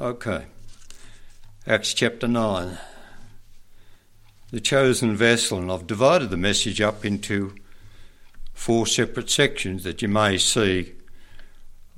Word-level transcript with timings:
Okay. 0.00 0.46
Acts 1.66 1.92
chapter 1.92 2.26
9. 2.26 2.78
The 4.50 4.60
chosen 4.60 5.14
vessel, 5.14 5.58
and 5.58 5.70
I've 5.70 5.86
divided 5.86 6.30
the 6.30 6.38
message 6.38 6.80
up 6.80 7.04
into 7.04 7.54
four 8.54 8.86
separate 8.86 9.28
sections 9.28 9.84
that 9.84 10.00
you 10.00 10.08
may 10.08 10.38
see 10.38 10.94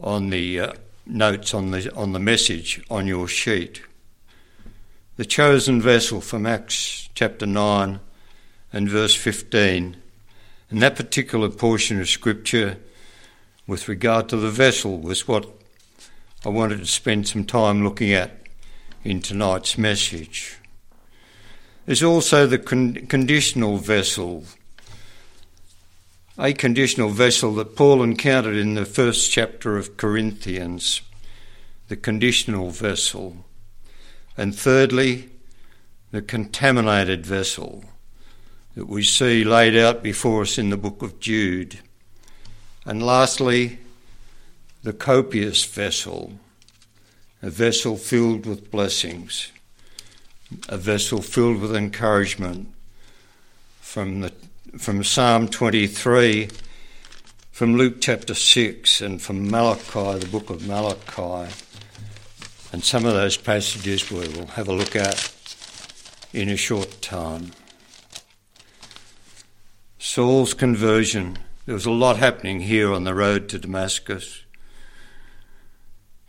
on 0.01 0.31
the 0.31 0.59
uh, 0.59 0.73
notes 1.07 1.55
on 1.55 1.71
the 1.71 1.95
on 1.95 2.11
the 2.11 2.19
message 2.19 2.83
on 2.91 3.07
your 3.07 3.29
sheet. 3.29 3.83
The 5.17 5.25
chosen 5.25 5.81
vessel 5.81 6.21
from 6.21 6.45
Acts 6.45 7.09
chapter 7.15 7.47
9 7.47 8.01
and 8.73 8.89
verse 8.89 9.15
15. 9.15 9.97
And 10.71 10.83
that 10.83 10.97
particular 10.97 11.51
portion 11.51 12.01
of 12.01 12.09
scripture 12.09 12.79
with 13.69 13.87
regard 13.87 14.29
to 14.31 14.37
the 14.37 14.51
vessel 14.51 14.99
was 14.99 15.29
what 15.29 15.62
I 16.45 16.49
wanted 16.49 16.79
to 16.79 16.87
spend 16.87 17.29
some 17.29 17.45
time 17.45 17.85
looking 17.85 18.13
at 18.13 18.33
in 19.05 19.21
tonight's 19.21 19.79
message. 19.79 20.59
There's 21.87 22.03
also 22.03 22.49
the 22.49 22.59
con- 22.59 23.07
conditional 23.07 23.77
vessel, 23.77 24.45
a 26.37 26.53
conditional 26.53 27.11
vessel 27.11 27.55
that 27.55 27.77
Paul 27.77 28.03
encountered 28.03 28.57
in 28.57 28.75
the 28.75 28.85
first 28.85 29.31
chapter 29.31 29.77
of 29.77 29.97
Corinthians, 29.97 31.01
the 31.87 31.97
conditional 31.97 32.71
vessel. 32.71 33.45
And 34.37 34.53
thirdly, 34.53 35.31
the 36.11 36.23
contaminated 36.23 37.25
vessel 37.25 37.85
that 38.75 38.89
we 38.89 39.05
see 39.05 39.45
laid 39.45 39.77
out 39.77 40.03
before 40.03 40.43
us 40.43 40.59
in 40.59 40.71
the 40.71 40.77
book 40.77 41.03
of 41.03 41.21
Jude. 41.21 41.79
And 42.85 43.01
lastly, 43.01 43.79
the 44.83 44.93
copious 44.93 45.65
vessel, 45.65 46.33
a 47.41 47.51
vessel 47.51 47.97
filled 47.97 48.47
with 48.47 48.71
blessings, 48.71 49.53
a 50.69 50.77
vessel 50.77 51.23
filled 51.23 51.61
with 51.61 51.75
encouragement. 51.75 52.69
From, 53.81 54.23
the, 54.23 54.33
from 54.79 55.05
Psalm 55.05 55.49
23, 55.49 56.49
from 57.53 57.77
Luke 57.77 57.97
chapter 58.01 58.35
6, 58.35 59.01
and 59.01 59.21
from 59.21 59.51
Malachi, 59.51 60.19
the 60.19 60.29
book 60.31 60.51
of 60.51 60.67
Malachi. 60.67 61.53
And 62.73 62.83
some 62.83 63.05
of 63.05 63.13
those 63.13 63.37
passages 63.37 64.11
we 64.11 64.27
will 64.29 64.47
have 64.47 64.67
a 64.67 64.73
look 64.73 64.97
at 64.97 65.33
in 66.33 66.49
a 66.49 66.57
short 66.57 67.03
time. 67.03 67.53
Saul's 69.99 70.55
conversion. 70.55 71.39
There 71.67 71.75
was 71.75 71.87
a 71.87 71.91
lot 71.93 72.17
happening 72.17 72.61
here 72.61 72.93
on 72.93 73.05
the 73.05 73.15
road 73.15 73.49
to 73.51 73.59
Damascus. 73.59 74.43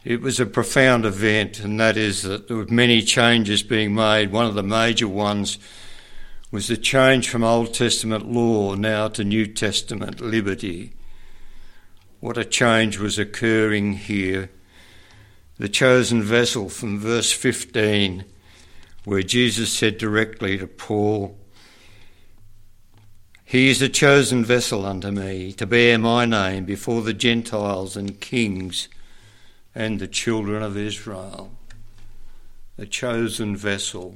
It 0.03 0.19
was 0.19 0.37
a 0.37 0.45
profound 0.45 1.05
event, 1.05 1.61
and 1.61 1.79
that 1.79 1.95
is 1.95 2.23
that 2.23 2.49
there 2.49 2.57
were 2.57 2.65
many 2.65 3.01
changes 3.01 3.63
being 3.63 3.95
made. 3.95 4.33
One 4.33 4.45
of 4.45 4.53
the 4.53 4.61
major 4.61 5.07
ones 5.07 5.57
was 6.51 6.67
the 6.67 6.75
change 6.75 7.29
from 7.29 7.41
Old 7.41 7.73
Testament 7.73 8.29
law 8.29 8.75
now 8.75 9.07
to 9.07 9.23
New 9.23 9.47
Testament 9.47 10.19
liberty. 10.19 10.91
What 12.19 12.37
a 12.37 12.43
change 12.43 12.99
was 12.99 13.17
occurring 13.17 13.93
here. 13.93 14.49
The 15.57 15.69
chosen 15.69 16.21
vessel 16.21 16.67
from 16.67 16.99
verse 16.99 17.31
15, 17.31 18.25
where 19.05 19.23
Jesus 19.23 19.71
said 19.71 19.97
directly 19.97 20.57
to 20.57 20.67
Paul, 20.67 21.37
He 23.45 23.69
is 23.69 23.81
a 23.81 23.87
chosen 23.87 24.43
vessel 24.43 24.85
unto 24.85 25.11
me 25.11 25.53
to 25.53 25.65
bear 25.65 25.97
my 25.97 26.25
name 26.25 26.65
before 26.65 27.03
the 27.03 27.13
Gentiles 27.13 27.95
and 27.95 28.19
kings 28.19 28.89
and 29.75 29.99
the 29.99 30.07
children 30.07 30.61
of 30.61 30.77
Israel, 30.77 31.51
a 32.77 32.85
chosen 32.85 33.55
vessel. 33.55 34.15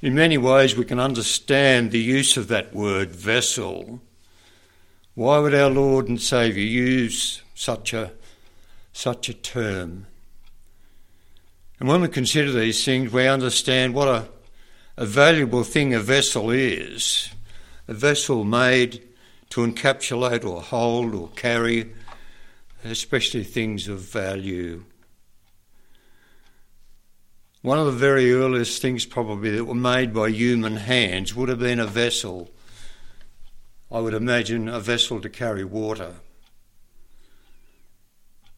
In 0.00 0.14
many 0.14 0.38
ways, 0.38 0.76
we 0.76 0.84
can 0.84 1.00
understand 1.00 1.90
the 1.90 2.00
use 2.00 2.36
of 2.36 2.48
that 2.48 2.74
word 2.74 3.10
vessel. 3.10 4.00
Why 5.14 5.38
would 5.38 5.54
our 5.54 5.70
Lord 5.70 6.08
and 6.08 6.20
Saviour 6.20 6.64
use 6.64 7.42
such 7.54 7.92
a, 7.92 8.12
such 8.92 9.28
a 9.28 9.34
term? 9.34 10.06
And 11.80 11.88
when 11.88 12.00
we 12.00 12.08
consider 12.08 12.52
these 12.52 12.84
things, 12.84 13.12
we 13.12 13.26
understand 13.26 13.94
what 13.94 14.08
a, 14.08 14.28
a 14.96 15.06
valuable 15.06 15.64
thing 15.64 15.94
a 15.94 16.00
vessel 16.00 16.50
is. 16.50 17.30
A 17.86 17.94
vessel 17.94 18.44
made 18.44 19.02
to 19.50 19.66
encapsulate 19.66 20.44
or 20.44 20.60
hold 20.60 21.14
or 21.14 21.28
carry 21.36 21.90
especially 22.90 23.44
things 23.44 23.88
of 23.88 24.00
value. 24.00 24.84
One 27.62 27.78
of 27.78 27.86
the 27.86 27.92
very 27.92 28.32
earliest 28.32 28.80
things, 28.80 29.04
probably, 29.04 29.50
that 29.50 29.64
were 29.64 29.74
made 29.74 30.14
by 30.14 30.30
human 30.30 30.76
hands 30.76 31.34
would 31.34 31.48
have 31.48 31.58
been 31.58 31.80
a 31.80 31.86
vessel. 31.86 32.50
I 33.90 34.00
would 34.00 34.14
imagine 34.14 34.68
a 34.68 34.80
vessel 34.80 35.20
to 35.20 35.28
carry 35.28 35.64
water. 35.64 36.14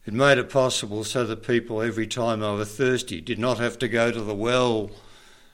It 0.07 0.13
made 0.13 0.39
it 0.39 0.51
possible 0.51 1.05
so 1.05 1.25
that 1.25 1.47
people, 1.47 1.81
every 1.81 2.07
time 2.07 2.41
they 2.41 2.51
were 2.51 2.65
thirsty, 2.65 3.21
did 3.21 3.39
not 3.39 3.59
have 3.59 3.79
to 3.79 3.89
go 3.89 4.11
to 4.11 4.21
the 4.21 4.35
well 4.35 4.91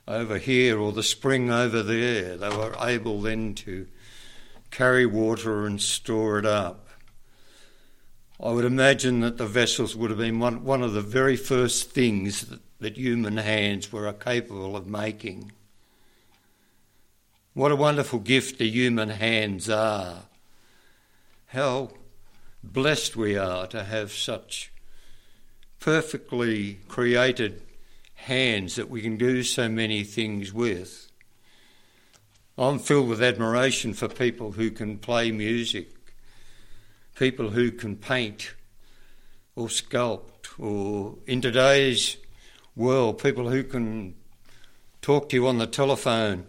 over 0.08 0.38
here 0.38 0.78
or 0.78 0.92
the 0.92 1.02
spring 1.02 1.50
over 1.50 1.82
there. 1.82 2.36
They 2.36 2.48
were 2.48 2.74
able 2.80 3.20
then 3.20 3.54
to 3.56 3.86
carry 4.70 5.06
water 5.06 5.66
and 5.66 5.80
store 5.80 6.38
it 6.38 6.46
up. 6.46 6.85
I 8.38 8.52
would 8.52 8.66
imagine 8.66 9.20
that 9.20 9.38
the 9.38 9.46
vessels 9.46 9.96
would 9.96 10.10
have 10.10 10.18
been 10.18 10.38
one, 10.38 10.62
one 10.62 10.82
of 10.82 10.92
the 10.92 11.00
very 11.00 11.36
first 11.36 11.90
things 11.90 12.42
that, 12.42 12.60
that 12.80 12.96
human 12.98 13.38
hands 13.38 13.90
were 13.90 14.12
capable 14.12 14.76
of 14.76 14.86
making. 14.86 15.52
What 17.54 17.72
a 17.72 17.76
wonderful 17.76 18.18
gift 18.18 18.58
the 18.58 18.68
human 18.68 19.08
hands 19.08 19.70
are. 19.70 20.24
How 21.46 21.92
blessed 22.62 23.16
we 23.16 23.38
are 23.38 23.66
to 23.68 23.84
have 23.84 24.12
such 24.12 24.70
perfectly 25.80 26.80
created 26.88 27.62
hands 28.14 28.76
that 28.76 28.90
we 28.90 29.00
can 29.00 29.16
do 29.16 29.42
so 29.42 29.68
many 29.68 30.04
things 30.04 30.52
with. 30.52 31.10
I'm 32.58 32.78
filled 32.78 33.08
with 33.08 33.22
admiration 33.22 33.94
for 33.94 34.08
people 34.08 34.52
who 34.52 34.70
can 34.70 34.98
play 34.98 35.30
music 35.30 35.95
people 37.16 37.50
who 37.50 37.72
can 37.72 37.96
paint 37.96 38.54
or 39.56 39.68
sculpt, 39.68 40.58
or 40.58 41.16
in 41.26 41.40
today's 41.40 42.18
world, 42.76 43.22
people 43.22 43.48
who 43.48 43.64
can 43.64 44.14
talk 45.00 45.30
to 45.30 45.36
you 45.36 45.46
on 45.46 45.56
the 45.56 45.66
telephone 45.66 46.44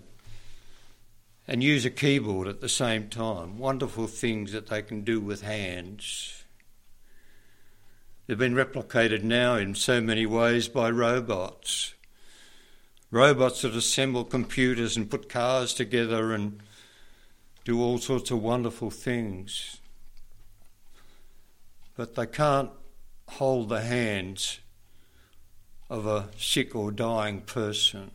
and 1.48 1.64
use 1.64 1.86
a 1.86 1.90
keyboard 1.90 2.50
at 2.50 2.60
the 2.60 2.68
same 2.68 3.08
time. 3.08 3.58
Wonderful 3.58 4.08
things 4.08 4.52
that 4.52 4.68
they 4.68 4.82
can 4.82 5.02
do 5.02 5.22
with 5.22 5.42
hands. 5.42 6.44
They've 8.26 8.38
been 8.38 8.54
replicated 8.54 9.24
now 9.24 9.56
in 9.56 9.74
so 9.74 10.02
many 10.02 10.26
ways 10.26 10.68
by 10.68 10.90
robots. 10.90 11.94
Robots 13.10 13.62
that 13.62 13.74
assemble 13.74 14.26
computers 14.26 14.98
and 14.98 15.10
put 15.10 15.30
cars 15.30 15.74
together 15.74 16.34
and 16.34 16.60
do 17.64 17.82
all 17.82 18.00
sorts 18.00 18.32
of 18.32 18.44
wonderful 18.44 18.92
things 18.92 19.80
but 21.97 22.16
they 22.16 22.28
can't 22.28 22.69
hold 23.28 23.68
the 23.68 23.81
hands 23.81 24.59
of 25.90 26.06
a 26.06 26.30
sick 26.38 26.75
or 26.75 26.91
dying 26.91 27.41
person. 27.41 28.12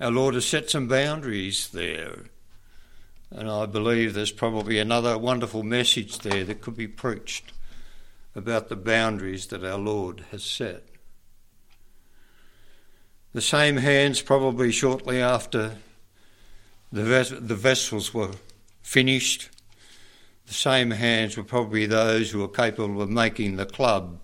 Our 0.00 0.10
Lord 0.10 0.34
has 0.34 0.46
set 0.46 0.70
some 0.70 0.88
boundaries 0.88 1.68
there, 1.68 2.24
and 3.30 3.48
I 3.48 3.66
believe 3.66 4.14
there's 4.14 4.32
probably 4.32 4.78
another 4.78 5.16
wonderful 5.18 5.62
message 5.62 6.18
there 6.18 6.44
that 6.44 6.62
could 6.62 6.76
be 6.76 6.88
preached 6.88 7.52
about 8.34 8.68
the 8.68 8.76
boundaries 8.76 9.46
that 9.48 9.64
our 9.64 9.78
Lord 9.78 10.24
has 10.30 10.42
set. 10.42 10.84
The 13.32 13.40
same 13.40 13.76
hands, 13.76 14.22
probably 14.22 14.72
shortly 14.72 15.20
after 15.20 15.76
the, 16.90 17.02
ves- 17.02 17.30
the 17.30 17.56
vessels 17.56 18.14
were 18.14 18.32
finished, 18.82 19.50
the 20.46 20.54
same 20.54 20.90
hands 20.90 21.36
were 21.36 21.44
probably 21.44 21.86
those 21.86 22.30
who 22.30 22.40
were 22.40 22.48
capable 22.48 23.00
of 23.00 23.10
making 23.10 23.56
the 23.56 23.66
club 23.66 24.18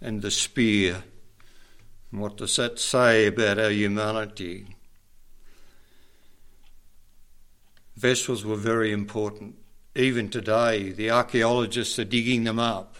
and 0.00 0.22
the 0.22 0.30
spear. 0.30 1.04
And 2.10 2.20
what 2.20 2.36
does 2.36 2.56
that 2.56 2.78
say 2.78 3.26
about 3.26 3.58
our 3.58 3.70
humanity? 3.70 4.66
Vessels 7.96 8.44
were 8.44 8.56
very 8.56 8.92
important. 8.92 9.56
Even 9.94 10.28
today, 10.28 10.90
the 10.90 11.10
archaeologists 11.10 11.98
are 11.98 12.04
digging 12.04 12.44
them 12.44 12.58
up 12.58 12.96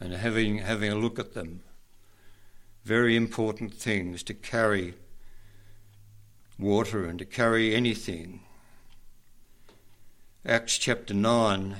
and 0.00 0.12
having, 0.12 0.58
having 0.58 0.90
a 0.90 0.96
look 0.96 1.18
at 1.18 1.34
them. 1.34 1.60
Very 2.84 3.16
important 3.16 3.74
things 3.74 4.22
to 4.24 4.34
carry 4.34 4.94
water 6.58 7.04
and 7.04 7.18
to 7.18 7.24
carry 7.24 7.74
anything. 7.74 8.40
Acts 10.46 10.76
chapter 10.76 11.14
9, 11.14 11.76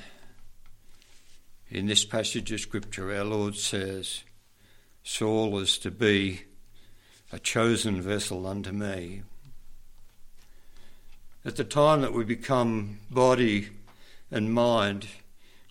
in 1.69 1.87
this 1.87 2.06
passage 2.06 2.50
of 2.50 2.61
Scripture, 2.61 3.14
our 3.14 3.22
Lord 3.22 3.56
says, 3.56 4.22
Saul 5.02 5.58
is 5.58 5.76
to 5.76 5.90
be 5.90 6.44
a 7.31 7.38
chosen 7.38 8.00
vessel 8.00 8.46
unto 8.46 8.72
me. 8.72 9.20
At 11.44 11.56
the 11.56 11.64
time 11.64 12.00
that 12.00 12.14
we 12.14 12.25
become 12.25 13.00
body 13.11 13.69
and 14.31 14.55
mind, 14.55 15.08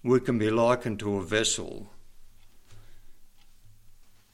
we 0.04 0.20
can 0.20 0.38
be 0.38 0.52
likened 0.52 1.00
to 1.00 1.16
a 1.16 1.26
vessel. 1.26 1.90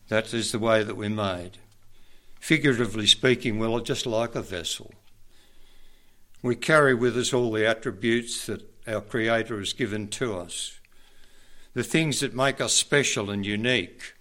That 0.09 0.33
is 0.33 0.51
the 0.51 0.59
way 0.59 0.83
that 0.83 0.97
we're 0.97 1.09
made. 1.09 1.59
Figuratively 2.41 3.07
speaking, 3.07 3.57
we're 3.57 3.79
just 3.79 4.05
like 4.05 4.35
a 4.35 4.41
vessel. 4.41 4.91
We 6.41 6.55
carry 6.55 6.93
with 6.93 7.17
us 7.17 7.33
all 7.33 7.51
the 7.51 7.67
attributes 7.67 8.45
that 8.45 8.61
our 8.87 9.01
Creator 9.01 9.59
has 9.59 9.73
given 9.73 10.07
to 10.09 10.37
us. 10.37 10.79
The 11.73 11.83
things 11.83 12.21
that 12.21 12.33
make 12.33 12.61
us 12.61 12.73
special 12.73 13.29
and 13.29 13.45
unique, 13.45 14.13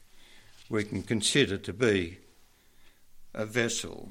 we 0.68 0.84
can 0.84 1.02
consider 1.02 1.56
to 1.58 1.72
be 1.72 2.18
a 3.32 3.46
vessel. 3.46 4.10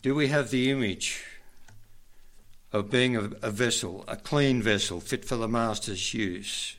Do 0.00 0.14
we 0.14 0.28
have 0.28 0.50
the 0.50 0.70
image 0.70 1.24
of 2.72 2.90
being 2.90 3.16
a, 3.16 3.30
a, 3.42 3.50
vessel, 3.50 4.04
a 4.08 4.16
clean 4.16 4.62
vessel, 4.62 5.00
fit 5.00 5.24
for 5.24 5.36
the 5.36 5.48
Master's 5.48 6.14
use? 6.14 6.76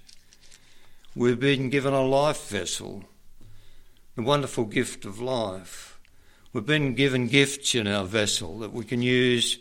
We've 1.15 1.39
been 1.39 1.69
given 1.69 1.93
a 1.93 2.05
life 2.05 2.47
vessel, 2.49 3.03
the 4.15 4.23
wonderful 4.23 4.65
gift 4.65 5.05
of 5.05 5.19
life. 5.19 5.86
We've 6.53 6.65
been 6.65 6.95
given 6.95 7.27
gifts 7.27 7.75
in 7.75 7.87
our 7.87 8.05
vessel 8.05 8.59
that 8.59 8.71
we 8.71 8.85
can 8.85 9.01
use 9.01 9.59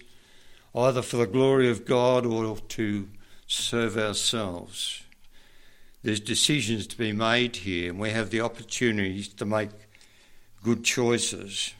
either 0.74 1.02
for 1.02 1.16
the 1.16 1.26
glory 1.26 1.68
of 1.68 1.84
God 1.84 2.24
or 2.24 2.56
to 2.56 3.08
serve 3.48 3.96
ourselves. 3.96 5.02
There's 6.04 6.20
decisions 6.20 6.86
to 6.86 6.96
be 6.96 7.12
made 7.12 7.56
here, 7.56 7.90
and 7.90 7.98
we 7.98 8.10
have 8.10 8.30
the 8.30 8.40
opportunities 8.40 9.26
to 9.28 9.44
make 9.44 9.70
good 10.62 10.84
choices. 10.84 11.74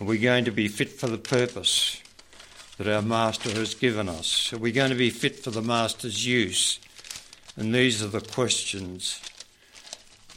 Are 0.00 0.06
we 0.06 0.18
going 0.18 0.44
to 0.44 0.52
be 0.52 0.68
fit 0.68 0.90
for 0.90 1.08
the 1.08 1.18
purpose 1.18 2.00
that 2.78 2.86
our 2.86 3.02
Master 3.02 3.50
has 3.50 3.74
given 3.74 4.08
us? 4.08 4.52
Are 4.52 4.58
we 4.58 4.70
going 4.70 4.90
to 4.90 4.96
be 4.96 5.10
fit 5.10 5.36
for 5.36 5.50
the 5.50 5.60
Master's 5.60 6.24
use? 6.24 6.78
And 7.56 7.74
these 7.74 8.00
are 8.00 8.08
the 8.08 8.20
questions 8.20 9.20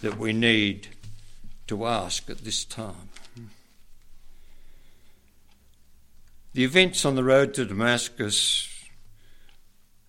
that 0.01 0.17
we 0.17 0.33
need 0.33 0.87
to 1.67 1.85
ask 1.85 2.29
at 2.29 2.39
this 2.39 2.65
time. 2.65 3.09
The 6.53 6.63
events 6.63 7.03
on 7.03 7.15
the 7.15 7.23
road 7.23 7.53
to 7.55 7.65
Damascus 7.65 8.69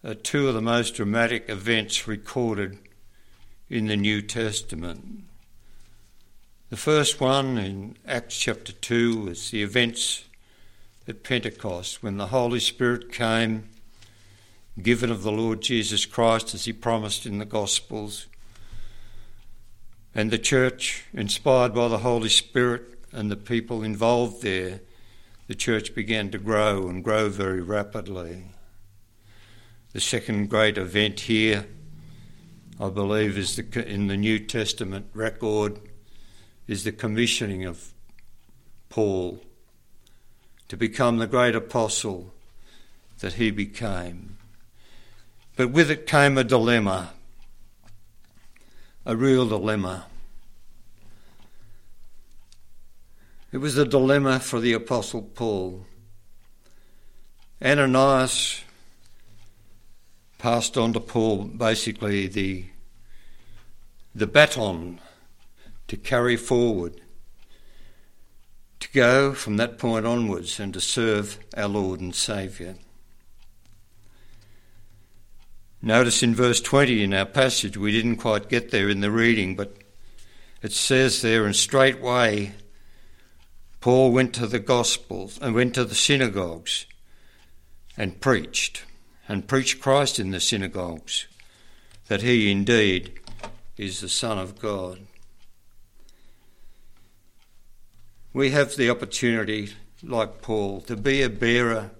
are 0.05 0.15
two 0.15 0.49
of 0.49 0.55
the 0.55 0.61
most 0.61 0.95
dramatic 0.95 1.49
events 1.49 2.07
recorded 2.07 2.79
in 3.71 3.87
the 3.87 3.97
New 3.97 4.21
Testament. 4.21 5.25
The 6.69 6.77
first 6.77 7.21
one 7.21 7.57
in 7.57 7.97
Acts 8.07 8.37
chapter 8.37 8.73
2 8.73 9.29
is 9.29 9.51
the 9.51 9.63
events 9.63 10.25
at 11.09 11.23
Pentecost 11.23 12.03
when 12.03 12.19
the 12.19 12.27
Holy 12.27 12.61
Spirit 12.61 13.13
came, 13.13 13.69
given 14.83 15.11
of 15.11 15.23
the 15.23 15.33
Lord 15.33 15.63
Jesus 15.63 16.05
Christ 16.05 16.55
as 16.55 16.67
he 16.67 16.73
promised 16.73 17.25
in 17.25 17.39
the 17.39 17.45
Gospels. 17.45 18.27
And 20.15 20.31
the 20.31 20.39
church, 20.39 21.05
inspired 21.13 21.75
by 21.75 21.89
the 21.89 21.99
Holy 21.99 22.29
Spirit 22.29 22.83
and 23.13 23.31
the 23.31 23.37
people 23.37 23.83
involved 23.83 24.43
there, 24.43 24.81
the 25.49 25.55
church 25.55 25.95
began 25.95 26.31
to 26.31 26.39
grow 26.39 26.89
and 26.89 27.03
grow 27.03 27.29
very 27.29 27.61
rapidly. 27.61 28.45
The 29.93 30.01
second 30.01 30.51
great 30.51 30.79
event 30.79 31.21
here, 31.21 31.67
I 32.81 32.91
believe, 32.91 33.37
is 33.37 33.57
the, 33.57 33.89
in 33.89 34.07
the 34.07 34.17
New 34.17 34.39
Testament 34.39 35.07
record 35.15 35.81
is 36.67 36.85
the 36.85 36.93
commissioning 36.93 37.65
of 37.65 37.93
Paul 38.89 39.43
to 40.69 40.77
become 40.77 41.19
the 41.19 41.27
great 41.27 41.55
apostle 41.55 42.33
that 43.19 43.35
he 43.35 43.51
became. 43.51 44.39
But 45.57 45.71
with 45.71 45.91
it 45.91 46.07
came 46.07 46.39
a 46.39 46.45
dilemma, 46.45 47.13
a 49.07 49.15
real 49.15 49.47
dilemma. 49.47 50.07
It 53.53 53.59
was 53.59 53.77
a 53.77 53.85
dilemma 53.85 54.41
for 54.41 54.61
the 54.61 54.73
Apostle 54.73 55.23
Paul. 55.23 55.87
Ananias 57.63 58.63
passed 60.39 60.77
on 60.77 60.93
to 60.95 61.01
Paul 61.01 61.45
basically 61.45 62.27
the, 62.27 62.67
the 64.15 64.27
baton 64.27 65.01
to 65.89 65.97
carry 65.97 66.37
forward, 66.37 67.01
to 68.81 68.91
go 68.93 69.35
from 69.35 69.59
that 69.59 69.79
point 69.79 70.07
onwards 70.07 70.59
and 70.59 70.73
to 70.73 70.81
serve 70.81 71.39
our 71.57 71.69
Lord 71.69 72.01
and 72.01 72.15
Saviour. 72.15 72.75
Notice 75.85 76.23
in 76.23 76.35
verse 76.35 76.63
20 76.63 77.05
in 77.05 77.13
our 77.13 77.27
passage, 77.27 77.77
we 77.77 77.93
didn't 77.93 78.17
quite 78.17 78.49
get 78.49 78.71
there 78.71 78.89
in 78.89 79.01
the 79.01 79.11
reading, 79.11 79.55
but 79.55 79.77
it 80.63 80.73
says 80.73 81.21
there, 81.21 81.45
and 81.45 81.55
straightway 81.55 82.55
Paul 83.81 84.11
went 84.11 84.35
to 84.37 84.47
the 84.47 84.59
Gospels 84.59 85.39
and 85.43 85.55
went 85.55 85.75
to 85.75 85.85
the 85.85 85.95
synagogues 85.95 86.87
and 87.99 88.19
preached, 88.19 88.85
and 89.29 89.47
preached 89.47 89.81
Christ 89.83 90.19
in 90.19 90.31
the 90.31 90.41
synagogues, 90.41 91.27
that 92.09 92.23
he 92.23 92.51
indeed 92.51 93.21
is 93.77 94.01
the 94.01 94.09
Son 94.09 94.39
of 94.39 94.59
God. 94.59 95.01
we 98.35 98.51
have 98.51 98.75
the 98.75 98.91
opportunity, 98.91 99.71
like 100.03 100.43
Paul, 100.43 100.81
to 100.83 100.97
be 100.97 101.23
a 101.23 101.31
bearer 101.31 101.93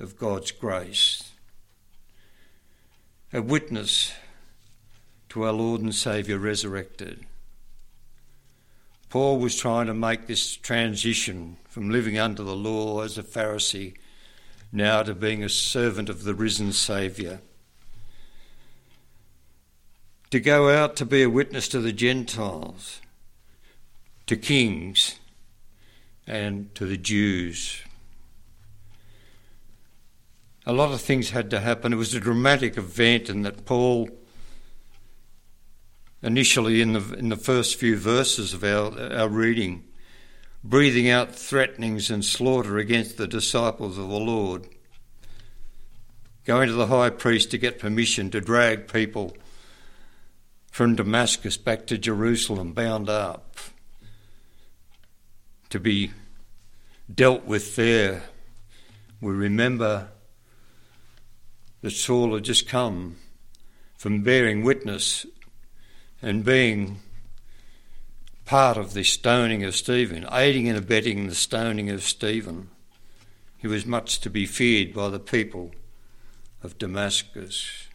of 0.00 0.18
God's 0.18 0.50
grace, 0.50 1.25
a 3.32 3.42
witness 3.42 4.12
to 5.28 5.42
our 5.42 5.52
Lord 5.52 5.80
and 5.80 5.94
Saviour 5.94 6.38
resurrected. 6.38 7.26
Paul 9.08 9.38
was 9.38 9.56
trying 9.56 9.86
to 9.86 9.94
make 9.94 10.26
this 10.26 10.56
transition 10.56 11.56
from 11.68 11.90
living 11.90 12.18
under 12.18 12.42
the 12.42 12.56
law 12.56 13.00
as 13.00 13.18
a 13.18 13.22
Pharisee 13.22 13.94
now 14.72 15.02
to 15.02 15.14
being 15.14 15.42
a 15.42 15.48
servant 15.48 16.08
of 16.08 16.24
the 16.24 16.34
risen 16.34 16.72
Saviour. 16.72 17.40
To 20.30 20.40
go 20.40 20.70
out 20.70 20.96
to 20.96 21.06
be 21.06 21.22
a 21.22 21.30
witness 21.30 21.68
to 21.68 21.80
the 21.80 21.92
Gentiles, 21.92 23.00
to 24.26 24.36
kings, 24.36 25.18
and 26.26 26.74
to 26.74 26.84
the 26.84 26.96
Jews. 26.96 27.82
A 30.68 30.72
lot 30.72 30.92
of 30.92 31.00
things 31.00 31.30
had 31.30 31.48
to 31.50 31.60
happen. 31.60 31.92
It 31.92 31.96
was 31.96 32.12
a 32.12 32.20
dramatic 32.20 32.76
event, 32.76 33.28
and 33.28 33.44
that 33.44 33.64
Paul, 33.64 34.10
initially 36.22 36.80
in 36.82 36.92
the 36.94 37.14
in 37.14 37.28
the 37.28 37.36
first 37.36 37.76
few 37.76 37.96
verses 37.96 38.52
of 38.52 38.64
our 38.64 38.98
our 39.12 39.28
reading, 39.28 39.84
breathing 40.64 41.08
out 41.08 41.32
threatenings 41.32 42.10
and 42.10 42.24
slaughter 42.24 42.78
against 42.78 43.16
the 43.16 43.28
disciples 43.28 43.96
of 43.96 44.08
the 44.08 44.18
Lord, 44.18 44.66
going 46.44 46.66
to 46.66 46.74
the 46.74 46.88
high 46.88 47.10
priest 47.10 47.52
to 47.52 47.58
get 47.58 47.78
permission 47.78 48.28
to 48.32 48.40
drag 48.40 48.92
people 48.92 49.36
from 50.72 50.96
Damascus 50.96 51.56
back 51.56 51.86
to 51.86 51.96
Jerusalem, 51.96 52.72
bound 52.72 53.08
up 53.08 53.56
to 55.70 55.78
be 55.78 56.10
dealt 57.12 57.44
with 57.44 57.76
there. 57.76 58.24
We 59.20 59.32
remember 59.32 60.08
that 61.86 61.92
Saul 61.92 62.34
had 62.34 62.42
just 62.42 62.68
come 62.68 63.14
from 63.96 64.24
bearing 64.24 64.64
witness 64.64 65.24
and 66.20 66.44
being 66.44 66.98
part 68.44 68.76
of 68.76 68.92
the 68.92 69.04
stoning 69.04 69.62
of 69.62 69.76
Stephen, 69.76 70.26
aiding 70.32 70.68
and 70.68 70.76
abetting 70.76 71.28
the 71.28 71.34
stoning 71.36 71.88
of 71.88 72.02
Stephen. 72.02 72.70
He 73.56 73.68
was 73.68 73.86
much 73.86 74.18
to 74.22 74.28
be 74.28 74.46
feared 74.46 74.92
by 74.92 75.10
the 75.10 75.20
people 75.20 75.76
of 76.60 76.76
Damascus. 76.76 77.86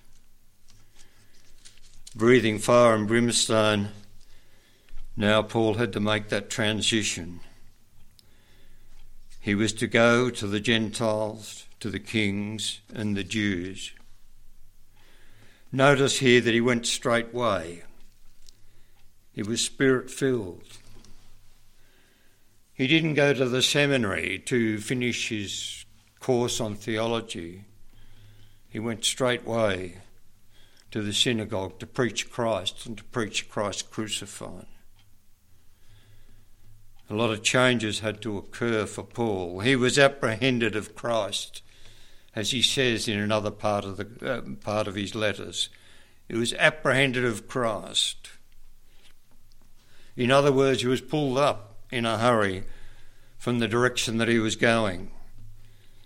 Breathing 2.15 2.59
fire 2.59 2.95
and 2.95 3.09
brimstone, 3.09 3.89
now 5.17 5.41
Paul 5.41 5.73
had 5.73 5.91
to 5.91 5.99
make 5.99 6.29
that 6.29 6.49
transition 6.49 7.41
he 9.41 9.53
was 9.53 9.73
to 9.73 9.87
go 9.87 10.29
to 10.29 10.47
the 10.47 10.61
Gentiles, 10.61 11.65
to 11.81 11.89
the 11.89 11.99
kings, 11.99 12.79
and 12.93 13.15
the 13.15 13.23
Jews. 13.23 13.91
Notice 15.71 16.19
here 16.19 16.41
that 16.41 16.53
he 16.53 16.61
went 16.61 16.85
straightway. 16.85 17.83
He 19.33 19.43
was 19.43 19.61
spirit 19.61 20.09
filled. 20.09 20.77
He 22.73 22.87
didn't 22.87 23.13
go 23.13 23.33
to 23.33 23.47
the 23.47 23.61
seminary 23.61 24.39
to 24.45 24.79
finish 24.79 25.29
his 25.29 25.85
course 26.19 26.59
on 26.59 26.75
theology. 26.75 27.65
He 28.69 28.79
went 28.79 29.05
straightway 29.05 29.97
to 30.91 31.01
the 31.01 31.13
synagogue 31.13 31.79
to 31.79 31.87
preach 31.87 32.29
Christ 32.29 32.85
and 32.85 32.97
to 32.97 33.03
preach 33.05 33.49
Christ 33.49 33.91
crucified. 33.91 34.65
A 37.09 37.15
lot 37.15 37.31
of 37.31 37.43
changes 37.43 37.99
had 37.99 38.21
to 38.21 38.37
occur 38.37 38.85
for 38.85 39.03
Paul. 39.03 39.59
He 39.59 39.75
was 39.75 39.99
apprehended 39.99 40.75
of 40.75 40.95
Christ, 40.95 41.61
as 42.35 42.51
he 42.51 42.61
says 42.61 43.07
in 43.07 43.19
another 43.19 43.51
part 43.51 43.85
of 43.85 43.97
the 43.97 44.07
uh, 44.33 44.41
part 44.63 44.87
of 44.87 44.95
his 44.95 45.15
letters. 45.15 45.69
He 46.27 46.35
was 46.35 46.53
apprehended 46.53 47.25
of 47.25 47.47
Christ. 47.47 48.29
In 50.15 50.31
other 50.31 50.51
words, 50.51 50.81
he 50.81 50.87
was 50.87 51.01
pulled 51.01 51.37
up 51.37 51.77
in 51.91 52.05
a 52.05 52.17
hurry 52.17 52.63
from 53.37 53.59
the 53.59 53.67
direction 53.67 54.17
that 54.17 54.27
he 54.27 54.39
was 54.39 54.55
going, 54.55 55.11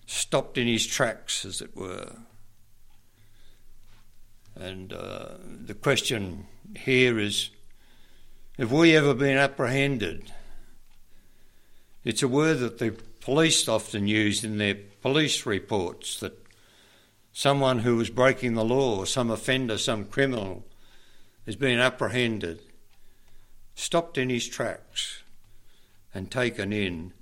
stopped 0.05 0.57
in 0.57 0.67
his 0.67 0.87
tracks, 0.87 1.45
as 1.45 1.61
it 1.61 1.75
were. 1.75 2.13
And 4.55 4.93
uh, 4.93 5.33
the 5.43 5.73
question 5.73 6.47
here 6.77 7.19
is 7.19 7.49
have 8.57 8.71
we 8.71 8.95
ever 8.95 9.13
been 9.13 9.37
apprehended? 9.37 10.31
It's 12.05 12.23
a 12.23 12.27
word 12.27 12.59
that 12.59 12.77
the 12.77 12.91
police 13.25 13.67
often 13.67 14.07
use 14.07 14.43
in 14.43 14.59
their 14.59 14.75
police 15.01 15.47
reports 15.47 16.19
that 16.19 16.45
someone 17.33 17.79
who 17.79 17.95
was 17.95 18.11
breaking 18.11 18.53
the 18.53 18.63
law, 18.63 19.03
some 19.03 19.31
offender, 19.31 19.79
some 19.79 20.05
criminal, 20.05 20.63
has 21.47 21.55
been 21.55 21.79
apprehended, 21.79 22.61
stopped 23.73 24.19
in 24.19 24.29
his 24.29 24.47
tracks, 24.47 25.23
and 26.13 26.29
taken 26.29 26.71
in 26.71 27.13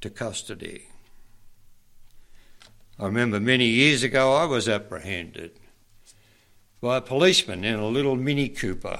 to 0.00 0.10
custody. 0.10 0.88
I 2.98 3.04
remember 3.04 3.38
many 3.38 3.66
years 3.66 4.02
ago 4.02 4.34
I 4.34 4.44
was 4.44 4.68
apprehended 4.68 5.52
by 6.80 6.96
a 6.96 7.00
policeman 7.00 7.64
in 7.64 7.78
a 7.78 7.86
little 7.86 8.16
Mini 8.16 8.48
Cooper. 8.48 8.98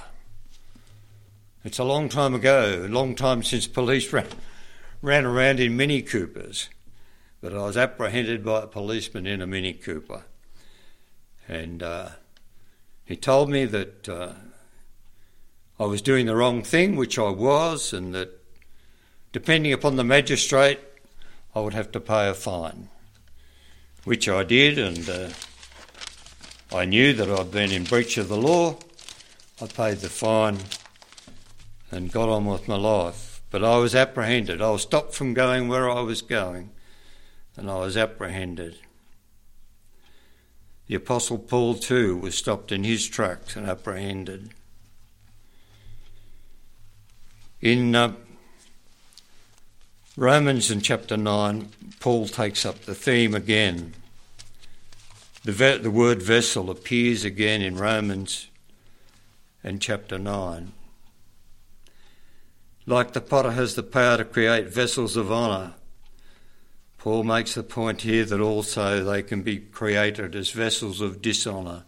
It's 1.64 1.80
a 1.80 1.84
long 1.84 2.08
time 2.08 2.32
ago, 2.32 2.84
a 2.84 2.88
long 2.88 3.16
time 3.16 3.42
since 3.42 3.66
police 3.66 4.12
ran 4.12 4.28
ran 5.00 5.24
around 5.24 5.60
in 5.60 5.76
Mini 5.76 6.02
Coopers, 6.02 6.68
but 7.40 7.54
I 7.54 7.58
was 7.58 7.76
apprehended 7.76 8.44
by 8.44 8.62
a 8.62 8.66
policeman 8.66 9.26
in 9.26 9.40
a 9.40 9.46
Mini 9.46 9.72
Cooper. 9.72 10.24
And 11.46 11.82
uh, 11.82 12.10
he 13.04 13.16
told 13.16 13.48
me 13.48 13.64
that 13.64 14.08
uh, 14.08 14.32
I 15.78 15.84
was 15.84 16.02
doing 16.02 16.26
the 16.26 16.36
wrong 16.36 16.62
thing, 16.62 16.96
which 16.96 17.18
I 17.18 17.30
was, 17.30 17.92
and 17.92 18.14
that 18.14 18.42
depending 19.32 19.72
upon 19.72 19.96
the 19.96 20.04
magistrate, 20.04 20.80
I 21.54 21.60
would 21.60 21.74
have 21.74 21.92
to 21.92 22.00
pay 22.00 22.28
a 22.28 22.34
fine, 22.34 22.88
which 24.04 24.28
I 24.28 24.42
did, 24.42 24.78
and 24.78 25.08
uh, 25.08 25.28
I 26.72 26.84
knew 26.84 27.12
that 27.12 27.30
I'd 27.30 27.50
been 27.50 27.70
in 27.70 27.84
breach 27.84 28.18
of 28.18 28.28
the 28.28 28.36
law. 28.36 28.76
I 29.62 29.66
paid 29.66 29.98
the 29.98 30.08
fine 30.08 30.58
and 31.90 32.12
got 32.12 32.28
on 32.28 32.44
with 32.44 32.68
my 32.68 32.76
life. 32.76 33.27
But 33.50 33.64
I 33.64 33.78
was 33.78 33.94
apprehended. 33.94 34.60
I 34.60 34.70
was 34.70 34.82
stopped 34.82 35.14
from 35.14 35.34
going 35.34 35.68
where 35.68 35.88
I 35.88 36.00
was 36.00 36.22
going, 36.22 36.70
and 37.56 37.70
I 37.70 37.78
was 37.78 37.96
apprehended. 37.96 38.78
The 40.86 40.94
Apostle 40.94 41.38
Paul, 41.38 41.74
too, 41.74 42.16
was 42.16 42.34
stopped 42.34 42.72
in 42.72 42.84
his 42.84 43.06
tracks 43.06 43.56
and 43.56 43.66
apprehended. 43.66 44.50
In 47.60 47.94
uh, 47.94 48.12
Romans 50.16 50.70
in 50.70 50.80
chapter 50.80 51.16
9, 51.16 51.68
Paul 52.00 52.28
takes 52.28 52.64
up 52.64 52.80
the 52.80 52.94
theme 52.94 53.34
again. 53.34 53.94
The, 55.44 55.52
ve- 55.52 55.78
the 55.78 55.90
word 55.90 56.22
vessel 56.22 56.70
appears 56.70 57.24
again 57.24 57.62
in 57.62 57.76
Romans 57.76 58.48
and 59.62 59.80
chapter 59.80 60.18
9. 60.18 60.72
Like 62.88 63.12
the 63.12 63.20
potter 63.20 63.50
has 63.50 63.74
the 63.74 63.82
power 63.82 64.16
to 64.16 64.24
create 64.24 64.68
vessels 64.68 65.14
of 65.14 65.30
honour, 65.30 65.74
Paul 66.96 67.22
makes 67.22 67.54
the 67.54 67.62
point 67.62 68.00
here 68.00 68.24
that 68.24 68.40
also 68.40 69.04
they 69.04 69.22
can 69.22 69.42
be 69.42 69.58
created 69.58 70.34
as 70.34 70.48
vessels 70.52 71.02
of 71.02 71.20
dishonour. 71.20 71.84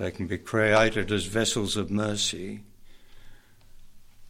They 0.00 0.10
can 0.10 0.26
be 0.26 0.36
created 0.36 1.12
as 1.12 1.26
vessels 1.26 1.76
of 1.76 1.92
mercy. 1.92 2.64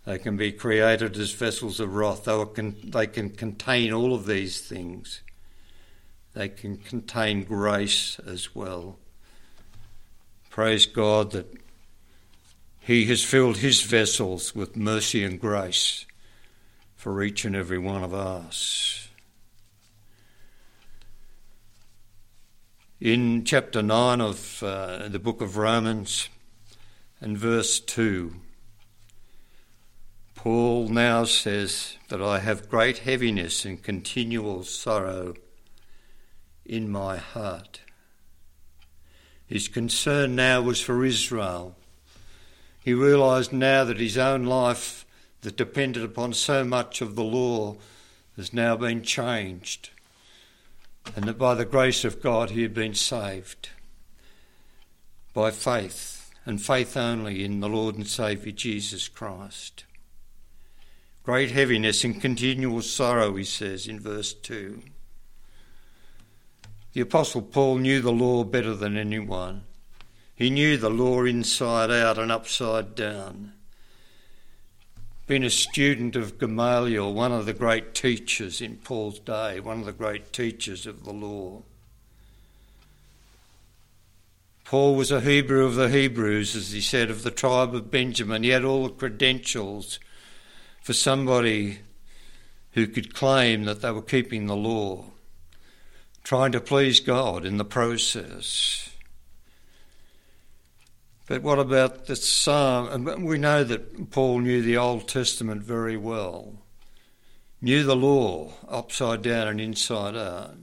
They 0.04 0.18
can 0.18 0.36
be 0.36 0.52
created 0.52 1.16
as 1.16 1.32
vessels 1.32 1.80
of 1.80 1.94
wrath. 1.94 2.24
They 2.24 2.44
can, 2.54 2.76
they 2.84 3.06
can 3.06 3.30
contain 3.30 3.90
all 3.90 4.12
of 4.12 4.26
these 4.26 4.60
things. 4.60 5.22
They 6.34 6.50
can 6.50 6.76
contain 6.76 7.42
grace 7.42 8.18
as 8.26 8.54
well. 8.54 8.98
Praise 10.50 10.84
God 10.84 11.30
that 11.30 11.63
he 12.84 13.06
has 13.06 13.24
filled 13.24 13.58
his 13.58 13.80
vessels 13.80 14.54
with 14.54 14.76
mercy 14.76 15.24
and 15.24 15.40
grace 15.40 16.04
for 16.94 17.22
each 17.22 17.46
and 17.46 17.56
every 17.56 17.78
one 17.78 18.04
of 18.04 18.12
us. 18.12 19.08
In 23.00 23.42
chapter 23.44 23.80
9 23.80 24.20
of 24.20 24.62
uh, 24.62 25.08
the 25.08 25.18
book 25.18 25.40
of 25.40 25.56
Romans 25.56 26.28
and 27.22 27.38
verse 27.38 27.80
2, 27.80 28.34
Paul 30.34 30.88
now 30.88 31.24
says 31.24 31.96
that 32.08 32.20
I 32.20 32.40
have 32.40 32.68
great 32.68 32.98
heaviness 32.98 33.64
and 33.64 33.82
continual 33.82 34.62
sorrow 34.62 35.32
in 36.66 36.90
my 36.90 37.16
heart. 37.16 37.80
His 39.46 39.68
concern 39.68 40.36
now 40.36 40.60
was 40.60 40.82
for 40.82 41.02
Israel 41.02 41.76
he 42.84 42.92
realised 42.92 43.50
now 43.50 43.82
that 43.82 43.98
his 43.98 44.18
own 44.18 44.44
life, 44.44 45.06
that 45.40 45.56
depended 45.56 46.04
upon 46.04 46.34
so 46.34 46.62
much 46.62 47.00
of 47.00 47.16
the 47.16 47.24
law, 47.24 47.76
has 48.36 48.52
now 48.52 48.76
been 48.76 49.02
changed, 49.02 49.88
and 51.16 51.24
that 51.24 51.38
by 51.38 51.54
the 51.54 51.64
grace 51.64 52.04
of 52.04 52.20
God 52.20 52.50
he 52.50 52.60
had 52.60 52.74
been 52.74 52.92
saved 52.92 53.70
by 55.32 55.50
faith, 55.50 56.30
and 56.44 56.60
faith 56.60 56.94
only 56.94 57.42
in 57.42 57.60
the 57.60 57.70
Lord 57.70 57.96
and 57.96 58.06
Saviour 58.06 58.52
Jesus 58.52 59.08
Christ. 59.08 59.84
Great 61.22 61.52
heaviness 61.52 62.04
and 62.04 62.20
continual 62.20 62.82
sorrow, 62.82 63.34
he 63.34 63.44
says 63.44 63.88
in 63.88 63.98
verse 63.98 64.34
2. 64.34 64.82
The 66.92 67.00
Apostle 67.00 67.40
Paul 67.40 67.78
knew 67.78 68.02
the 68.02 68.12
law 68.12 68.44
better 68.44 68.74
than 68.74 68.98
anyone. 68.98 69.62
He 70.36 70.50
knew 70.50 70.76
the 70.76 70.90
law 70.90 71.22
inside 71.24 71.90
out 71.90 72.18
and 72.18 72.32
upside 72.32 72.94
down. 72.94 73.52
Been 75.26 75.44
a 75.44 75.50
student 75.50 76.16
of 76.16 76.38
Gamaliel, 76.38 77.14
one 77.14 77.32
of 77.32 77.46
the 77.46 77.54
great 77.54 77.94
teachers 77.94 78.60
in 78.60 78.76
Paul's 78.76 79.18
day, 79.20 79.60
one 79.60 79.80
of 79.80 79.86
the 79.86 79.92
great 79.92 80.32
teachers 80.32 80.86
of 80.86 81.04
the 81.04 81.12
law. 81.12 81.62
Paul 84.64 84.96
was 84.96 85.10
a 85.10 85.20
Hebrew 85.20 85.64
of 85.64 85.76
the 85.76 85.88
Hebrews, 85.88 86.56
as 86.56 86.72
he 86.72 86.80
said, 86.80 87.10
of 87.10 87.22
the 87.22 87.30
tribe 87.30 87.74
of 87.74 87.90
Benjamin. 87.90 88.42
He 88.42 88.50
had 88.50 88.64
all 88.64 88.84
the 88.84 88.94
credentials 88.94 89.98
for 90.82 90.94
somebody 90.94 91.78
who 92.72 92.86
could 92.86 93.14
claim 93.14 93.64
that 93.64 93.82
they 93.82 93.90
were 93.90 94.02
keeping 94.02 94.46
the 94.46 94.56
law, 94.56 95.04
trying 96.24 96.52
to 96.52 96.60
please 96.60 96.98
God 96.98 97.44
in 97.44 97.56
the 97.56 97.64
process. 97.64 98.90
But 101.26 101.42
what 101.42 101.58
about 101.58 102.06
the 102.06 102.16
psalm? 102.16 102.88
And 102.88 103.24
We 103.24 103.38
know 103.38 103.64
that 103.64 104.10
Paul 104.10 104.40
knew 104.40 104.60
the 104.60 104.76
Old 104.76 105.08
Testament 105.08 105.62
very 105.62 105.96
well, 105.96 106.54
knew 107.62 107.82
the 107.82 107.96
law 107.96 108.52
upside 108.68 109.22
down 109.22 109.48
and 109.48 109.60
inside 109.60 110.16
out. 110.16 110.56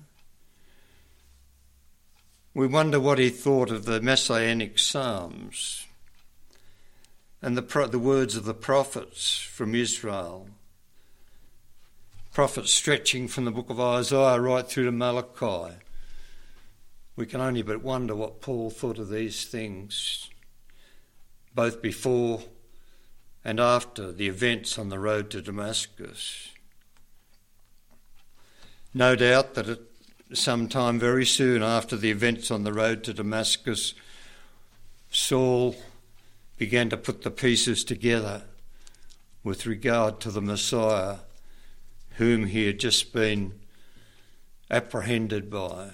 We 2.53 2.67
wonder 2.67 2.99
what 2.99 3.17
he 3.17 3.29
thought 3.29 3.71
of 3.71 3.85
the 3.85 4.01
messianic 4.01 4.77
psalms 4.77 5.87
and 7.41 7.57
the, 7.57 7.87
the 7.87 7.97
words 7.97 8.35
of 8.35 8.45
the 8.45 8.53
prophets 8.53 9.39
from 9.39 9.73
Israel. 9.73 10.49
Prophets 12.33 12.71
stretching 12.71 13.27
from 13.27 13.45
the 13.45 13.51
book 13.51 13.69
of 13.69 13.79
Isaiah 13.79 14.39
right 14.39 14.67
through 14.67 14.85
to 14.85 14.91
Malachi. 14.91 15.75
We 17.15 17.25
can 17.25 17.41
only 17.41 17.61
but 17.61 17.81
wonder 17.81 18.15
what 18.15 18.41
Paul 18.41 18.69
thought 18.69 18.99
of 18.99 19.09
these 19.09 19.45
things 19.45 20.30
both 21.53 21.81
before 21.81 22.41
and 23.43 23.59
after 23.59 24.11
the 24.11 24.27
events 24.27 24.77
on 24.77 24.89
the 24.89 24.99
road 24.99 25.29
to 25.31 25.41
Damascus. 25.41 26.49
No 28.93 29.15
doubt 29.15 29.55
that 29.55 29.69
at 29.69 29.79
some 30.33 30.67
time 30.67 30.99
very 30.99 31.25
soon 31.25 31.63
after 31.63 31.95
the 31.97 32.11
events 32.11 32.51
on 32.51 32.63
the 32.63 32.73
road 32.73 33.03
to 33.03 33.13
Damascus, 33.13 33.93
Saul 35.09 35.75
began 36.57 36.89
to 36.89 36.97
put 36.97 37.23
the 37.23 37.31
pieces 37.31 37.83
together 37.83 38.43
with 39.43 39.65
regard 39.65 40.19
to 40.21 40.29
the 40.29 40.41
Messiah, 40.41 41.17
whom 42.17 42.45
he 42.45 42.67
had 42.67 42.79
just 42.79 43.11
been 43.11 43.53
apprehended 44.69 45.49
by, 45.49 45.89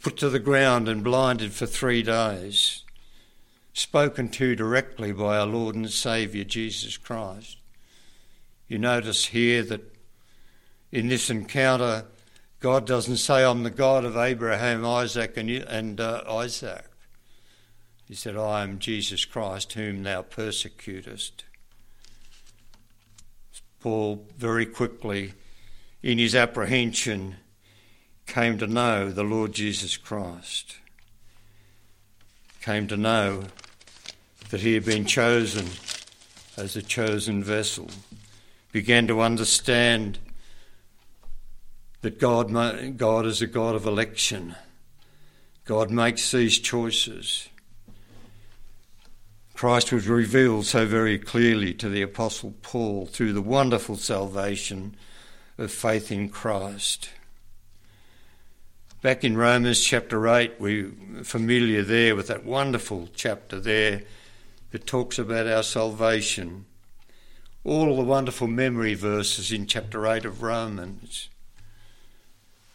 put 0.00 0.16
to 0.16 0.30
the 0.30 0.38
ground 0.38 0.88
and 0.88 1.04
blinded 1.04 1.52
for 1.52 1.66
three 1.66 2.02
days 2.02 2.83
spoken 3.74 4.28
to 4.28 4.54
directly 4.54 5.12
by 5.12 5.36
our 5.36 5.46
Lord 5.46 5.74
and 5.74 5.90
Saviour 5.90 6.44
Jesus 6.44 6.96
Christ. 6.96 7.58
You 8.68 8.78
notice 8.78 9.26
here 9.26 9.62
that 9.64 9.94
in 10.90 11.08
this 11.08 11.28
encounter, 11.28 12.06
God 12.60 12.86
doesn't 12.86 13.16
say, 13.16 13.44
I'm 13.44 13.64
the 13.64 13.70
God 13.70 14.04
of 14.04 14.16
Abraham, 14.16 14.86
Isaac, 14.86 15.36
and, 15.36 15.50
and 15.50 16.00
uh, 16.00 16.22
Isaac. 16.26 16.86
He 18.06 18.14
said, 18.14 18.36
I 18.36 18.62
am 18.62 18.78
Jesus 18.78 19.24
Christ, 19.24 19.72
whom 19.72 20.04
thou 20.04 20.22
persecutest. 20.22 21.44
Paul 23.80 24.24
very 24.38 24.66
quickly, 24.66 25.32
in 26.02 26.18
his 26.18 26.34
apprehension, 26.34 27.36
came 28.26 28.56
to 28.58 28.66
know 28.66 29.10
the 29.10 29.24
Lord 29.24 29.52
Jesus 29.52 29.96
Christ, 29.96 30.76
came 32.62 32.86
to 32.86 32.96
know 32.96 33.44
that 34.54 34.60
he 34.60 34.74
had 34.74 34.84
been 34.84 35.04
chosen 35.04 35.66
as 36.56 36.76
a 36.76 36.82
chosen 36.82 37.42
vessel, 37.42 37.90
began 38.70 39.08
to 39.08 39.20
understand 39.20 40.16
that 42.02 42.20
God, 42.20 42.52
God 42.96 43.26
is 43.26 43.42
a 43.42 43.48
God 43.48 43.74
of 43.74 43.84
election. 43.84 44.54
God 45.64 45.90
makes 45.90 46.30
these 46.30 46.60
choices. 46.60 47.48
Christ 49.54 49.92
was 49.92 50.06
revealed 50.06 50.66
so 50.66 50.86
very 50.86 51.18
clearly 51.18 51.74
to 51.74 51.88
the 51.88 52.02
Apostle 52.02 52.54
Paul 52.62 53.06
through 53.06 53.32
the 53.32 53.42
wonderful 53.42 53.96
salvation 53.96 54.94
of 55.58 55.72
faith 55.72 56.12
in 56.12 56.28
Christ. 56.28 57.10
Back 59.02 59.24
in 59.24 59.36
Romans 59.36 59.82
chapter 59.82 60.28
8, 60.28 60.60
we're 60.60 60.92
familiar 61.24 61.82
there 61.82 62.14
with 62.14 62.28
that 62.28 62.44
wonderful 62.44 63.08
chapter 63.16 63.58
there 63.58 64.02
that 64.74 64.88
talks 64.88 65.20
about 65.20 65.46
our 65.46 65.62
salvation. 65.62 66.64
All 67.62 67.94
the 67.94 68.02
wonderful 68.02 68.48
memory 68.48 68.94
verses 68.94 69.52
in 69.52 69.68
chapter 69.68 70.04
8 70.04 70.24
of 70.24 70.42
Romans. 70.42 71.28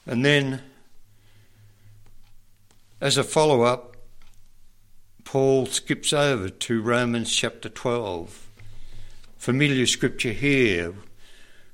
And 0.06 0.24
then, 0.24 0.62
as 3.02 3.18
a 3.18 3.24
follow 3.26 3.64
up, 3.64 3.98
Paul 5.26 5.66
skips 5.66 6.14
over 6.14 6.48
to 6.48 6.82
Romans 6.82 7.36
chapter 7.36 7.68
12. 7.68 8.48
Familiar 9.36 9.86
scripture 9.86 10.32
here, 10.32 10.94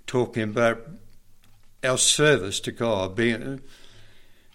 talking 0.08 0.42
about 0.42 0.90
our 1.84 2.00
service 2.00 2.60
to 2.62 2.72
God, 2.72 3.16
being, 3.16 3.62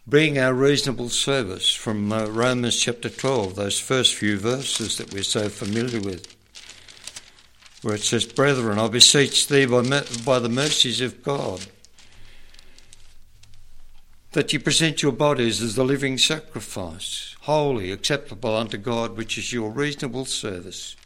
being 0.09 0.39
our 0.39 0.55
reasonable 0.55 1.09
service 1.09 1.73
from 1.75 2.13
uh, 2.13 2.27
Romans 2.27 2.79
chapter 2.79 3.09
12, 3.09 3.55
those 3.55 3.79
first 3.79 4.15
few 4.15 4.39
verses 4.39 4.97
that 4.99 5.13
we're 5.13 5.23
so 5.23 5.49
familiar 5.49 6.01
with, 6.01 6.37
where 7.83 7.95
it 7.95 8.03
says, 8.03 8.25
Brethren, 8.25 8.79
I 8.79 8.89
beseech 8.89 9.49
thee 9.49 9.67
by, 9.67 9.83
by 10.25 10.39
the 10.39 10.49
mercies 10.49 11.01
of 11.01 11.23
God 11.23 11.67
that 14.33 14.53
you 14.53 14.61
present 14.61 15.03
your 15.03 15.13
bodies 15.13 15.61
as 15.61 15.77
a 15.77 15.85
living 15.85 16.17
sacrifice, 16.17 17.35
holy, 17.43 17.91
acceptable 17.91 18.57
unto 18.57 18.79
God, 18.79 19.17
which 19.17 19.37
is 19.37 19.53
your 19.53 19.71
reasonable 19.71 20.25
service. 20.25 20.97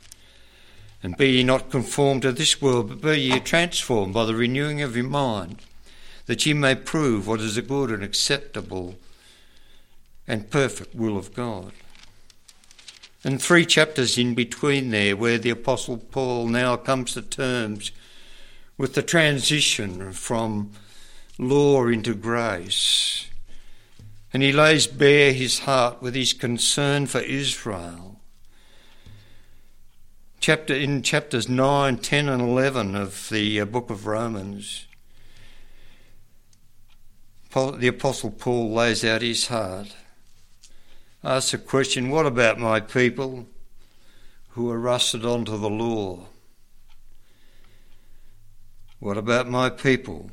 And 1.02 1.16
be 1.16 1.32
ye 1.32 1.42
not 1.42 1.70
conformed 1.70 2.22
to 2.22 2.32
this 2.32 2.60
world, 2.60 2.88
but 2.88 3.00
be 3.00 3.20
ye 3.20 3.40
transformed 3.40 4.14
by 4.14 4.24
the 4.26 4.34
renewing 4.34 4.82
of 4.82 4.96
your 4.96 5.06
mind, 5.06 5.60
that 6.26 6.46
ye 6.46 6.54
may 6.54 6.74
prove 6.74 7.26
what 7.26 7.40
is 7.40 7.56
a 7.56 7.62
good 7.62 7.90
and 7.90 8.02
acceptable 8.02 8.96
and 10.26 10.50
perfect 10.50 10.94
will 10.94 11.18
of 11.18 11.34
God. 11.34 11.72
And 13.22 13.40
three 13.40 13.64
chapters 13.64 14.18
in 14.18 14.34
between 14.34 14.90
there, 14.90 15.16
where 15.16 15.38
the 15.38 15.50
Apostle 15.50 15.96
Paul 15.98 16.48
now 16.48 16.76
comes 16.76 17.14
to 17.14 17.22
terms 17.22 17.90
with 18.76 18.94
the 18.94 19.02
transition 19.02 20.12
from 20.12 20.72
law 21.38 21.86
into 21.86 22.14
grace. 22.14 23.26
And 24.32 24.42
he 24.42 24.52
lays 24.52 24.86
bare 24.86 25.32
his 25.32 25.60
heart 25.60 26.02
with 26.02 26.14
his 26.14 26.32
concern 26.32 27.06
for 27.06 27.20
Israel. 27.20 28.20
Chapter, 30.40 30.74
in 30.74 31.02
chapters 31.02 31.48
9, 31.48 31.96
10, 31.98 32.28
and 32.28 32.42
11 32.42 32.94
of 32.94 33.28
the 33.30 33.60
uh, 33.60 33.64
book 33.64 33.88
of 33.88 34.06
Romans, 34.06 34.86
the 37.54 37.88
Apostle 37.88 38.30
Paul 38.30 38.72
lays 38.72 39.04
out 39.04 39.22
his 39.22 39.46
heart. 39.46 39.94
Asks 41.22 41.52
the 41.52 41.58
question 41.58 42.10
what 42.10 42.26
about 42.26 42.58
my 42.58 42.80
people 42.80 43.46
who 44.50 44.70
are 44.70 44.78
rusted 44.78 45.24
onto 45.24 45.56
the 45.56 45.70
law? 45.70 46.26
What 48.98 49.16
about 49.16 49.48
my 49.48 49.70
people 49.70 50.30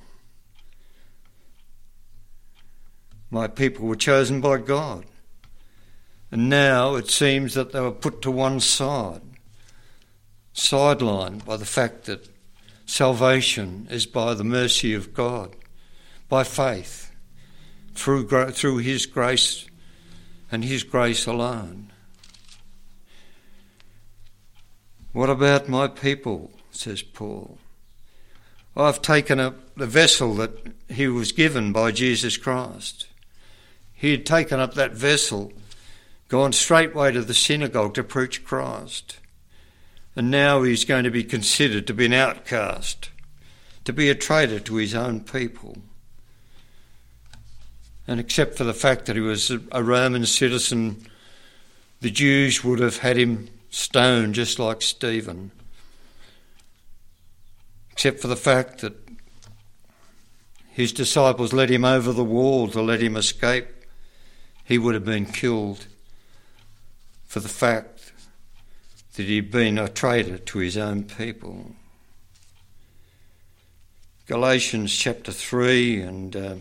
My 3.32 3.48
people 3.48 3.88
were 3.88 3.96
chosen 3.96 4.42
by 4.42 4.58
God. 4.58 5.06
And 6.32 6.50
now 6.50 6.96
it 6.96 7.10
seems 7.10 7.54
that 7.54 7.72
they 7.72 7.80
were 7.80 7.92
put 7.92 8.22
to 8.24 8.32
one 8.32 8.60
side, 8.60 9.22
sidelined 10.54 11.46
by 11.46 11.56
the 11.56 11.66
fact 11.66 12.06
that 12.06 12.30
salvation 12.86 13.88
is 13.90 14.06
by 14.06 14.34
the 14.34 14.44
mercy 14.44 14.94
of 14.94 15.14
God, 15.14 15.56
by 16.28 16.44
faith, 16.44 17.11
through, 17.96 18.28
through 18.52 18.78
His 18.78 19.06
grace 19.06 19.68
and 20.52 20.64
His 20.64 20.84
grace 20.84 21.26
alone. 21.26 21.92
What 25.14 25.30
about 25.30 25.68
my 25.68 25.88
people? 25.88 26.52
says 26.72 27.02
Paul. 27.02 27.58
I've 28.76 29.02
taken 29.02 29.40
up 29.40 29.76
the 29.76 29.86
vessel 29.86 30.34
that 30.36 30.52
he 30.90 31.08
was 31.08 31.34
given 31.34 31.74
by 31.74 31.92
Jesus 31.92 32.38
Christ. 32.38 33.08
He 33.94 34.12
had 34.12 34.26
taken 34.26 34.60
up 34.60 34.74
that 34.76 34.94
vessel, 34.94 35.52
gone 36.30 36.54
straightway 36.54 37.12
to 37.12 37.22
the 37.22 37.34
synagogue 37.34 37.94
to 37.96 38.04
preach 38.04 38.46
Christ. 38.46 39.20
And 40.16 40.32
now 40.32 40.64
he's 40.64 40.86
going 40.86 41.04
to 41.04 41.12
be 41.12 41.24
considered 41.24 41.88
to 41.88 41.94
be 41.94 42.06
an 42.06 42.14
outcast, 42.14 43.10
to 43.84 43.94
be 43.94 44.10
a 44.10 44.16
traitor 44.16 44.60
to 44.62 44.76
his 44.76 44.96
own 44.96 45.22
people. 45.22 45.78
And 48.08 48.20
except 48.20 48.58
for 48.58 48.64
the 48.64 48.74
fact 48.74 49.06
that 49.06 49.16
he 49.16 49.22
was 49.22 49.52
a 49.72 49.84
Roman 49.84 50.26
citizen, 50.26 51.08
the 52.02 52.10
Jews 52.10 52.64
would 52.64 52.80
have 52.80 52.98
had 52.98 53.18
him 53.18 53.50
stoned 53.70 54.36
just 54.36 54.60
like 54.60 54.82
Stephen. 54.82 55.52
Except 57.92 58.20
for 58.20 58.28
the 58.28 58.36
fact 58.36 58.80
that 58.82 58.96
his 60.72 60.94
disciples 60.94 61.54
led 61.54 61.70
him 61.70 61.86
over 61.86 62.12
the 62.12 62.24
wall 62.24 62.68
to 62.70 62.82
let 62.82 63.02
him 63.02 63.16
escape 63.16 63.68
he 64.64 64.78
would 64.78 64.94
have 64.94 65.06
been 65.06 65.26
killed 65.26 65.86
for 67.26 67.40
the 67.40 67.50
fact 67.50 68.14
that 69.16 69.24
he'd 69.24 69.52
been 69.52 69.78
a 69.78 69.90
traitor 69.90 70.38
to 70.38 70.60
his 70.60 70.78
own 70.78 71.04
people. 71.04 71.76
Galatians 74.28 74.96
chapter 74.96 75.32
3 75.32 76.02
and 76.02 76.36
uh, 76.36 76.56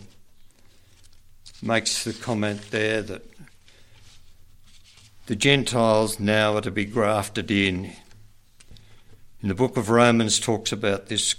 makes 1.63 2.05
the 2.05 2.13
comment 2.13 2.71
there 2.71 3.03
that 3.03 3.25
the 5.27 5.37
Gentiles 5.37 6.19
now 6.19 6.57
are 6.57 6.61
to 6.61 6.71
be 6.71 6.85
grafted 6.85 7.51
in. 7.51 7.93
In 9.43 9.49
the 9.49 9.55
book 9.55 9.77
of 9.77 9.89
Romans 9.89 10.41
talks 10.41 10.73
about 10.73 11.07
this 11.07 11.35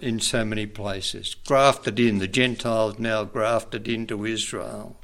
in 0.00 0.20
so 0.20 0.44
many 0.44 0.66
places. 0.66 1.34
Grafted 1.46 1.98
in, 1.98 2.18
the 2.18 2.28
Gentiles 2.28 2.98
now 2.98 3.24
grafted 3.24 3.88
into 3.88 4.24
Israel. 4.24 4.96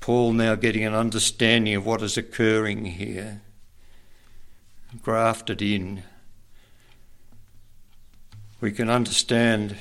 Paul 0.00 0.32
now 0.32 0.54
getting 0.54 0.84
an 0.84 0.94
understanding 0.94 1.74
of 1.74 1.86
what 1.86 2.02
is 2.02 2.16
occurring 2.16 2.84
here, 2.84 3.42
grafted 5.02 5.62
in. 5.62 6.02
We 8.60 8.72
can 8.72 8.90
understand 8.90 9.76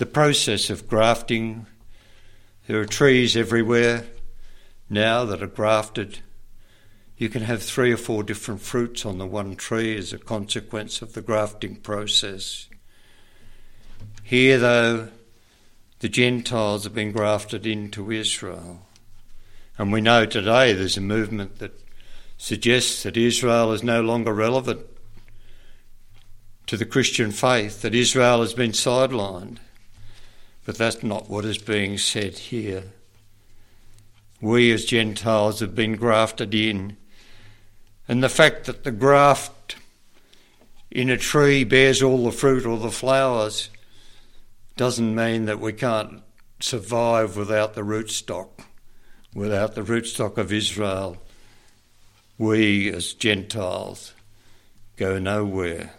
the 0.00 0.06
process 0.06 0.70
of 0.70 0.88
grafting. 0.88 1.66
There 2.66 2.80
are 2.80 2.86
trees 2.86 3.36
everywhere 3.36 4.06
now 4.88 5.26
that 5.26 5.42
are 5.42 5.46
grafted. 5.46 6.20
You 7.18 7.28
can 7.28 7.42
have 7.42 7.62
three 7.62 7.92
or 7.92 7.98
four 7.98 8.22
different 8.22 8.62
fruits 8.62 9.04
on 9.04 9.18
the 9.18 9.26
one 9.26 9.56
tree 9.56 9.94
as 9.98 10.14
a 10.14 10.18
consequence 10.18 11.02
of 11.02 11.12
the 11.12 11.20
grafting 11.20 11.76
process. 11.76 12.70
Here, 14.22 14.56
though, 14.56 15.08
the 15.98 16.08
Gentiles 16.08 16.84
have 16.84 16.94
been 16.94 17.12
grafted 17.12 17.66
into 17.66 18.10
Israel. 18.10 18.86
And 19.76 19.92
we 19.92 20.00
know 20.00 20.24
today 20.24 20.72
there's 20.72 20.96
a 20.96 21.02
movement 21.02 21.58
that 21.58 21.78
suggests 22.38 23.02
that 23.02 23.18
Israel 23.18 23.70
is 23.74 23.82
no 23.82 24.00
longer 24.00 24.32
relevant 24.32 24.80
to 26.68 26.78
the 26.78 26.86
Christian 26.86 27.32
faith, 27.32 27.82
that 27.82 27.94
Israel 27.94 28.40
has 28.40 28.54
been 28.54 28.72
sidelined. 28.72 29.58
But 30.70 30.78
that's 30.78 31.02
not 31.02 31.28
what 31.28 31.44
is 31.44 31.58
being 31.58 31.98
said 31.98 32.38
here. 32.38 32.84
We 34.40 34.70
as 34.70 34.84
Gentiles 34.84 35.58
have 35.58 35.74
been 35.74 35.96
grafted 35.96 36.54
in. 36.54 36.96
And 38.06 38.22
the 38.22 38.28
fact 38.28 38.66
that 38.66 38.84
the 38.84 38.92
graft 38.92 39.74
in 40.88 41.10
a 41.10 41.16
tree 41.16 41.64
bears 41.64 42.04
all 42.04 42.22
the 42.22 42.30
fruit 42.30 42.64
or 42.66 42.78
the 42.78 42.92
flowers 42.92 43.68
doesn't 44.76 45.12
mean 45.12 45.46
that 45.46 45.58
we 45.58 45.72
can't 45.72 46.22
survive 46.60 47.36
without 47.36 47.74
the 47.74 47.82
rootstock, 47.82 48.50
without 49.34 49.74
the 49.74 49.82
rootstock 49.82 50.38
of 50.38 50.52
Israel. 50.52 51.16
We 52.38 52.92
as 52.92 53.12
Gentiles 53.12 54.14
go 54.96 55.18
nowhere. 55.18 55.94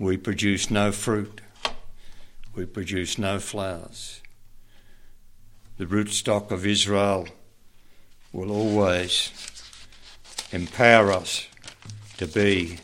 We 0.00 0.16
produce 0.16 0.68
no 0.68 0.90
fruit. 0.90 1.40
We 2.54 2.66
produce 2.66 3.18
no 3.18 3.38
flowers. 3.38 4.20
The 5.78 5.86
rootstock 5.86 6.50
of 6.50 6.66
Israel 6.66 7.28
will 8.32 8.50
always 8.50 9.32
empower 10.52 11.12
us 11.12 11.46
to 12.18 12.26
be 12.26 12.78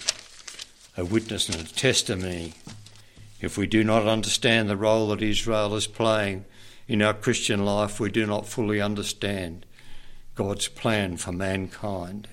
a 0.97 1.05
witness 1.05 1.49
and 1.49 1.61
a 1.61 1.73
testimony 1.73 2.55
if 3.41 3.59
we 3.59 3.67
do 3.67 3.85
not 3.85 4.07
understand 4.07 4.69
the 4.69 4.77
role 4.77 5.09
that 5.09 5.23
Israel 5.23 5.75
is 5.75 5.87
playing 5.87 6.47
in 6.89 7.03
our 7.03 7.13
Christian 7.13 7.65
life, 7.65 8.01
we 8.01 8.11
do 8.11 8.27
not 8.27 8.47
fully 8.47 8.81
understand 8.81 9.67
God's 10.35 10.69
plan 10.69 11.17
for 11.17 11.33
mankind. 11.33 12.29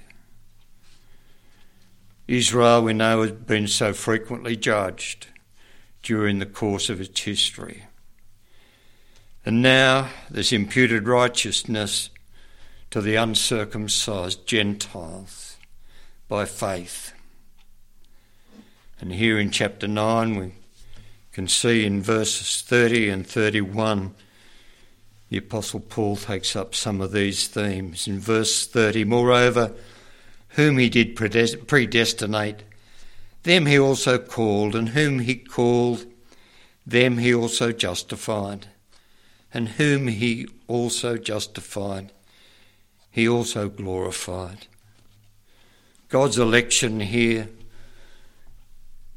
Israel, 2.28 2.84
we 2.84 2.94
know, 2.94 3.22
has 3.22 3.32
been 3.32 3.68
so 3.68 3.94
frequently 3.94 4.56
judged 4.56 5.28
during 6.04 6.40
the 6.40 6.46
course 6.46 6.90
of 6.90 7.02
its 7.02 7.22
history. 7.22 7.86
And 9.46 9.62
now 9.62 10.10
there's 10.30 10.54
imputed 10.54 11.08
righteousness 11.08 12.10
to 12.92 13.02
the 13.02 13.16
uncircumcised 13.16 14.46
Gentiles 14.46 15.58
by 16.28 16.46
faith. 16.46 17.14
And 19.00 19.12
here 19.12 19.40
in 19.40 19.50
chapter 19.50 19.88
9, 19.88 20.36
we 20.36 20.54
can 21.32 21.48
see 21.48 21.86
in 21.86 22.02
verses 22.02 22.62
30 22.62 23.10
and 23.10 23.28
31, 23.28 24.14
the 25.30 25.38
Apostle 25.38 25.80
Paul 25.80 26.16
takes 26.16 26.56
up 26.56 26.76
some 26.76 27.02
of 27.02 27.12
these 27.12 27.48
themes. 27.48 28.08
In 28.08 28.20
verse 28.20 28.68
30, 28.68 29.04
moreover, 29.06 29.74
whom 30.50 30.78
he 30.78 30.90
did 30.90 31.16
predestinate, 31.16 32.64
them 33.44 33.66
he 33.66 33.78
also 33.78 34.18
called, 34.18 34.76
and 34.76 34.90
whom 34.90 35.20
he 35.20 35.36
called, 35.36 36.06
them 36.86 37.18
he 37.18 37.34
also 37.34 37.72
justified, 37.72 38.68
and 39.54 39.70
whom 39.70 40.08
he 40.08 40.48
also 40.68 41.18
justified, 41.18 42.12
he 43.12 43.28
also 43.28 43.70
glorified. 43.70 44.68
God's 46.10 46.38
election 46.38 47.00
here 47.00 47.50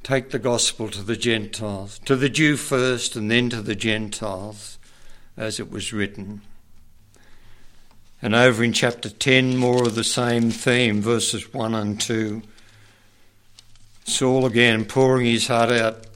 take 0.02 0.30
the 0.30 0.38
gospel 0.38 0.88
to 0.88 1.02
the 1.02 1.16
Gentiles, 1.16 1.98
to 2.04 2.14
the 2.14 2.28
Jew 2.28 2.56
first 2.56 3.16
and 3.16 3.30
then 3.30 3.50
to 3.50 3.60
the 3.60 3.74
Gentiles, 3.74 4.78
as 5.36 5.58
it 5.58 5.70
was 5.70 5.92
written. 5.92 6.42
And 8.22 8.34
over 8.34 8.64
in 8.64 8.72
chapter 8.72 9.10
10, 9.10 9.56
more 9.56 9.82
of 9.86 9.94
the 9.94 10.04
same 10.04 10.50
theme, 10.50 11.02
verses 11.02 11.52
1 11.52 11.74
and 11.74 12.00
2. 12.00 12.42
Saul 14.06 14.46
again 14.46 14.84
pouring 14.84 15.26
his 15.26 15.48
heart 15.48 15.72
out 15.72 16.06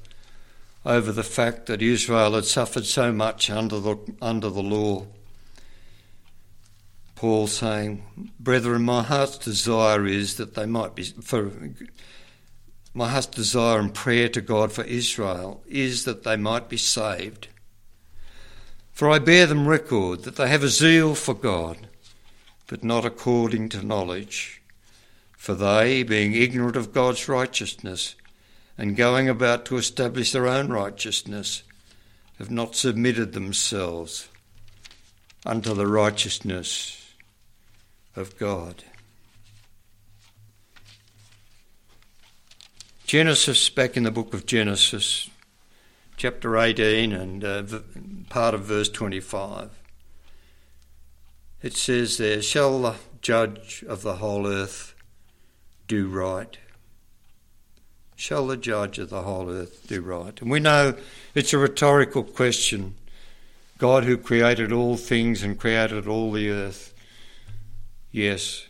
over 0.87 1.11
the 1.11 1.25
fact 1.25 1.67
that 1.67 1.83
Israel 1.83 2.35
had 2.35 2.45
suffered 2.45 2.87
so 2.87 3.13
much 3.13 3.51
under 3.51 3.81
the, 3.81 3.97
under 4.23 4.49
the 4.49 4.63
law. 4.63 5.07
Paul 7.17 7.49
saying, 7.49 8.03
Brethren, 8.39 8.83
my 8.83 9.03
heart's 9.03 9.39
desire 9.39 10.07
is 10.07 10.37
that 10.37 10.55
they 10.55 10.67
might 10.67 10.95
be, 10.95 11.03
for 11.03 11.51
my 12.95 13.09
heart's 13.09 13.27
desire 13.27 13.81
and 13.81 13.93
prayer 13.93 14.29
to 14.31 14.41
God 14.41 14.73
for 14.73 14.85
Israel 14.85 15.63
is 15.67 16.05
that 16.05 16.23
they 16.23 16.37
might 16.37 16.69
be 16.69 16.77
saved. 16.77 17.49
For 18.93 19.11
I 19.11 19.19
bear 19.19 19.47
them 19.47 19.69
record 19.69 20.23
that 20.23 20.37
they 20.37 20.49
have 20.49 20.63
a 20.63 20.69
zeal 20.69 21.15
for 21.15 21.35
God, 21.35 21.89
but 22.69 22.85
not 22.85 23.05
according 23.05 23.69
to 23.71 23.85
knowledge. 23.85 24.60
For 25.41 25.55
they, 25.55 26.03
being 26.03 26.35
ignorant 26.35 26.77
of 26.77 26.93
God's 26.93 27.27
righteousness, 27.27 28.15
and 28.77 28.95
going 28.95 29.27
about 29.27 29.65
to 29.65 29.79
establish 29.79 30.33
their 30.33 30.47
own 30.47 30.69
righteousness, 30.69 31.63
have 32.39 32.51
not 32.51 32.77
submitted 32.77 33.33
themselves 33.33 34.29
unto 35.47 35.73
the 35.73 35.87
righteousness 35.87 37.15
of 38.15 38.39
God. 38.39 38.85
Genesis, 43.07 43.71
back 43.71 43.97
in 43.97 44.03
the 44.03 44.11
book 44.11 44.35
of 44.35 44.45
Genesis, 44.45 45.31
chapter 46.19 46.59
18 46.59 47.15
and 47.15 47.45
uh, 47.45 47.63
part 48.29 48.53
of 48.53 48.65
verse 48.65 48.91
25, 48.91 49.71
it 51.63 51.73
says 51.73 52.19
there, 52.19 52.43
Shall 52.43 52.83
the 52.83 52.97
judge 53.23 53.83
of 53.89 54.03
the 54.03 54.17
whole 54.17 54.47
earth 54.47 54.95
do 55.91 56.07
right? 56.07 56.57
Shall 58.15 58.47
the 58.47 58.57
judge 58.57 59.01
of 59.01 59.11
the 59.11 59.23
whole 59.23 59.51
earth 59.51 59.89
do 59.89 60.01
right? 60.01 60.41
And 60.41 60.49
we 60.49 60.61
know 60.61 60.95
it's 61.35 61.53
a 61.53 61.59
rhetorical 61.59 62.23
question. 62.23 62.95
God, 63.77 64.05
who 64.05 64.17
created 64.17 64.71
all 64.71 64.97
things 64.97 65.43
and 65.43 65.59
created 65.59 66.07
all 66.07 66.31
the 66.31 66.49
earth, 66.49 66.95
yes, 68.13 68.69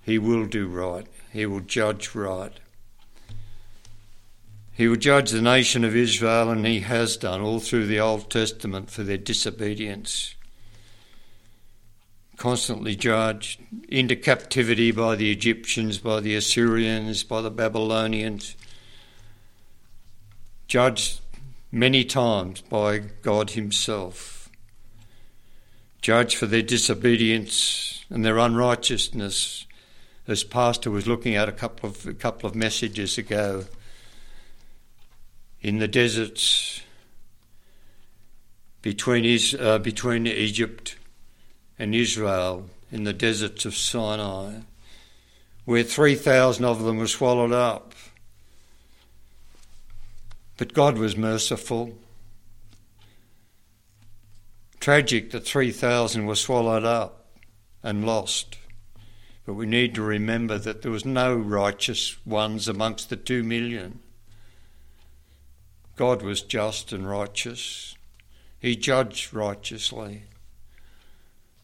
he 0.00 0.18
will 0.18 0.46
do 0.46 0.66
right. 0.66 1.06
He 1.34 1.44
will 1.44 1.60
judge 1.60 2.14
right. 2.14 2.58
He 4.72 4.88
will 4.88 4.96
judge 4.96 5.32
the 5.32 5.42
nation 5.42 5.84
of 5.84 5.94
Israel, 5.94 6.48
and 6.48 6.66
he 6.66 6.80
has 6.80 7.18
done 7.18 7.42
all 7.42 7.60
through 7.60 7.88
the 7.88 8.00
Old 8.00 8.30
Testament 8.30 8.90
for 8.90 9.02
their 9.02 9.18
disobedience. 9.18 10.34
Constantly 12.36 12.96
judged 12.96 13.60
into 13.88 14.16
captivity 14.16 14.90
by 14.90 15.14
the 15.14 15.30
Egyptians, 15.30 15.98
by 15.98 16.20
the 16.20 16.34
Assyrians, 16.34 17.22
by 17.22 17.40
the 17.40 17.50
Babylonians. 17.50 18.56
Judged 20.66 21.20
many 21.70 22.04
times 22.04 22.60
by 22.62 22.98
God 22.98 23.50
Himself. 23.50 24.48
Judged 26.02 26.36
for 26.36 26.46
their 26.46 26.62
disobedience 26.62 28.04
and 28.10 28.24
their 28.24 28.38
unrighteousness, 28.38 29.66
as 30.26 30.44
Pastor 30.44 30.90
was 30.90 31.06
looking 31.06 31.34
at 31.34 31.48
a 31.48 31.52
couple 31.52 31.88
of, 31.88 32.06
a 32.06 32.14
couple 32.14 32.48
of 32.48 32.54
messages 32.54 33.16
ago 33.16 33.64
in 35.60 35.78
the 35.78 35.88
deserts 35.88 36.82
between, 38.82 39.24
Is, 39.24 39.56
uh, 39.58 39.78
between 39.78 40.26
Egypt 40.26 40.96
and 41.78 41.94
Israel, 41.94 42.70
in 42.92 43.04
the 43.04 43.12
deserts 43.12 43.64
of 43.64 43.74
Sinai, 43.74 44.60
where 45.64 45.82
3,000 45.82 46.64
of 46.64 46.82
them 46.82 46.98
were 46.98 47.06
swallowed 47.06 47.52
up. 47.52 47.94
But 50.56 50.74
God 50.74 50.98
was 50.98 51.16
merciful. 51.16 51.94
Tragic 54.78 55.30
that 55.32 55.46
3,000 55.46 56.26
were 56.26 56.36
swallowed 56.36 56.84
up 56.84 57.24
and 57.82 58.06
lost. 58.06 58.58
But 59.46 59.54
we 59.54 59.66
need 59.66 59.94
to 59.94 60.02
remember 60.02 60.58
that 60.58 60.82
there 60.82 60.92
was 60.92 61.04
no 61.04 61.34
righteous 61.34 62.16
ones 62.24 62.68
amongst 62.68 63.10
the 63.10 63.16
two 63.16 63.42
million. 63.42 64.00
God 65.96 66.22
was 66.22 66.42
just 66.42 66.92
and 66.92 67.08
righteous. 67.08 67.96
He 68.58 68.76
judged 68.76 69.34
righteously. 69.34 70.24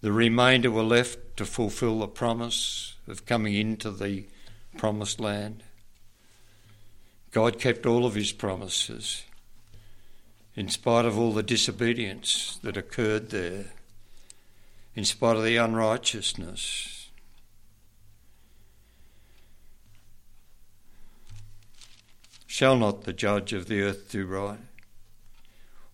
The 0.00 0.12
remainder 0.12 0.70
were 0.70 0.82
left 0.82 1.36
to 1.36 1.44
fulfill 1.44 1.98
the 2.00 2.08
promise 2.08 2.96
of 3.06 3.26
coming 3.26 3.54
into 3.54 3.90
the 3.90 4.26
promised 4.78 5.20
land. 5.20 5.62
God 7.32 7.58
kept 7.58 7.86
all 7.86 8.06
of 8.06 8.14
his 8.14 8.32
promises 8.32 9.24
in 10.56 10.68
spite 10.68 11.04
of 11.04 11.18
all 11.18 11.32
the 11.32 11.42
disobedience 11.42 12.58
that 12.62 12.76
occurred 12.76 13.30
there, 13.30 13.66
in 14.94 15.04
spite 15.04 15.36
of 15.36 15.44
the 15.44 15.56
unrighteousness. 15.56 17.08
Shall 22.46 22.76
not 22.76 23.04
the 23.04 23.12
judge 23.12 23.52
of 23.52 23.68
the 23.68 23.80
earth 23.80 24.10
do 24.10 24.26
right? 24.26 24.58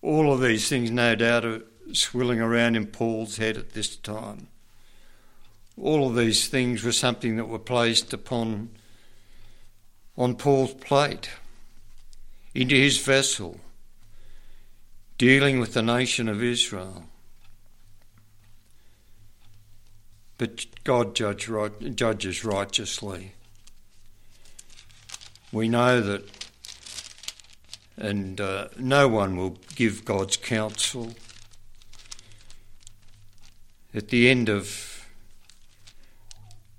All 0.01 0.33
of 0.33 0.41
these 0.41 0.67
things, 0.67 0.89
no 0.91 1.15
doubt, 1.15 1.61
swirling 1.93 2.39
around 2.39 2.75
in 2.75 2.87
Paul's 2.87 3.37
head 3.37 3.57
at 3.57 3.73
this 3.73 3.95
time. 3.95 4.47
All 5.79 6.07
of 6.07 6.15
these 6.15 6.47
things 6.47 6.83
were 6.83 6.91
something 6.91 7.37
that 7.37 7.45
were 7.45 7.59
placed 7.59 8.13
upon 8.13 8.69
on 10.17 10.35
Paul's 10.35 10.73
plate, 10.73 11.29
into 12.55 12.75
his 12.75 12.97
vessel, 12.97 13.59
dealing 15.19 15.59
with 15.59 15.73
the 15.73 15.83
nation 15.83 16.27
of 16.27 16.41
Israel. 16.41 17.03
but 20.37 20.65
God 20.83 21.15
judge, 21.15 21.49
judges 21.95 22.45
righteously. 22.45 23.33
We 25.51 25.67
know 25.67 26.01
that, 26.01 26.49
and 27.97 28.39
uh, 28.39 28.67
no 28.77 29.07
one 29.07 29.35
will 29.37 29.57
give 29.75 30.05
God's 30.05 30.37
counsel. 30.37 31.13
At 33.97 34.09
the 34.09 34.29
end 34.29 34.47
of 34.47 35.09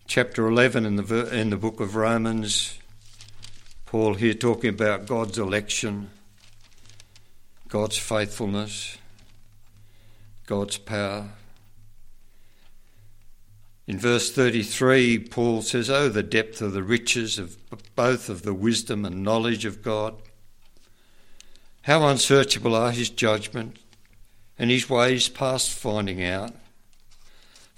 chapter 0.06 0.46
11 0.46 0.86
in 0.86 0.94
the, 0.94 1.36
in 1.36 1.50
the 1.50 1.56
book 1.56 1.80
of 1.80 1.96
Romans, 1.96 2.78
Paul 3.86 4.14
here 4.14 4.34
talking 4.34 4.70
about 4.70 5.06
God's 5.06 5.36
election, 5.36 6.10
God's 7.68 7.98
faithfulness, 7.98 8.98
God's 10.46 10.78
power. 10.78 11.30
In 13.88 13.98
verse 13.98 14.30
33, 14.30 15.18
Paul 15.18 15.62
says, 15.62 15.90
Oh, 15.90 16.08
the 16.08 16.22
depth 16.22 16.62
of 16.62 16.72
the 16.72 16.84
riches 16.84 17.36
of 17.36 17.56
both 17.96 18.28
of 18.28 18.42
the 18.42 18.54
wisdom 18.54 19.04
and 19.04 19.24
knowledge 19.24 19.64
of 19.64 19.82
God. 19.82 20.14
How 21.82 22.06
unsearchable 22.06 22.76
are 22.76 22.92
his 22.92 23.10
judgments 23.10 23.80
and 24.56 24.70
his 24.70 24.88
ways 24.88 25.28
past 25.28 25.72
finding 25.72 26.22
out. 26.22 26.52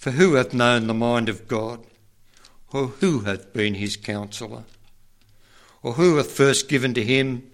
For 0.01 0.13
who 0.13 0.37
hath 0.37 0.55
known 0.55 0.87
the 0.87 0.95
mind 0.95 1.29
of 1.29 1.47
God? 1.47 1.85
Or 2.73 2.87
who 2.87 3.21
hath 3.21 3.53
been 3.53 3.75
his 3.75 3.99
counsellor? 3.99 4.65
Or 5.83 5.93
who 5.93 6.17
hath 6.17 6.31
first 6.31 6.71
given 6.71 6.95
to 6.95 7.05
him, 7.05 7.51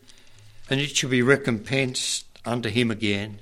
and 0.70 0.78
it 0.78 0.96
shall 0.96 1.10
be 1.10 1.22
recompensed 1.22 2.24
unto 2.44 2.68
him 2.68 2.88
again? 2.88 3.40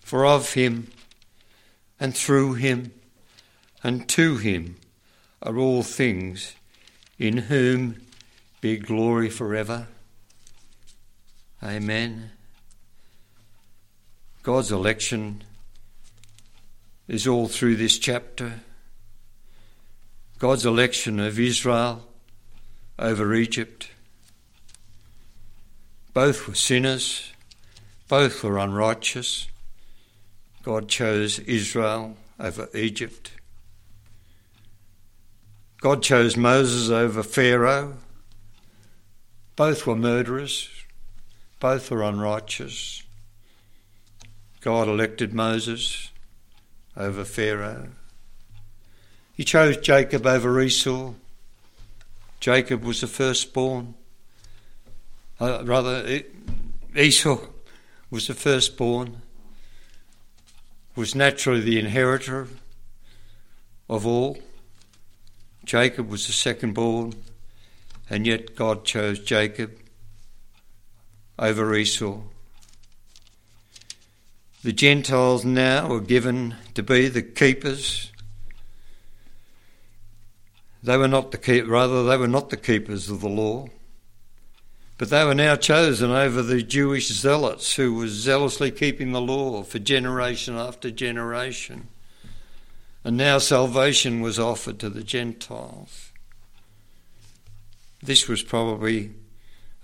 For 0.00 0.26
of 0.26 0.54
him, 0.54 0.90
and 2.00 2.12
through 2.16 2.54
him, 2.54 2.90
and 3.84 4.08
to 4.08 4.38
him 4.38 4.74
are 5.40 5.56
all 5.56 5.84
things, 5.84 6.56
in 7.20 7.36
whom 7.36 8.04
be 8.60 8.78
glory 8.78 9.30
forever. 9.30 9.86
Amen. 11.62 12.32
God's 14.42 14.72
election 14.72 15.44
is 17.10 17.26
all 17.26 17.48
through 17.48 17.74
this 17.74 17.98
chapter. 17.98 18.60
God's 20.38 20.64
election 20.64 21.18
of 21.18 21.40
Israel 21.40 22.06
over 23.00 23.34
Egypt. 23.34 23.90
Both 26.14 26.46
were 26.46 26.54
sinners, 26.54 27.32
both 28.06 28.44
were 28.44 28.58
unrighteous. 28.58 29.48
God 30.62 30.88
chose 30.88 31.40
Israel 31.40 32.16
over 32.38 32.68
Egypt. 32.74 33.32
God 35.80 36.04
chose 36.04 36.36
Moses 36.36 36.90
over 36.90 37.24
Pharaoh. 37.24 37.96
Both 39.56 39.84
were 39.84 39.96
murderers, 39.96 40.68
both 41.58 41.90
were 41.90 42.04
unrighteous. 42.04 43.02
God 44.60 44.86
elected 44.86 45.34
Moses 45.34 46.09
over 46.96 47.24
Pharaoh. 47.24 47.88
He 49.34 49.44
chose 49.44 49.76
Jacob 49.78 50.26
over 50.26 50.60
Esau. 50.60 51.14
Jacob 52.40 52.84
was 52.84 53.00
the 53.00 53.06
firstborn. 53.06 53.94
Uh, 55.40 55.62
rather, 55.64 56.20
Esau 56.94 57.38
was 58.10 58.26
the 58.26 58.34
firstborn, 58.34 59.22
was 60.94 61.14
naturally 61.14 61.60
the 61.60 61.78
inheritor 61.78 62.48
of 63.88 64.06
all. 64.06 64.38
Jacob 65.64 66.08
was 66.08 66.26
the 66.26 66.32
second 66.32 66.74
born, 66.74 67.14
and 68.10 68.26
yet 68.26 68.56
God 68.56 68.84
chose 68.84 69.20
Jacob 69.20 69.78
over 71.38 71.74
Esau. 71.74 72.20
The 74.62 74.72
Gentiles 74.74 75.42
now 75.42 75.88
were 75.88 76.02
given 76.02 76.54
to 76.74 76.82
be 76.82 77.08
the 77.08 77.22
keepers. 77.22 78.12
They 80.82 80.98
were 80.98 81.08
not 81.08 81.30
the 81.30 81.38
keep, 81.38 81.66
rather 81.66 82.04
they 82.04 82.18
were 82.18 82.28
not 82.28 82.50
the 82.50 82.58
keepers 82.58 83.08
of 83.08 83.22
the 83.22 83.28
law, 83.28 83.68
but 84.98 85.08
they 85.08 85.24
were 85.24 85.34
now 85.34 85.56
chosen 85.56 86.10
over 86.10 86.42
the 86.42 86.62
Jewish 86.62 87.08
zealots 87.08 87.76
who 87.76 87.94
were 87.94 88.08
zealously 88.08 88.70
keeping 88.70 89.12
the 89.12 89.20
law 89.20 89.62
for 89.62 89.78
generation 89.78 90.56
after 90.56 90.90
generation. 90.90 91.88
And 93.02 93.16
now 93.16 93.38
salvation 93.38 94.20
was 94.20 94.38
offered 94.38 94.78
to 94.80 94.90
the 94.90 95.02
Gentiles. 95.02 96.12
This 98.02 98.28
was 98.28 98.42
probably 98.42 99.12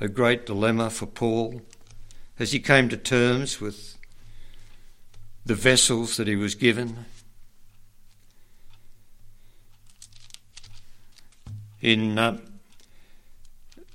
a 0.00 0.08
great 0.08 0.44
dilemma 0.44 0.90
for 0.90 1.06
Paul 1.06 1.62
as 2.38 2.52
he 2.52 2.60
came 2.60 2.90
to 2.90 2.98
terms 2.98 3.58
with 3.58 3.95
the 5.46 5.54
vessels 5.54 6.16
that 6.16 6.26
he 6.26 6.34
was 6.34 6.56
given. 6.56 7.06
In 11.80 12.18
uh, 12.18 12.38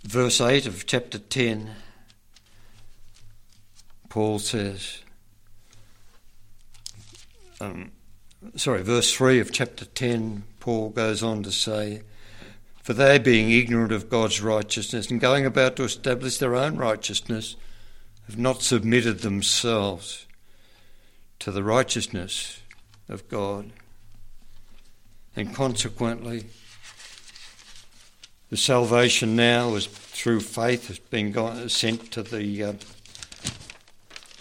verse 0.04 0.40
8 0.40 0.66
of 0.66 0.86
chapter 0.86 1.20
10, 1.20 1.72
Paul 4.08 4.40
says, 4.40 5.00
um, 7.60 7.92
sorry, 8.56 8.82
verse 8.82 9.14
3 9.14 9.42
of 9.42 9.52
chapter 9.52 9.84
10, 9.84 10.44
Paul 10.62 10.92
goes 10.92 11.22
on 11.22 11.44
to 11.44 11.52
say, 11.52 12.04
For 12.82 12.94
they, 12.94 13.20
being 13.20 13.52
ignorant 13.52 13.92
of 13.92 14.10
God's 14.10 14.42
righteousness 14.42 15.12
and 15.12 15.20
going 15.20 15.46
about 15.46 15.76
to 15.76 15.84
establish 15.84 16.38
their 16.38 16.56
own 16.56 16.78
righteousness, 16.78 17.58
have 18.28 18.38
not 18.38 18.62
submitted 18.62 19.20
themselves 19.20 20.28
to 21.42 21.52
the 21.52 21.64
righteousness 21.64 22.62
of 23.10 23.28
God. 23.28 23.72
And 25.36 25.56
consequently, 25.56 26.46
the 28.52 28.58
salvation 28.58 29.36
now 29.36 29.74
is 29.74 29.88
through 29.88 30.42
faith 30.42 30.88
has 30.88 31.00
been 31.00 31.68
sent 31.68 32.12
to 32.12 32.22
the 32.22 32.64
uh, 32.64 32.74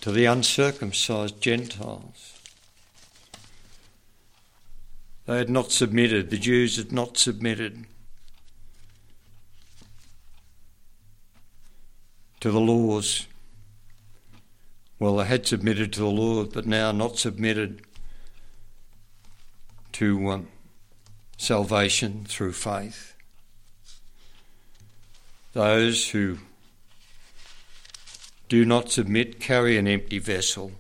to 0.03 0.13
the 0.13 0.27
uncircumcised 0.27 1.41
Gentiles. 1.41 2.39
They 5.25 5.39
had 5.39 5.49
not 5.49 5.73
submitted, 5.73 6.29
the 6.29 6.39
Jews 6.39 6.77
had 6.77 6.93
not 6.93 7.17
submitted 7.17 7.87
to 12.41 12.51
the 12.51 12.61
laws. 12.61 13.27
Well, 15.01 15.17
they 15.17 15.25
had 15.25 15.47
submitted 15.47 15.93
to 15.95 16.01
the 16.01 16.07
law, 16.07 16.45
but 16.45 16.67
now 16.67 16.93
not 16.93 17.19
submitted 17.19 17.83
to 19.93 20.31
um, 20.31 20.49
salvation 21.37 22.25
through 22.29 22.53
faith. 22.53 23.17
Those 25.53 26.11
who 26.11 26.39
do 28.49 28.65
not 28.65 28.93
submit 28.93 29.41
carry 29.41 29.77
an 29.77 29.89
empty 29.89 30.21
vessel 30.21 30.73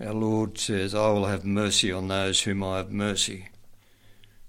our 0.00 0.12
Lord 0.12 0.58
says, 0.58 0.94
I 0.94 1.08
will 1.10 1.26
have 1.26 1.44
mercy 1.44 1.92
on 1.92 2.08
those 2.08 2.42
whom 2.42 2.64
I 2.64 2.78
have 2.78 2.90
mercy, 2.90 3.48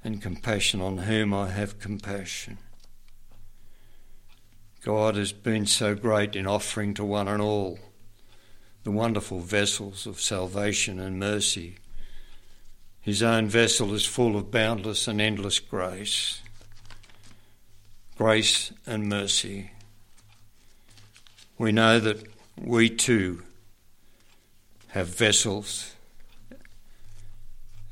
and 0.04 0.22
compassion 0.22 0.82
on 0.82 0.98
whom 1.00 1.34
I 1.34 1.50
have 1.50 1.80
compassion. 1.80 2.58
God 4.86 5.16
has 5.16 5.32
been 5.32 5.66
so 5.66 5.96
great 5.96 6.36
in 6.36 6.46
offering 6.46 6.94
to 6.94 7.04
one 7.04 7.28
and 7.28 7.42
all 7.42 7.80
the 8.84 8.92
wonderful 8.92 9.40
vessels 9.40 10.06
of 10.06 10.22
salvation 10.22 11.00
and 11.00 11.20
mercy. 11.20 11.78
His 13.02 13.24
own 13.24 13.48
vessel 13.48 13.96
is 13.96 14.06
full 14.06 14.38
of 14.38 14.52
boundless 14.52 15.08
and 15.08 15.20
endless 15.20 15.58
grace, 15.58 16.40
grace 18.16 18.72
and 18.86 19.10
mercy. 19.10 19.72
We 21.58 21.72
know 21.72 22.00
that 22.00 22.24
we 22.56 22.92
too 22.92 23.42
have 24.90 25.08
vessels. 25.08 25.96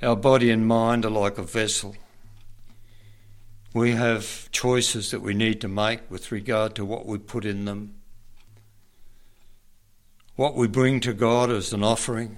Our 0.03 0.15
body 0.15 0.51
and 0.51 0.67
mind 0.67 1.05
are 1.05 1.09
like 1.09 1.39
a 1.39 1.43
vessel. 1.43 1.95
We 3.73 3.91
have 3.91 4.51
choices 4.51 5.09
that 5.09 5.21
we 5.21 5.33
need 5.33 5.59
to 5.61 5.67
make 5.67 6.09
with 6.09 6.31
regard 6.31 6.75
to 6.75 6.85
what 6.85 7.07
we 7.07 7.17
put 7.17 7.43
in 7.43 7.65
them, 7.65 7.95
what 10.35 10.53
we 10.53 10.67
bring 10.67 10.99
to 11.01 11.13
God 11.13 11.49
as 11.49 11.73
an 11.73 11.83
offering, 11.83 12.37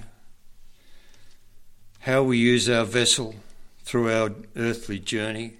how 1.99 2.23
we 2.23 2.37
use 2.37 2.69
our 2.69 2.85
vessel 2.85 3.35
through 3.83 4.13
our 4.13 4.31
earthly 4.55 4.97
journey. 4.97 5.57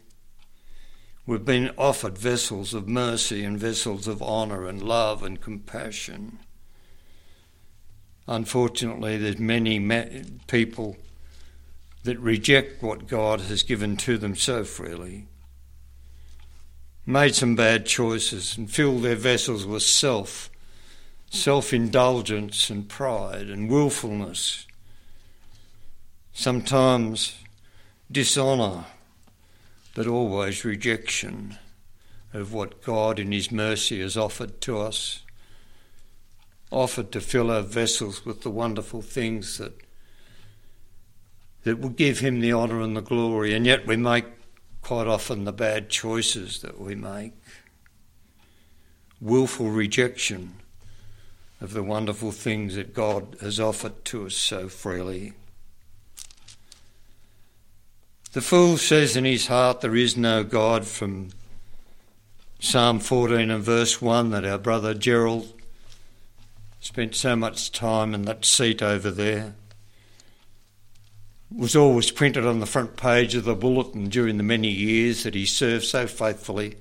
We've 1.25 1.43
been 1.43 1.71
offered 1.77 2.17
vessels 2.17 2.73
of 2.73 2.87
mercy 2.87 3.43
and 3.43 3.59
vessels 3.59 4.07
of 4.07 4.21
honour 4.21 4.67
and 4.67 4.81
love 4.81 5.23
and 5.23 5.41
compassion. 5.41 6.39
Unfortunately, 8.27 9.17
there's 9.17 9.39
many 9.39 9.79
people 10.47 10.95
that 12.03 12.19
reject 12.19 12.81
what 12.81 13.07
God 13.07 13.41
has 13.41 13.63
given 13.63 13.97
to 13.97 14.17
them 14.17 14.35
so 14.35 14.63
freely, 14.63 15.27
made 17.05 17.35
some 17.35 17.55
bad 17.55 17.85
choices 17.85 18.57
and 18.57 18.69
filled 18.69 19.03
their 19.03 19.15
vessels 19.15 19.65
with 19.65 19.83
self, 19.83 20.49
self 21.29 21.73
indulgence 21.73 22.69
and 22.69 22.89
pride 22.89 23.49
and 23.49 23.69
willfulness, 23.69 24.65
sometimes 26.33 27.35
dishonour, 28.11 28.85
but 29.93 30.07
always 30.07 30.65
rejection 30.65 31.57
of 32.33 32.51
what 32.51 32.81
God 32.83 33.19
in 33.19 33.31
His 33.31 33.51
mercy 33.51 34.01
has 34.01 34.17
offered 34.17 34.59
to 34.61 34.79
us, 34.79 35.21
offered 36.71 37.11
to 37.11 37.21
fill 37.21 37.51
our 37.51 37.61
vessels 37.61 38.25
with 38.25 38.41
the 38.41 38.49
wonderful 38.49 39.01
things 39.01 39.57
that 39.57 39.73
that 41.63 41.79
will 41.79 41.89
give 41.89 42.19
Him 42.19 42.41
the 42.41 42.53
honour 42.53 42.79
and 42.81 42.95
the 42.95 43.01
glory, 43.01 43.53
and 43.53 43.65
yet 43.65 43.87
we 43.87 43.95
make 43.95 44.25
quite 44.85 45.07
often 45.07 45.45
the 45.45 45.51
bad 45.51 45.89
choices 45.89 46.61
that 46.61 46.79
we 46.79 46.93
make. 46.93 47.33
Willful 49.19 49.71
rejection 49.71 50.57
of 51.59 51.73
the 51.73 51.81
wonderful 51.81 52.31
things 52.31 52.75
that 52.75 52.93
God 52.93 53.35
has 53.41 53.59
offered 53.59 54.05
to 54.05 54.27
us 54.27 54.35
so 54.35 54.69
freely. 54.69 55.33
The 58.33 58.41
fool 58.41 58.77
says 58.77 59.15
in 59.15 59.25
his 59.25 59.47
heart, 59.47 59.81
There 59.81 59.95
is 59.95 60.15
no 60.15 60.43
God, 60.43 60.85
from 60.85 61.29
Psalm 62.59 62.99
14 62.99 63.49
and 63.49 63.63
verse 63.63 63.99
1 63.99 64.29
that 64.29 64.45
our 64.45 64.59
brother 64.59 64.93
Gerald 64.93 65.51
spent 66.79 67.15
so 67.15 67.35
much 67.35 67.71
time 67.71 68.13
in 68.13 68.21
that 68.25 68.45
seat 68.45 68.83
over 68.83 69.09
there 69.09 69.55
was 71.51 71.75
always 71.75 72.11
printed 72.11 72.45
on 72.45 72.59
the 72.59 72.65
front 72.65 72.97
page 72.97 73.35
of 73.35 73.43
the 73.43 73.55
bulletin 73.55 74.09
during 74.09 74.37
the 74.37 74.43
many 74.43 74.69
years 74.69 75.23
that 75.23 75.35
he 75.35 75.45
served 75.45 75.85
so 75.85 76.07
faithfully 76.07 76.75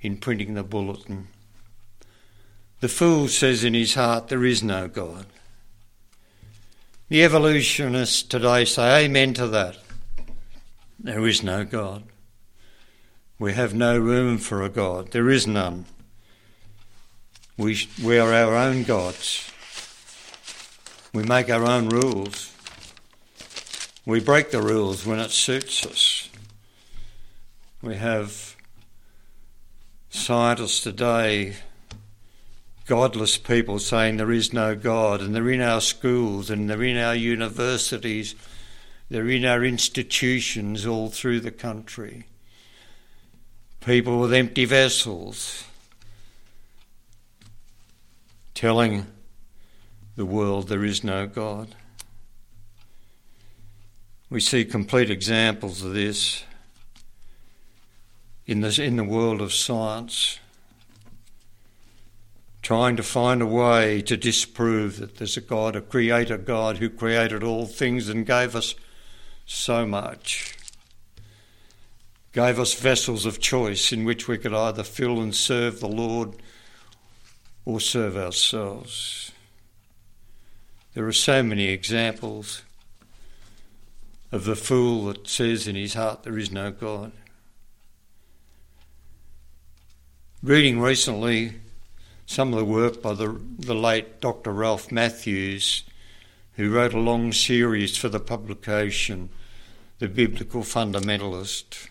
in 0.00 0.16
printing 0.16 0.54
the 0.54 0.62
bulletin. 0.62 1.28
The 2.80 2.88
fool 2.88 3.28
says 3.28 3.64
in 3.64 3.74
his 3.74 3.94
heart, 3.94 4.28
There 4.28 4.44
is 4.44 4.62
no 4.62 4.88
God. 4.88 5.26
The 7.08 7.22
evolutionists 7.22 8.22
today 8.22 8.64
say 8.64 9.04
amen 9.04 9.34
to 9.34 9.46
that. 9.48 9.78
There 10.98 11.26
is 11.26 11.42
no 11.42 11.64
God. 11.64 12.04
We 13.38 13.52
have 13.52 13.74
no 13.74 13.98
room 13.98 14.38
for 14.38 14.62
a 14.62 14.68
God. 14.68 15.10
There 15.10 15.28
is 15.28 15.46
none. 15.46 15.86
We, 17.56 17.88
we 18.02 18.18
are 18.18 18.32
our 18.32 18.54
own 18.54 18.84
gods. 18.84 19.50
We 21.12 21.22
make 21.22 21.50
our 21.50 21.64
own 21.64 21.88
rules. 21.88 22.53
We 24.06 24.20
break 24.20 24.50
the 24.50 24.60
rules 24.60 25.06
when 25.06 25.18
it 25.18 25.30
suits 25.30 25.86
us. 25.86 26.28
We 27.80 27.96
have 27.96 28.54
scientists 30.10 30.82
today, 30.82 31.54
godless 32.86 33.38
people 33.38 33.78
saying 33.78 34.18
there 34.18 34.30
is 34.30 34.52
no 34.52 34.74
God, 34.74 35.22
and 35.22 35.34
they're 35.34 35.48
in 35.48 35.62
our 35.62 35.80
schools 35.80 36.50
and 36.50 36.68
they're 36.68 36.82
in 36.82 36.98
our 36.98 37.14
universities, 37.14 38.34
they're 39.08 39.28
in 39.28 39.46
our 39.46 39.64
institutions 39.64 40.84
all 40.84 41.08
through 41.08 41.40
the 41.40 41.50
country. 41.50 42.26
People 43.80 44.20
with 44.20 44.34
empty 44.34 44.66
vessels 44.66 45.64
telling 48.52 49.06
the 50.16 50.26
world 50.26 50.68
there 50.68 50.84
is 50.84 51.02
no 51.02 51.26
God. 51.26 51.74
We 54.34 54.40
see 54.40 54.64
complete 54.64 55.10
examples 55.10 55.84
of 55.84 55.94
this 55.94 56.42
in, 58.46 58.62
this, 58.62 58.80
in 58.80 58.96
the 58.96 59.04
world 59.04 59.40
of 59.40 59.54
science, 59.54 60.40
trying 62.60 62.96
to 62.96 63.04
find 63.04 63.40
a 63.40 63.46
way 63.46 64.02
to 64.02 64.16
disprove 64.16 64.98
that 64.98 65.18
there's 65.18 65.36
a 65.36 65.40
God, 65.40 65.76
a 65.76 65.80
creator 65.80 66.36
God 66.36 66.78
who 66.78 66.90
created 66.90 67.44
all 67.44 67.66
things 67.66 68.08
and 68.08 68.26
gave 68.26 68.56
us 68.56 68.74
so 69.46 69.86
much. 69.86 70.56
Gave 72.32 72.58
us 72.58 72.74
vessels 72.74 73.26
of 73.26 73.38
choice 73.38 73.92
in 73.92 74.04
which 74.04 74.26
we 74.26 74.36
could 74.36 74.52
either 74.52 74.82
fill 74.82 75.20
and 75.20 75.32
serve 75.32 75.78
the 75.78 75.86
Lord 75.86 76.34
or 77.64 77.78
serve 77.78 78.16
ourselves. 78.16 79.30
There 80.94 81.06
are 81.06 81.12
so 81.12 81.44
many 81.44 81.66
examples 81.68 82.62
of 84.34 84.46
the 84.46 84.56
fool 84.56 85.04
that 85.04 85.28
says 85.28 85.68
in 85.68 85.76
his 85.76 85.94
heart 85.94 86.24
there 86.24 86.36
is 86.36 86.50
no 86.50 86.72
God. 86.72 87.12
Reading 90.42 90.80
recently 90.80 91.52
some 92.26 92.52
of 92.52 92.58
the 92.58 92.64
work 92.64 93.00
by 93.00 93.14
the, 93.14 93.40
the 93.60 93.76
late 93.76 94.20
Dr. 94.20 94.50
Ralph 94.50 94.90
Matthews, 94.90 95.84
who 96.56 96.74
wrote 96.74 96.94
a 96.94 96.98
long 96.98 97.30
series 97.32 97.96
for 97.96 98.08
the 98.08 98.18
publication, 98.18 99.28
The 100.00 100.08
Biblical 100.08 100.62
Fundamentalist. 100.62 101.86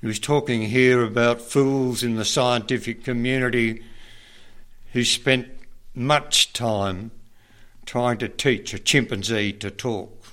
He 0.00 0.06
was 0.06 0.20
talking 0.20 0.62
here 0.62 1.02
about 1.02 1.40
fools 1.40 2.04
in 2.04 2.14
the 2.14 2.24
scientific 2.24 3.02
community 3.02 3.82
who 4.92 5.02
spent 5.02 5.48
much 5.96 6.52
time 6.52 7.10
trying 7.86 8.18
to 8.18 8.28
teach 8.28 8.72
a 8.72 8.78
chimpanzee 8.78 9.52
to 9.54 9.72
talk. 9.72 10.23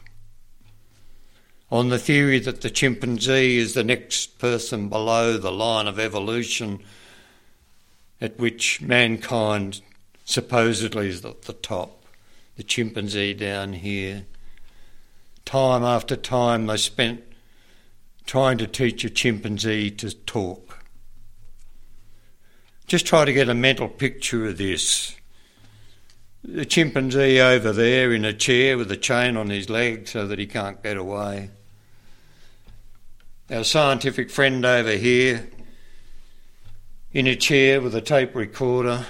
On 1.71 1.87
the 1.87 1.97
theory 1.97 2.39
that 2.39 2.59
the 2.59 2.69
chimpanzee 2.69 3.57
is 3.57 3.73
the 3.73 3.83
next 3.83 4.37
person 4.39 4.89
below 4.89 5.37
the 5.37 5.53
line 5.53 5.87
of 5.87 5.97
evolution 5.97 6.83
at 8.19 8.37
which 8.37 8.81
mankind 8.81 9.81
supposedly 10.25 11.07
is 11.07 11.23
at 11.23 11.43
the 11.43 11.53
top, 11.53 12.03
the 12.57 12.63
chimpanzee 12.63 13.33
down 13.33 13.71
here. 13.71 14.25
Time 15.45 15.81
after 15.81 16.17
time 16.17 16.67
they 16.67 16.75
spent 16.75 17.23
trying 18.25 18.57
to 18.57 18.67
teach 18.67 19.05
a 19.05 19.09
chimpanzee 19.09 19.91
to 19.91 20.11
talk. 20.11 20.83
Just 22.85 23.05
try 23.05 23.23
to 23.23 23.31
get 23.31 23.47
a 23.47 23.53
mental 23.53 23.87
picture 23.87 24.45
of 24.45 24.57
this. 24.57 25.15
The 26.43 26.65
chimpanzee 26.65 27.39
over 27.39 27.71
there 27.71 28.11
in 28.11 28.25
a 28.25 28.33
chair 28.33 28.77
with 28.77 28.91
a 28.91 28.97
chain 28.97 29.37
on 29.37 29.49
his 29.49 29.69
leg 29.69 30.09
so 30.09 30.27
that 30.27 30.37
he 30.37 30.47
can't 30.47 30.83
get 30.83 30.97
away. 30.97 31.51
Our 33.51 33.63
scientific 33.63 34.29
friend 34.29 34.65
over 34.65 34.93
here 34.93 35.49
in 37.11 37.27
a 37.27 37.35
chair 37.35 37.81
with 37.81 37.93
a 37.93 38.01
tape 38.01 38.33
recorder, 38.33 39.05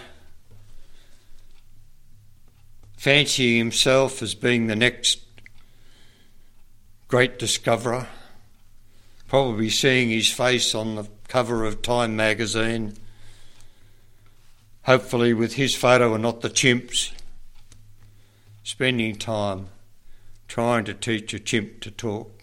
fancying 2.98 3.58
himself 3.58 4.22
as 4.22 4.34
being 4.34 4.68
the 4.68 4.76
next 4.76 5.20
great 7.08 7.38
discoverer 7.38 8.08
probably 9.32 9.70
seeing 9.70 10.10
his 10.10 10.30
face 10.30 10.76
on 10.76 10.96
the 10.96 11.08
cover 11.30 11.64
of 11.64 11.82
Time 11.82 12.18
magazine, 12.18 12.94
hopefully 14.84 15.34
with 15.34 15.54
his 15.54 15.74
photo 15.74 16.14
and 16.14 16.22
not 16.22 16.42
the 16.42 16.50
chimp's, 16.50 17.14
spending 18.62 19.16
time 19.16 19.70
trying 20.50 20.84
to 20.84 20.94
teach 20.94 21.34
a 21.34 21.40
chimp 21.40 21.80
to 21.80 21.90
talk. 21.90 22.41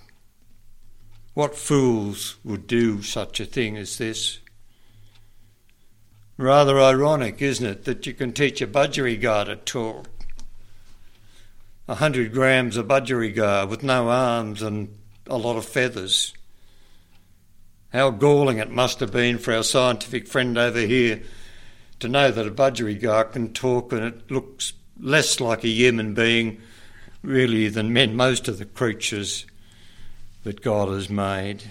What 1.39 1.55
fools 1.55 2.35
would 2.43 2.67
do 2.67 3.01
such 3.01 3.39
a 3.39 3.45
thing 3.45 3.77
as 3.77 3.97
this? 3.97 4.41
Rather 6.37 6.81
ironic, 6.81 7.41
isn't 7.41 7.65
it, 7.65 7.85
that 7.85 8.07
you 8.09 8.13
can 8.13 8.33
teach 8.33 8.61
a 8.61 8.67
budgerigar 8.67 9.45
to 9.45 9.55
talk? 9.55 10.09
A 11.87 11.95
hundred 11.95 12.33
grams 12.33 12.77
of 12.77 12.89
budgerigar 12.89 13.69
with 13.69 13.85
no 13.85 14.09
arms 14.09 14.63
and 14.63 14.99
a 15.29 15.39
lot 15.39 15.57
of 15.57 15.65
feathers. 15.65 16.35
How 17.93 18.11
galling 18.11 18.59
it 18.59 18.73
must 18.73 18.99
have 18.99 19.13
been 19.13 19.39
for 19.39 19.55
our 19.55 19.63
scientific 19.63 20.27
friend 20.27 20.59
over 20.59 20.81
here 20.81 21.23
to 22.01 22.09
know 22.09 22.33
that 22.33 22.49
a 22.49 22.51
budgerigar 22.51 23.31
can 23.31 23.53
talk 23.53 23.93
and 23.93 24.03
it 24.03 24.29
looks 24.29 24.73
less 24.99 25.39
like 25.39 25.63
a 25.63 25.69
human 25.69 26.15
being, 26.15 26.61
really, 27.23 27.69
than 27.69 27.93
men, 27.93 28.17
most 28.17 28.49
of 28.49 28.59
the 28.59 28.65
creatures 28.65 29.47
that 30.49 30.63
God 30.63 30.89
has 30.89 31.11
made. 31.11 31.63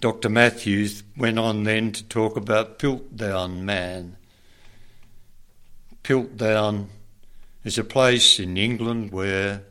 Dr. 0.00 0.28
Matthews 0.28 1.02
went 1.16 1.40
on 1.40 1.64
then 1.64 1.90
to 1.90 2.04
talk 2.04 2.36
about 2.36 2.78
Piltdown 2.78 3.62
Man. 3.62 4.16
Piltdown 6.04 6.86
is 7.64 7.78
a 7.78 7.82
place 7.82 8.38
in 8.38 8.56
England 8.56 9.10
where 9.10 9.64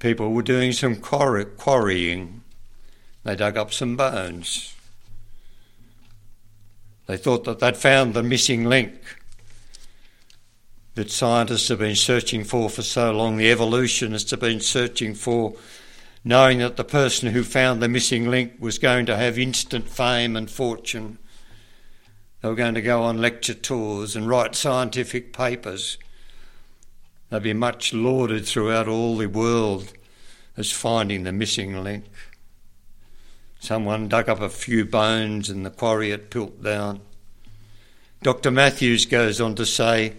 people 0.00 0.32
were 0.32 0.42
doing 0.42 0.72
some 0.72 0.96
quarrying 0.96 2.42
they 3.22 3.36
dug 3.36 3.56
up 3.56 3.72
some 3.72 3.96
bones. 3.96 4.74
They 7.06 7.16
thought 7.16 7.44
that 7.44 7.60
they'd 7.60 7.76
found 7.76 8.14
the 8.14 8.24
missing 8.24 8.64
link 8.64 9.00
that 10.98 11.12
scientists 11.12 11.68
have 11.68 11.78
been 11.78 11.94
searching 11.94 12.42
for 12.42 12.68
for 12.68 12.82
so 12.82 13.12
long, 13.12 13.36
the 13.36 13.52
evolutionists 13.52 14.32
have 14.32 14.40
been 14.40 14.60
searching 14.60 15.14
for, 15.14 15.54
knowing 16.24 16.58
that 16.58 16.76
the 16.76 16.82
person 16.82 17.30
who 17.30 17.44
found 17.44 17.80
the 17.80 17.88
missing 17.88 18.28
link 18.28 18.54
was 18.58 18.80
going 18.80 19.06
to 19.06 19.16
have 19.16 19.38
instant 19.38 19.88
fame 19.88 20.34
and 20.34 20.50
fortune. 20.50 21.16
They 22.42 22.48
were 22.48 22.56
going 22.56 22.74
to 22.74 22.82
go 22.82 23.04
on 23.04 23.20
lecture 23.20 23.54
tours 23.54 24.16
and 24.16 24.28
write 24.28 24.56
scientific 24.56 25.32
papers. 25.32 25.98
They'd 27.30 27.44
be 27.44 27.52
much 27.52 27.94
lauded 27.94 28.44
throughout 28.44 28.88
all 28.88 29.16
the 29.16 29.28
world 29.28 29.92
as 30.56 30.72
finding 30.72 31.22
the 31.22 31.32
missing 31.32 31.84
link. 31.84 32.06
Someone 33.60 34.08
dug 34.08 34.28
up 34.28 34.40
a 34.40 34.48
few 34.48 34.84
bones 34.84 35.48
in 35.48 35.62
the 35.62 35.70
quarry 35.70 36.10
at 36.10 36.28
Piltdown. 36.28 37.02
Dr. 38.24 38.50
Matthews 38.50 39.06
goes 39.06 39.40
on 39.40 39.54
to 39.54 39.64
say, 39.64 40.14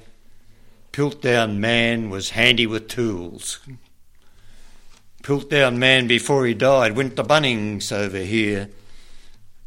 Piltdown 0.91 1.57
man 1.59 2.09
was 2.09 2.31
handy 2.31 2.65
with 2.65 2.87
tools. 2.87 3.59
Piltdown 5.23 5.77
man, 5.77 6.07
before 6.07 6.45
he 6.45 6.53
died, 6.53 6.95
went 6.95 7.15
to 7.15 7.23
Bunnings 7.23 7.91
over 7.91 8.17
here, 8.17 8.69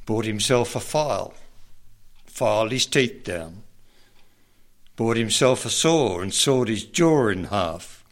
bought 0.06 0.24
himself 0.24 0.74
a 0.74 0.80
file, 0.80 1.34
filed 2.26 2.72
his 2.72 2.86
teeth 2.86 3.22
down, 3.22 3.62
bought 4.96 5.16
himself 5.16 5.64
a 5.64 5.70
saw 5.70 6.20
and 6.20 6.34
sawed 6.34 6.68
his 6.68 6.84
jaw 6.84 7.28
in 7.28 7.44
half, 7.44 8.04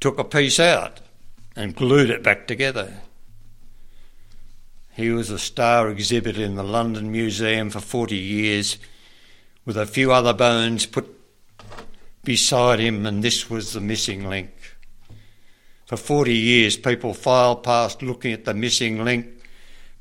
took 0.00 0.18
a 0.18 0.24
piece 0.24 0.58
out 0.58 1.00
and 1.54 1.76
glued 1.76 2.08
it 2.08 2.22
back 2.22 2.46
together. 2.46 3.02
He 4.94 5.10
was 5.10 5.30
a 5.30 5.38
star 5.38 5.90
exhibit 5.90 6.38
in 6.38 6.54
the 6.54 6.64
London 6.64 7.12
Museum 7.12 7.68
for 7.70 7.80
40 7.80 8.16
years, 8.16 8.78
with 9.64 9.76
a 9.76 9.86
few 9.86 10.10
other 10.10 10.32
bones 10.32 10.86
put 10.86 11.17
beside 12.28 12.78
him, 12.78 13.06
and 13.06 13.24
this 13.24 13.48
was 13.48 13.72
the 13.72 13.80
missing 13.80 14.28
link. 14.28 14.50
For 15.86 15.96
40 15.96 16.34
years, 16.34 16.76
people 16.76 17.14
filed 17.14 17.62
past 17.62 18.02
looking 18.02 18.34
at 18.34 18.44
the 18.44 18.52
missing 18.52 19.02
link, 19.02 19.28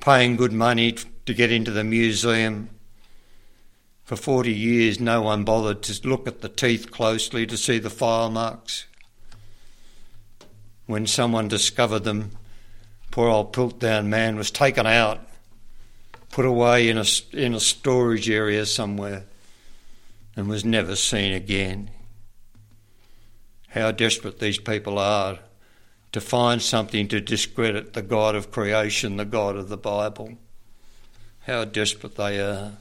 paying 0.01 0.35
good 0.35 0.51
money 0.51 0.91
to 1.25 1.33
get 1.33 1.53
into 1.53 1.71
the 1.71 1.85
museum. 1.85 2.69
For 4.03 4.17
40 4.17 4.53
years, 4.53 4.99
no 4.99 5.21
one 5.21 5.45
bothered 5.45 5.81
to 5.83 6.05
look 6.05 6.27
at 6.27 6.41
the 6.41 6.49
teeth 6.49 6.91
closely 6.91 7.47
to 7.47 7.55
see 7.55 7.79
the 7.79 7.89
file 7.89 8.29
marks. 8.29 8.87
When 10.85 11.07
someone 11.07 11.47
discovered 11.47 12.03
them, 12.03 12.31
poor 13.09 13.29
old 13.29 13.53
Piltdown 13.53 14.07
man 14.07 14.35
was 14.35 14.51
taken 14.51 14.85
out, 14.85 15.25
put 16.29 16.45
away 16.45 16.89
in 16.89 16.97
a, 16.97 17.05
in 17.31 17.53
a 17.53 17.61
storage 17.61 18.29
area 18.29 18.65
somewhere, 18.65 19.23
and 20.35 20.49
was 20.49 20.65
never 20.65 20.97
seen 20.97 21.31
again. 21.31 21.89
How 23.69 23.91
desperate 23.91 24.39
these 24.39 24.57
people 24.57 24.97
are 24.97 25.39
to 26.11 26.21
find 26.21 26.61
something 26.61 27.07
to 27.09 27.21
discredit 27.21 27.93
the 27.93 28.01
God 28.01 28.35
of 28.35 28.51
creation, 28.51 29.17
the 29.17 29.25
God 29.25 29.55
of 29.55 29.69
the 29.69 29.77
Bible. 29.77 30.37
How 31.41 31.65
desperate 31.65 32.15
they 32.15 32.39
are. 32.39 32.73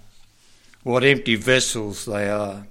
What 0.82 1.05
empty 1.05 1.34
vessels 1.34 2.05
they 2.05 2.28
are 2.28 2.66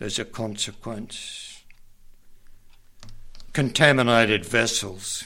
as 0.00 0.18
a 0.18 0.24
consequence. 0.24 1.62
Contaminated 3.52 4.44
vessels. 4.44 5.24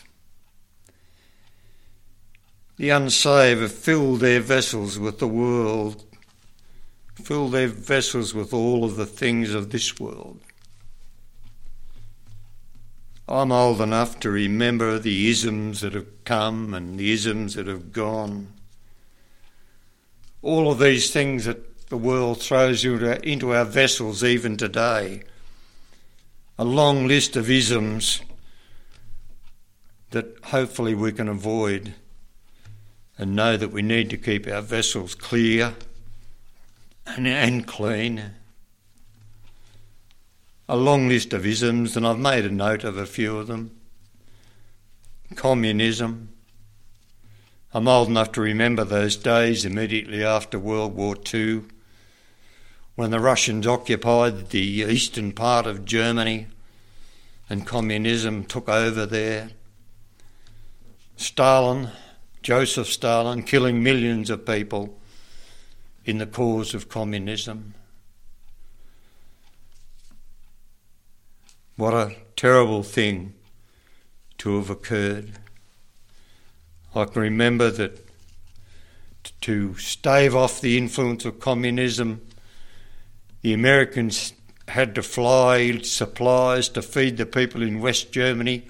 The 2.77 2.91
unsaved 2.91 3.61
have 3.61 3.73
filled 3.73 4.21
their 4.21 4.41
vessels 4.41 4.99
with 4.99 5.19
the 5.19 5.29
world, 5.29 6.05
filled 7.15 7.53
their 7.53 7.69
vessels 7.69 8.33
with 8.33 8.55
all 8.55 8.85
of 8.85 8.97
the 8.97 9.07
things 9.07 9.53
of 9.53 9.71
this 9.71 9.99
world. 10.01 10.41
I'm 13.31 13.53
old 13.53 13.81
enough 13.81 14.19
to 14.21 14.31
remember 14.31 14.99
the 14.99 15.31
isms 15.31 15.83
that 15.83 15.93
have 15.95 16.25
come 16.25 16.75
and 16.75 16.99
the 16.99 17.13
isms 17.13 17.55
that 17.55 17.69
have 17.69 17.93
gone. 17.93 18.49
All 20.43 20.73
of 20.73 20.81
these 20.81 21.13
things 21.13 21.45
that 21.45 21.89
the 21.91 21.97
world 21.97 22.41
throws 22.41 22.85
into 22.85 23.55
our 23.55 23.65
vessels 23.65 24.25
even 24.25 24.57
today. 24.57 25.23
A 26.59 26.65
long 26.65 27.07
list 27.07 27.37
of 27.37 27.49
isms 27.49 28.21
that 30.11 30.37
hopefully 30.47 30.97
we 30.97 31.13
can 31.13 31.29
avoid 31.29 31.95
and 33.17 33.37
know 33.37 33.57
that 33.57 33.71
we 33.71 33.83
need 33.83 34.11
to 34.11 34.17
keep 34.17 34.49
our 34.49 34.63
vessels 34.63 35.15
clear 35.15 35.75
and, 37.07 37.29
and 37.29 37.65
clean 37.65 38.33
a 40.71 40.77
long 40.77 41.09
list 41.09 41.33
of 41.33 41.45
isms, 41.45 41.97
and 41.97 42.07
I've 42.07 42.21
made 42.21 42.45
a 42.45 42.51
note 42.51 42.85
of 42.85 42.97
a 42.97 43.05
few 43.05 43.39
of 43.39 43.49
them. 43.49 43.73
Communism. 45.35 46.29
I'm 47.75 47.89
old 47.89 48.07
enough 48.07 48.31
to 48.33 48.41
remember 48.41 48.85
those 48.85 49.17
days 49.17 49.65
immediately 49.65 50.23
after 50.23 50.61
World 50.61 50.95
War 50.95 51.17
II 51.35 51.63
when 52.95 53.11
the 53.11 53.19
Russians 53.19 53.67
occupied 53.67 54.51
the 54.51 54.61
eastern 54.61 55.33
part 55.33 55.67
of 55.67 55.85
Germany 55.85 56.47
and 57.49 57.67
communism 57.67 58.45
took 58.45 58.69
over 58.69 59.07
there. 59.07 59.51
Stalin, 61.17 61.89
Joseph 62.43 62.87
Stalin, 62.87 63.43
killing 63.43 63.83
millions 63.83 64.31
of 64.31 64.47
people 64.47 64.97
in 66.05 66.19
the 66.19 66.27
cause 66.27 66.75
of 66.75 66.89
communism. 66.89 67.75
What 71.81 71.95
a 71.95 72.15
terrible 72.37 72.83
thing 72.83 73.33
to 74.37 74.57
have 74.57 74.69
occurred. 74.69 75.31
I 76.95 77.07
can 77.07 77.23
remember 77.23 77.71
that 77.71 78.07
to 79.41 79.75
stave 79.79 80.37
off 80.37 80.61
the 80.61 80.77
influence 80.77 81.25
of 81.25 81.41
communism, 81.41 82.21
the 83.41 83.55
Americans 83.55 84.35
had 84.69 84.95
to 84.97 85.03
fly 85.03 85.79
supplies 85.79 86.69
to 86.69 86.83
feed 86.83 87.17
the 87.17 87.25
people 87.25 87.63
in 87.63 87.81
West 87.81 88.13
Germany, 88.13 88.69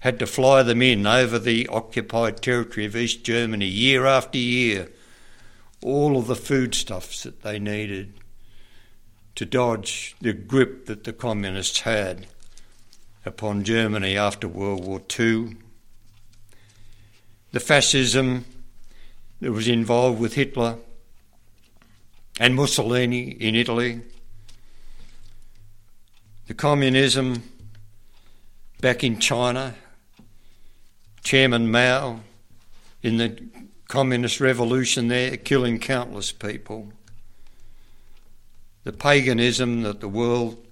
had 0.00 0.18
to 0.18 0.26
fly 0.26 0.64
them 0.64 0.82
in 0.82 1.06
over 1.06 1.38
the 1.38 1.68
occupied 1.68 2.42
territory 2.42 2.84
of 2.84 2.96
East 2.96 3.22
Germany 3.22 3.66
year 3.66 4.06
after 4.06 4.38
year, 4.38 4.90
all 5.84 6.16
of 6.16 6.26
the 6.26 6.34
foodstuffs 6.34 7.22
that 7.22 7.42
they 7.42 7.60
needed 7.60 8.14
to 9.36 9.46
dodge 9.46 10.16
the 10.20 10.32
grip 10.32 10.86
that 10.86 11.04
the 11.04 11.12
communists 11.12 11.82
had 11.82 12.26
upon 13.24 13.64
Germany 13.64 14.16
after 14.16 14.48
World 14.48 14.84
War 14.84 15.00
II. 15.18 15.56
The 17.52 17.60
fascism 17.60 18.44
that 19.40 19.52
was 19.52 19.68
involved 19.68 20.20
with 20.20 20.34
Hitler 20.34 20.76
and 22.38 22.54
Mussolini 22.54 23.30
in 23.30 23.54
Italy. 23.54 24.00
The 26.46 26.54
communism 26.54 27.42
back 28.80 29.04
in 29.04 29.18
China, 29.18 29.74
Chairman 31.22 31.70
Mao 31.70 32.20
in 33.02 33.18
the 33.18 33.38
communist 33.88 34.40
revolution 34.40 35.08
there, 35.08 35.36
killing 35.36 35.78
countless 35.78 36.32
people. 36.32 36.92
The 38.84 38.92
paganism 38.92 39.82
that 39.82 40.00
the 40.00 40.08
world 40.08 40.64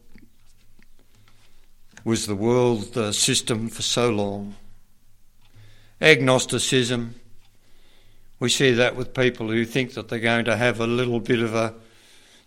was 2.08 2.26
the 2.26 2.34
world 2.34 2.96
uh, 2.96 3.12
system 3.12 3.68
for 3.68 3.82
so 3.82 4.08
long. 4.08 4.54
Agnosticism, 6.00 7.14
we 8.40 8.48
see 8.48 8.70
that 8.70 8.96
with 8.96 9.12
people 9.12 9.48
who 9.48 9.66
think 9.66 9.92
that 9.92 10.08
they're 10.08 10.18
going 10.18 10.46
to 10.46 10.56
have 10.56 10.80
a 10.80 10.86
little 10.86 11.20
bit 11.20 11.40
of 11.40 11.54
a, 11.54 11.74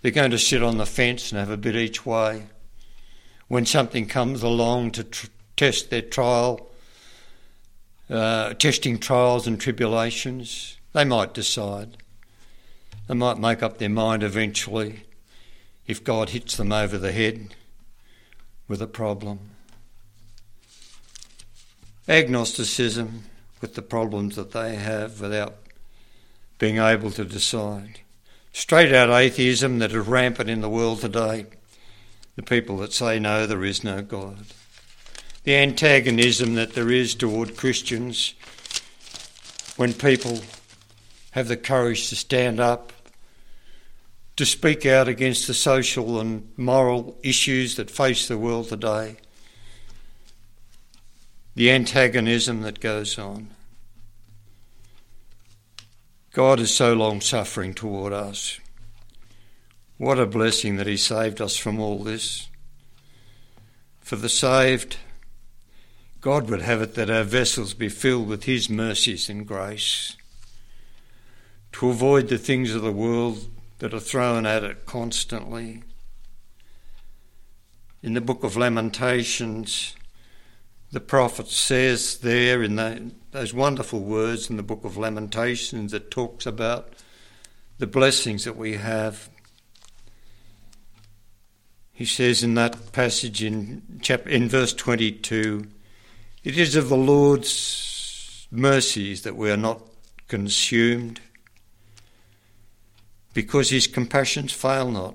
they're 0.01 0.11
going 0.11 0.31
to 0.31 0.39
sit 0.39 0.63
on 0.63 0.79
the 0.79 0.85
fence 0.87 1.31
and 1.31 1.37
have 1.37 1.51
a 1.51 1.57
bit 1.57 1.75
each 1.75 2.07
way. 2.07 2.47
When 3.49 3.67
something 3.67 4.07
comes 4.07 4.41
along 4.41 4.93
to 4.93 5.03
tr- 5.03 5.27
test 5.55 5.91
their 5.91 6.01
trial, 6.01 6.71
uh, 8.09 8.55
testing 8.55 8.97
trials 8.97 9.45
and 9.45 9.61
tribulations, 9.61 10.79
they 10.93 11.05
might 11.05 11.35
decide. 11.35 11.97
They 13.07 13.13
might 13.13 13.37
make 13.37 13.61
up 13.61 13.77
their 13.77 13.89
mind 13.89 14.23
eventually 14.23 15.03
if 15.85 16.03
God 16.03 16.29
hits 16.29 16.57
them 16.57 16.71
over 16.71 16.97
the 16.97 17.11
head 17.11 17.53
with 18.67 18.81
a 18.81 18.87
problem. 18.87 19.50
Agnosticism 22.07 23.23
with 23.61 23.75
the 23.75 23.81
problems 23.81 24.35
that 24.35 24.51
they 24.51 24.75
have 24.75 25.21
without 25.21 25.55
being 26.57 26.77
able 26.77 27.11
to 27.11 27.23
decide. 27.23 27.99
Straight 28.53 28.93
out 28.93 29.09
atheism 29.09 29.79
that 29.79 29.91
is 29.91 30.07
rampant 30.07 30.49
in 30.49 30.61
the 30.61 30.69
world 30.69 31.01
today. 31.01 31.45
The 32.35 32.43
people 32.43 32.77
that 32.77 32.93
say, 32.93 33.19
no, 33.19 33.45
there 33.45 33.63
is 33.63 33.83
no 33.83 34.01
God. 34.01 34.45
The 35.43 35.55
antagonism 35.55 36.55
that 36.55 36.73
there 36.73 36.91
is 36.91 37.15
toward 37.15 37.57
Christians 37.57 38.33
when 39.77 39.93
people 39.93 40.39
have 41.31 41.47
the 41.47 41.57
courage 41.57 42.09
to 42.09 42.15
stand 42.15 42.59
up 42.59 42.91
to 44.37 44.45
speak 44.45 44.85
out 44.85 45.07
against 45.07 45.45
the 45.47 45.53
social 45.53 46.19
and 46.19 46.51
moral 46.57 47.15
issues 47.21 47.75
that 47.75 47.91
face 47.91 48.27
the 48.27 48.37
world 48.37 48.69
today, 48.69 49.17
the 51.55 51.71
antagonism 51.71 52.61
that 52.61 52.79
goes 52.79 53.17
on. 53.17 53.49
God 56.33 56.61
is 56.61 56.73
so 56.73 56.93
long 56.93 57.19
suffering 57.19 57.73
toward 57.73 58.13
us. 58.13 58.59
What 59.97 60.17
a 60.17 60.25
blessing 60.25 60.77
that 60.77 60.87
He 60.87 60.97
saved 60.97 61.41
us 61.41 61.57
from 61.57 61.79
all 61.79 62.03
this. 62.03 62.47
For 63.99 64.15
the 64.15 64.29
saved, 64.29 64.97
God 66.21 66.49
would 66.49 66.61
have 66.61 66.81
it 66.81 66.95
that 66.95 67.09
our 67.09 67.23
vessels 67.23 67.73
be 67.73 67.89
filled 67.89 68.27
with 68.27 68.45
His 68.45 68.69
mercies 68.69 69.29
and 69.29 69.45
grace. 69.45 70.15
To 71.73 71.89
avoid 71.89 72.29
the 72.29 72.37
things 72.37 72.73
of 72.73 72.81
the 72.81 72.91
world 72.91 73.47
that 73.79 73.93
are 73.93 73.99
thrown 73.99 74.45
at 74.45 74.63
it 74.63 74.85
constantly. 74.85 75.83
In 78.01 78.13
the 78.13 78.21
book 78.21 78.43
of 78.43 78.55
Lamentations, 78.55 79.95
the 80.91 80.99
prophet 80.99 81.47
says 81.47 82.17
there 82.19 82.61
in 82.61 82.75
the, 82.75 83.11
those 83.31 83.53
wonderful 83.53 84.01
words 84.01 84.49
in 84.49 84.57
the 84.57 84.63
book 84.63 84.83
of 84.83 84.97
Lamentations 84.97 85.91
that 85.91 86.11
talks 86.11 86.45
about 86.45 86.93
the 87.79 87.87
blessings 87.87 88.43
that 88.43 88.57
we 88.57 88.73
have 88.73 89.29
he 92.01 92.05
says 92.05 92.41
in 92.41 92.55
that 92.55 92.93
passage 92.93 93.43
in, 93.43 93.99
chapter, 94.01 94.27
in 94.27 94.49
verse 94.49 94.73
22 94.73 95.67
It 96.43 96.57
is 96.57 96.75
of 96.75 96.89
the 96.89 96.97
Lord's 96.97 98.47
mercies 98.49 99.21
that 99.21 99.35
we 99.35 99.51
are 99.51 99.55
not 99.57 99.83
consumed, 100.27 101.21
because 103.35 103.69
his 103.69 103.85
compassions 103.85 104.51
fail 104.51 104.89
not. 104.89 105.13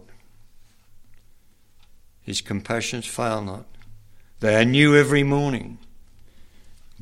His 2.22 2.40
compassions 2.40 3.06
fail 3.06 3.42
not. 3.42 3.66
They 4.40 4.54
are 4.54 4.66
new 4.66 4.94
every 4.94 5.22
morning. 5.22 5.78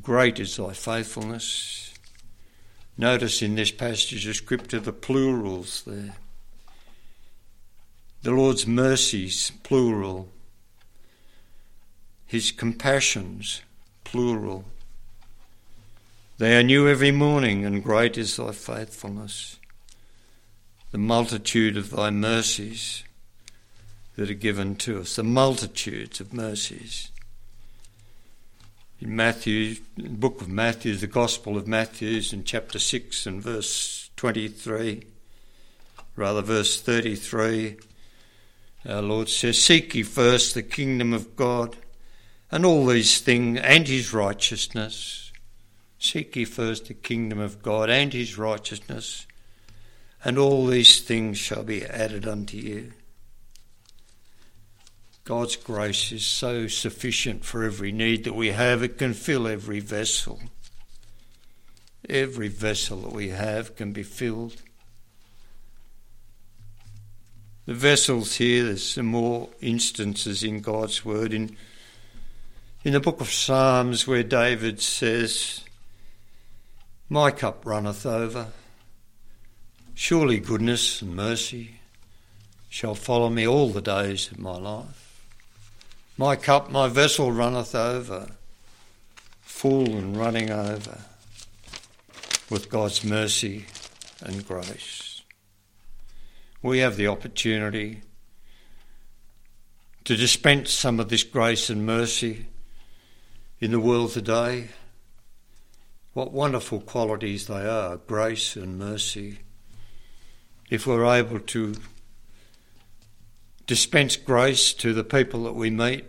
Great 0.01 0.39
is 0.39 0.57
thy 0.57 0.73
faithfulness. 0.73 1.93
Notice 2.97 3.43
in 3.43 3.57
this 3.57 3.73
passage 3.73 4.25
of 4.29 4.37
scripture 4.37 4.79
the 4.79 4.93
plurals 4.93 5.83
there. 5.85 6.15
The 8.23 8.31
Lord's 8.31 8.69
mercies, 8.69 9.51
plural. 9.65 10.29
His 12.25 12.53
compassions, 12.53 13.63
plural. 14.05 14.65
They 16.39 16.57
are 16.57 16.63
new 16.63 16.89
every 16.89 17.11
morning, 17.11 17.65
and 17.65 17.83
great 17.83 18.17
is 18.17 18.37
thy 18.37 18.53
faithfulness. 18.53 19.59
The 20.93 20.99
multitude 20.99 21.77
of 21.77 21.91
thy 21.91 22.11
mercies 22.11 23.03
that 24.15 24.31
are 24.31 24.35
given 24.35 24.77
to 24.77 25.01
us, 25.01 25.17
the 25.17 25.25
multitudes 25.25 26.21
of 26.21 26.33
mercies. 26.33 27.11
In 29.01 29.17
Matthew, 29.17 29.77
the 29.97 30.09
book 30.09 30.41
of 30.41 30.49
Matthew, 30.49 30.95
the 30.95 31.09
Gospel 31.09 31.57
of 31.57 31.67
Matthew, 31.67 32.23
in 32.33 32.45
chapter 32.45 32.79
6 32.79 33.27
and 33.27 33.43
verse 33.43 34.09
23, 34.17 35.05
rather 36.15 36.43
verse 36.43 36.81
33, 36.81 37.77
our 38.89 39.03
Lord 39.03 39.29
says, 39.29 39.61
Seek 39.61 39.97
ye 39.97 40.05
first 40.05 40.55
the 40.55 40.63
kingdom 40.63 41.13
of 41.13 41.35
God 41.35 41.77
and 42.53 42.65
all 42.65 42.87
these 42.87 43.21
things 43.21 43.59
and 43.65 43.89
his 43.89 44.13
righteousness. 44.13 45.33
Seek 45.99 46.37
ye 46.37 46.45
first 46.45 46.87
the 46.87 46.95
kingdom 46.95 47.41
of 47.41 47.63
God 47.63 47.91
and 47.91 48.13
his 48.13 48.39
righteousness, 48.39 49.27
and 50.25 50.39
all 50.39 50.67
these 50.67 51.01
things 51.01 51.37
shall 51.37 51.65
be 51.65 51.85
added 51.85 52.29
unto 52.29 52.57
you. 52.57 52.93
God's 55.25 55.57
grace 55.57 56.13
is 56.13 56.27
so 56.27 56.69
sufficient 56.69 57.47
for 57.47 57.65
every 57.65 57.93
need 57.93 58.25
that 58.25 58.35
we 58.35 58.49
have, 58.49 58.83
it 58.83 58.99
can 58.99 59.15
fill 59.15 59.49
every 59.49 59.81
vessel. 59.81 60.39
Every 62.07 62.49
vessel 62.49 62.99
that 62.99 63.13
we 63.13 63.31
have 63.31 63.75
can 63.75 63.93
be 63.93 64.03
filled. 64.03 64.61
The 67.65 67.73
vessels 67.73 68.35
here, 68.35 68.65
there's 68.65 68.87
some 68.87 69.07
more 69.07 69.49
instances 69.63 70.45
in 70.45 70.61
God's 70.61 71.03
word. 71.07 71.33
In, 71.33 71.57
in 72.85 72.93
the 72.93 73.01
book 73.01 73.23
of 73.23 73.33
Psalms, 73.33 74.07
where 74.07 74.23
David 74.23 74.83
says, 74.83 75.65
My 77.09 77.31
cup 77.31 77.65
runneth 77.65 78.05
over. 78.05 78.49
Surely 79.95 80.39
goodness 80.39 81.01
and 81.01 81.17
mercy 81.17 81.77
shall 82.69 82.95
follow 82.95 83.31
me 83.31 83.49
all 83.49 83.71
the 83.71 83.81
days 83.81 84.31
of 84.31 84.39
my 84.39 84.59
life. 84.59 85.04
My 86.17 86.37
cup, 86.37 86.71
my 86.71 86.89
vessel 86.89 87.33
runneth 87.33 87.75
over, 87.75 88.29
full 89.41 89.97
and 89.97 90.17
running 90.17 90.51
over 90.51 91.01
with 92.49 92.69
God's 92.69 93.05
mercy 93.05 93.67
and 94.21 94.47
grace 94.47 95.05
we 96.65 96.79
have 96.79 96.97
the 96.97 97.07
opportunity 97.07 98.01
to 100.05 100.17
dispense 100.17 100.73
some 100.73 100.99
of 100.99 101.11
this 101.11 101.23
grace 101.23 101.69
and 101.69 101.85
mercy 101.85 102.47
in 103.61 103.71
the 103.71 103.79
world 103.79 104.13
today. 104.13 104.69
What 106.15 106.33
wonderful 106.33 106.81
qualities 106.81 107.49
they 107.49 107.67
are 107.67 107.99
grace 107.99 108.57
and 108.57 108.79
mercy. 108.79 109.41
If 110.71 110.87
we're 110.87 111.05
able 111.05 111.39
to 111.39 111.75
dispense 113.67 114.17
grace 114.17 114.73
to 114.75 114.93
the 114.93 115.05
people 115.05 115.45
that 115.45 115.55
we 115.55 115.71
meet, 115.71 116.05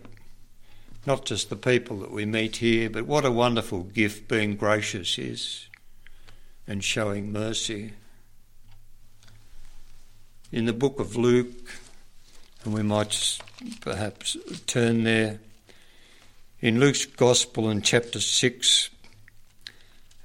not 1.06 1.26
just 1.26 1.49
the 1.49 1.56
people 1.56 1.99
that 1.99 2.12
we 2.12 2.26
meet 2.26 2.58
here, 2.58 2.89
but 2.89 3.06
what 3.06 3.26
a 3.26 3.32
wonderful 3.32 3.84
gift 3.84 4.28
being 4.28 4.56
gracious 4.56 5.18
is 5.18 5.68
and 6.68 6.84
showing 6.84 7.32
mercy 7.32 7.93
in 10.51 10.66
the 10.66 10.74
book 10.74 10.99
of 10.99 11.16
Luke, 11.16 11.70
and 12.64 12.74
we 12.74 12.82
might 12.82 13.39
perhaps 13.82 14.38
turn 14.68 15.03
there. 15.03 15.39
In 16.62 16.80
Luke's 16.80 17.06
Gospel 17.06 17.70
in 17.70 17.82
chapter 17.82 18.20
6 18.20 18.89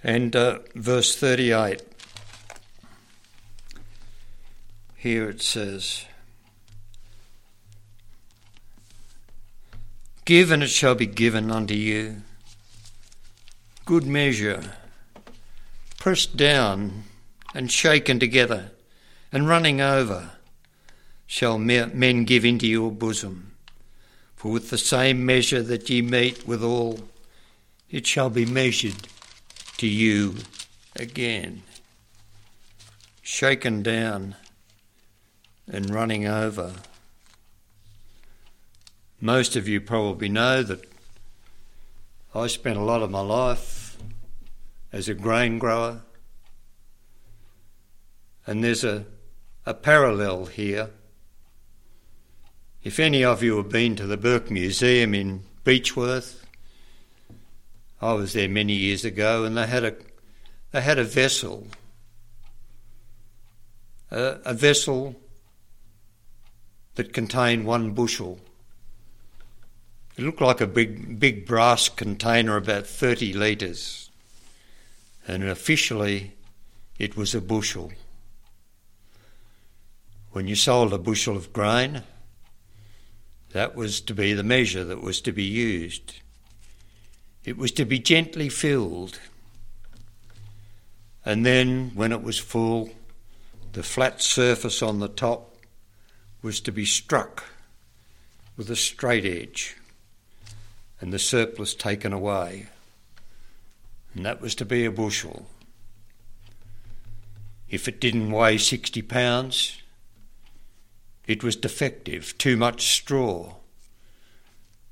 and 0.03 0.35
uh, 0.37 0.61
verse 0.74 1.16
38, 1.16 1.83
here 4.97 5.28
it 5.28 5.43
says, 5.43 6.05
Give 10.24 10.50
and 10.50 10.62
it 10.62 10.70
shall 10.70 10.94
be 10.94 11.06
given 11.06 11.50
unto 11.50 11.74
you. 11.74 12.22
Good 13.84 14.06
measure, 14.06 14.74
pressed 15.98 16.36
down 16.36 17.04
and 17.54 17.70
shaken 17.70 18.20
together 18.20 18.70
and 19.32 19.48
running 19.48 19.80
over 19.80 20.30
shall 21.26 21.58
men 21.58 22.24
give 22.24 22.44
into 22.44 22.66
your 22.66 22.90
bosom. 22.90 23.52
For 24.36 24.50
with 24.50 24.70
the 24.70 24.78
same 24.78 25.24
measure 25.24 25.62
that 25.62 25.88
ye 25.90 26.02
meet 26.02 26.46
withal, 26.46 27.00
it 27.90 28.06
shall 28.06 28.30
be 28.30 28.46
measured 28.46 29.08
to 29.76 29.86
you 29.86 30.36
again. 30.96 31.62
Shaken 33.22 33.82
down 33.82 34.36
and 35.70 35.90
running 35.90 36.26
over. 36.26 36.74
Most 39.20 39.54
of 39.54 39.68
you 39.68 39.80
probably 39.80 40.30
know 40.30 40.62
that 40.62 40.84
I 42.34 42.46
spent 42.46 42.78
a 42.78 42.82
lot 42.82 43.02
of 43.02 43.10
my 43.10 43.20
life 43.20 43.98
as 44.92 45.08
a 45.08 45.14
grain 45.14 45.58
grower, 45.58 46.00
and 48.46 48.64
there's 48.64 48.82
a 48.82 49.04
a 49.66 49.74
parallel 49.74 50.46
here. 50.46 50.90
If 52.82 52.98
any 52.98 53.22
of 53.22 53.42
you 53.42 53.58
have 53.58 53.68
been 53.68 53.94
to 53.96 54.06
the 54.06 54.16
Burke 54.16 54.50
Museum 54.50 55.14
in 55.14 55.42
Beechworth, 55.64 56.42
I 58.00 58.14
was 58.14 58.32
there 58.32 58.48
many 58.48 58.72
years 58.72 59.04
ago, 59.04 59.44
and 59.44 59.56
they 59.56 59.66
had 59.66 59.84
a 59.84 59.94
they 60.72 60.80
had 60.80 60.98
a 60.98 61.04
vessel, 61.04 61.66
a, 64.10 64.38
a 64.46 64.54
vessel 64.54 65.14
that 66.94 67.12
contained 67.12 67.66
one 67.66 67.92
bushel. 67.92 68.40
It 70.20 70.24
looked 70.24 70.42
like 70.42 70.60
a 70.60 70.66
big 70.66 71.18
big 71.18 71.46
brass 71.46 71.88
container, 71.88 72.58
about 72.58 72.86
thirty 72.86 73.32
litres, 73.32 74.10
and 75.26 75.42
officially 75.42 76.34
it 76.98 77.16
was 77.16 77.34
a 77.34 77.40
bushel. 77.40 77.90
When 80.32 80.46
you 80.46 80.56
sold 80.56 80.92
a 80.92 80.98
bushel 80.98 81.38
of 81.38 81.54
grain, 81.54 82.02
that 83.52 83.74
was 83.74 84.02
to 84.02 84.14
be 84.14 84.34
the 84.34 84.42
measure 84.42 84.84
that 84.84 85.00
was 85.00 85.22
to 85.22 85.32
be 85.32 85.42
used. 85.42 86.16
It 87.42 87.56
was 87.56 87.72
to 87.72 87.86
be 87.86 87.98
gently 87.98 88.50
filled. 88.50 89.18
And 91.24 91.46
then, 91.46 91.92
when 91.94 92.12
it 92.12 92.22
was 92.22 92.38
full, 92.38 92.90
the 93.72 93.82
flat 93.82 94.20
surface 94.20 94.82
on 94.82 94.98
the 94.98 95.08
top 95.08 95.56
was 96.42 96.60
to 96.60 96.72
be 96.72 96.84
struck 96.84 97.44
with 98.58 98.68
a 98.68 98.76
straight 98.76 99.24
edge 99.24 99.76
and 101.01 101.12
the 101.12 101.18
surplus 101.18 101.74
taken 101.74 102.12
away. 102.12 102.66
And 104.14 104.26
that 104.26 104.40
was 104.40 104.55
to 104.57 104.64
be 104.64 104.84
a 104.84 104.90
bushel. 104.90 105.46
If 107.68 107.86
it 107.86 108.01
didn't 108.01 108.32
weigh 108.32 108.59
60 108.59 109.01
pounds, 109.03 109.80
it 111.26 111.44
was 111.44 111.57
defective, 111.57 112.36
too 112.36 112.57
much 112.57 112.88
straw, 112.88 113.55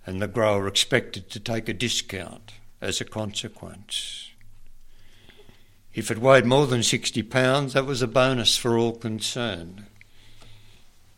and 0.06 0.22
the 0.22 0.28
grower 0.28 0.68
expected 0.68 1.28
to 1.30 1.40
take 1.40 1.68
a 1.68 1.74
discount 1.74 2.52
as 2.80 3.00
a 3.00 3.04
consequence. 3.04 4.30
If 5.92 6.10
it 6.12 6.18
weighed 6.18 6.46
more 6.46 6.66
than 6.66 6.84
60 6.84 7.24
pounds, 7.24 7.72
that 7.72 7.86
was 7.86 8.02
a 8.02 8.06
bonus 8.06 8.56
for 8.56 8.78
all 8.78 8.92
concerned. 8.92 9.86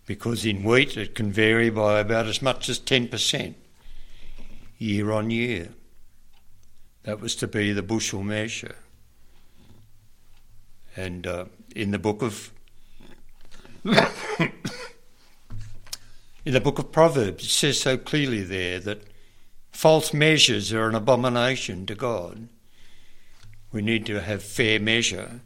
Because 0.07 0.47
in 0.47 0.65
wheat 0.65 0.97
it 0.97 1.15
can 1.15 1.31
vary 1.31 1.69
by 1.69 2.01
about 2.01 2.27
as 2.27 2.41
much 2.41 2.69
as 2.71 2.81
10% 2.81 3.55
year 4.81 5.13
on 5.13 5.31
year. 5.31 5.69
That 7.05 7.21
was 7.21 7.37
to 7.37 7.47
be 7.47 7.73
the 7.73 7.83
bushel 7.83 8.25
measure. 8.25 8.75
And 10.97 11.27
uh, 11.27 11.45
in 11.77 11.93
the 11.93 11.99
book 11.99 12.23
of 12.23 12.51
in 13.85 14.53
the 16.45 16.61
book 16.61 16.79
of 16.79 16.93
Proverbs, 16.93 17.45
it 17.45 17.51
says 17.51 17.81
so 17.81 17.97
clearly 17.97 18.43
there 18.43 18.81
that 18.81 19.05
false 19.71 20.13
measures 20.13 20.73
are 20.73 20.89
an 20.89 20.95
abomination 20.95 21.87
to 21.87 21.95
God. 21.95 22.49
We 23.73 23.83
need 23.83 24.05
to 24.07 24.21
have 24.21 24.43
fair 24.43 24.81
measure. 24.81 25.41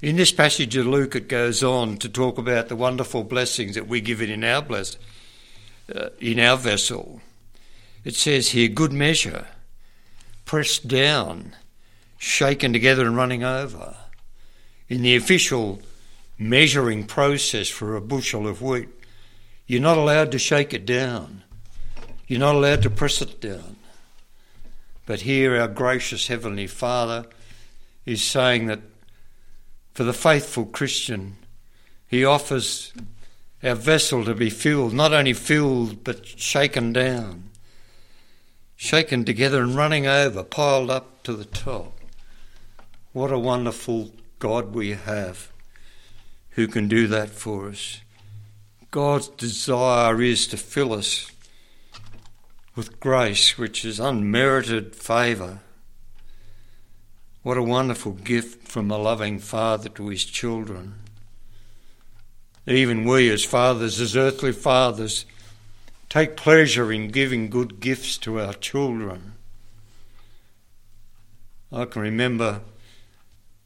In 0.00 0.16
this 0.16 0.32
passage 0.32 0.74
of 0.76 0.86
Luke, 0.86 1.14
it 1.14 1.28
goes 1.28 1.62
on 1.62 1.98
to 1.98 2.08
talk 2.08 2.38
about 2.38 2.68
the 2.68 2.76
wonderful 2.76 3.22
blessings 3.22 3.74
that 3.74 3.86
we 3.86 4.00
give 4.00 4.22
it 4.22 4.30
in 4.30 4.42
our 4.42 4.62
bless, 4.62 4.96
uh, 5.94 6.08
in 6.18 6.40
our 6.40 6.56
vessel. 6.56 7.20
It 8.04 8.14
says 8.14 8.48
here, 8.48 8.68
good 8.68 8.92
measure, 8.92 9.46
pressed 10.44 10.88
down, 10.88 11.54
shaken 12.18 12.72
together 12.72 13.06
and 13.06 13.16
running 13.16 13.44
over. 13.44 13.96
In 14.88 15.02
the 15.02 15.16
official 15.16 15.80
measuring 16.38 17.04
process 17.04 17.68
for 17.68 17.94
a 17.94 18.00
bushel 18.00 18.48
of 18.48 18.60
wheat, 18.60 18.88
you're 19.66 19.80
not 19.80 19.96
allowed 19.96 20.32
to 20.32 20.38
shake 20.38 20.74
it 20.74 20.84
down. 20.84 21.42
You're 22.26 22.40
not 22.40 22.56
allowed 22.56 22.82
to 22.82 22.90
press 22.90 23.22
it 23.22 23.40
down. 23.40 23.76
But 25.06 25.22
here, 25.22 25.60
our 25.60 25.68
gracious 25.68 26.26
Heavenly 26.26 26.66
Father 26.66 27.26
is 28.04 28.22
saying 28.22 28.66
that 28.66 28.80
for 29.94 30.04
the 30.04 30.12
faithful 30.12 30.66
Christian, 30.66 31.36
He 32.06 32.24
offers 32.24 32.92
our 33.62 33.74
vessel 33.74 34.24
to 34.24 34.34
be 34.34 34.50
filled, 34.50 34.92
not 34.92 35.12
only 35.12 35.32
filled, 35.32 36.04
but 36.04 36.26
shaken 36.26 36.92
down, 36.92 37.50
shaken 38.82 39.24
together 39.24 39.62
and 39.62 39.76
running 39.76 40.08
over, 40.08 40.42
piled 40.42 40.90
up 40.90 41.22
to 41.22 41.34
the 41.34 41.44
top. 41.44 41.92
What 43.12 43.30
a 43.30 43.38
wonderful 43.38 44.10
God 44.40 44.74
we 44.74 44.90
have 44.90 45.52
who 46.50 46.66
can 46.66 46.88
do 46.88 47.06
that 47.06 47.30
for 47.30 47.68
us. 47.68 48.00
God's 48.90 49.28
desire 49.28 50.20
is 50.20 50.48
to 50.48 50.56
fill 50.56 50.92
us 50.92 51.30
with 52.74 52.98
grace, 52.98 53.56
which 53.56 53.84
is 53.84 54.00
unmerited 54.00 54.96
favour 54.96 55.60
what 57.44 57.56
a 57.56 57.62
wonderful 57.62 58.12
gift 58.12 58.68
from 58.68 58.90
a 58.90 58.98
loving 58.98 59.38
Father 59.38 59.88
to 59.90 60.08
his 60.08 60.24
children. 60.24 60.94
Even 62.68 63.04
we, 63.04 63.28
as 63.30 63.44
fathers, 63.44 64.00
as 64.00 64.16
earthly 64.16 64.52
fathers, 64.52 65.24
take 66.12 66.36
pleasure 66.36 66.92
in 66.92 67.08
giving 67.08 67.48
good 67.48 67.80
gifts 67.80 68.18
to 68.18 68.38
our 68.38 68.52
children. 68.52 69.32
I 71.72 71.86
can 71.86 72.02
remember 72.02 72.60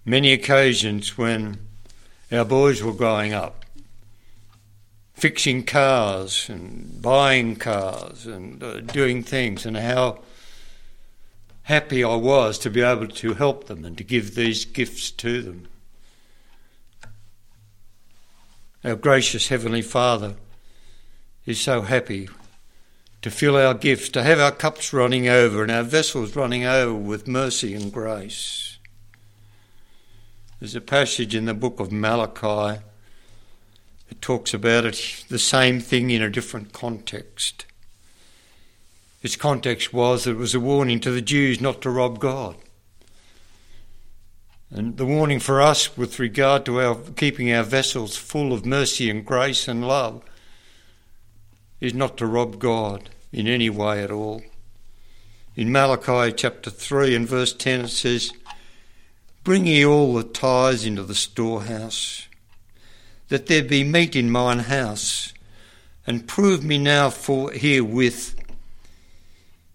many 0.05 0.33
occasions 0.33 1.19
when 1.19 1.59
our 2.31 2.45
boys 2.45 2.85
were 2.85 2.93
growing 2.93 3.33
up, 3.33 3.65
fixing 5.13 5.65
cars 5.65 6.49
and 6.49 7.03
buying 7.03 7.57
cars 7.57 8.27
and 8.27 8.63
uh, 8.63 8.79
doing 8.79 9.25
things, 9.25 9.67
and 9.67 9.77
how 9.77 10.21
happy 11.65 12.05
I 12.05 12.15
was 12.15 12.61
to 12.61 12.71
be 12.71 12.81
able 12.81 13.09
to 13.09 13.35
help 13.35 13.67
them 13.67 13.85
and 13.85 13.99
to 13.99 14.05
give 14.05 14.37
these 14.37 14.65
gifts 14.65 15.11
to 15.11 15.43
them. 15.43 15.67
Our 18.85 18.95
gracious 18.95 19.49
Heavenly 19.49 19.83
Father 19.83 20.37
is 21.47 21.61
so 21.61 21.83
happy 21.83 22.29
to 23.23 23.31
fill 23.31 23.57
our 23.57 23.75
gifts, 23.75 24.09
to 24.11 24.23
have 24.23 24.39
our 24.39 24.53
cups 24.53 24.93
running 24.93 25.29
over 25.29 25.63
and 25.63 25.71
our 25.71 25.83
vessels 25.83 26.37
running 26.37 26.65
over 26.65 26.95
with 26.95 27.27
mercy 27.27 27.75
and 27.75 27.93
grace. 27.93 28.79
There's 30.61 30.75
a 30.75 30.81
passage 30.81 31.35
in 31.35 31.45
the 31.45 31.55
book 31.55 31.81
of 31.81 31.93
Malachi 31.93 32.81
that 34.09 34.23
talks 34.23 34.55
about 34.55 34.85
it, 34.85 35.25
the 35.29 35.39
same 35.39 35.81
thing 35.81 36.11
in 36.11 36.23
a 36.23 36.31
different 36.31 36.73
context. 36.73 37.67
Its 39.23 39.37
context 39.37 39.93
was 39.93 40.25
that 40.25 40.33
it 40.33 40.37
was 40.37 40.55
a 40.55 40.61
warning 40.61 41.01
to 41.01 41.11
the 41.11 41.21
Jews 41.23 41.61
not 41.61 41.83
to 41.83 41.91
rob 41.91 42.19
God. 42.19 42.57
And 44.71 44.97
the 44.97 45.07
warning 45.07 45.41
for 45.41 45.61
us 45.61 45.97
with 45.97 46.19
regard 46.19 46.65
to 46.67 46.81
our 46.81 46.97
keeping 47.17 47.53
our 47.53 47.63
vessels 47.63 48.17
full 48.17 48.53
of 48.53 48.67
mercy 48.67 49.09
and 49.09 49.25
grace 49.25 49.69
and 49.69 49.87
love 49.87 50.23
is 51.81 51.95
not 51.95 52.17
to 52.19 52.27
rob 52.27 52.59
God 52.59 53.11
in 53.33 53.47
any 53.47 53.71
way 53.71 54.03
at 54.03 54.11
all. 54.11 54.43
In 55.55 55.73
Malachi 55.73 56.33
chapter 56.33 56.71
3 56.71 57.15
and 57.15 57.29
verse 57.29 57.53
10 57.53 57.87
it 57.87 57.89
says, 57.89 58.33
Bring 59.45 59.67
ye 59.67 59.85
all 59.85 60.15
the 60.15 60.25
tithes 60.25 60.85
into 60.85 61.03
the 61.03 61.15
storehouse, 61.15 62.29
that 63.29 63.47
there 63.47 63.63
be 63.63 63.85
meat 63.85 64.17
in 64.17 64.31
mine 64.31 64.61
house, 64.61 65.33
and 66.07 66.27
prove 66.27 66.65
me 66.65 66.79
now 66.79 67.11
for 67.11 67.53
herewith 67.53 68.37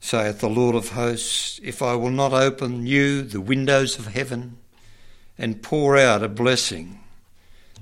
saith 0.01 0.39
the 0.39 0.49
Lord 0.49 0.75
of 0.75 0.89
hosts, 0.89 1.59
if 1.63 1.81
I 1.81 1.93
will 1.93 2.09
not 2.09 2.33
open 2.33 2.87
you 2.87 3.21
the 3.21 3.39
windows 3.39 3.99
of 3.99 4.07
heaven 4.07 4.57
and 5.37 5.61
pour 5.61 5.95
out 5.95 6.23
a 6.23 6.27
blessing, 6.27 6.99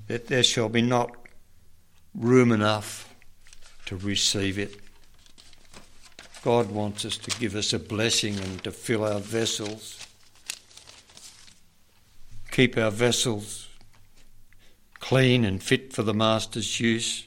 that 0.08 0.28
there 0.28 0.44
shall 0.44 0.70
be 0.70 0.82
not 0.82 1.16
room 2.14 2.52
enough 2.52 3.09
to 3.90 3.98
receive 3.98 4.58
it. 4.58 4.76
God 6.44 6.72
wants 6.72 7.06
us 7.06 7.18
to 7.18 7.40
give 7.40 7.56
us 7.56 7.74
a 7.74 7.80
blessing 7.80 8.40
and 8.40 8.64
to 8.64 8.72
fill 8.72 9.04
our 9.04 9.20
vessels. 9.20 10.08
Keep 12.50 12.78
our 12.78 12.92
vessels 12.92 13.68
clean 15.00 15.46
and 15.46 15.62
fit 15.62 15.94
for 15.94 16.04
the 16.04 16.14
Master's 16.14 16.80
use, 16.80 17.26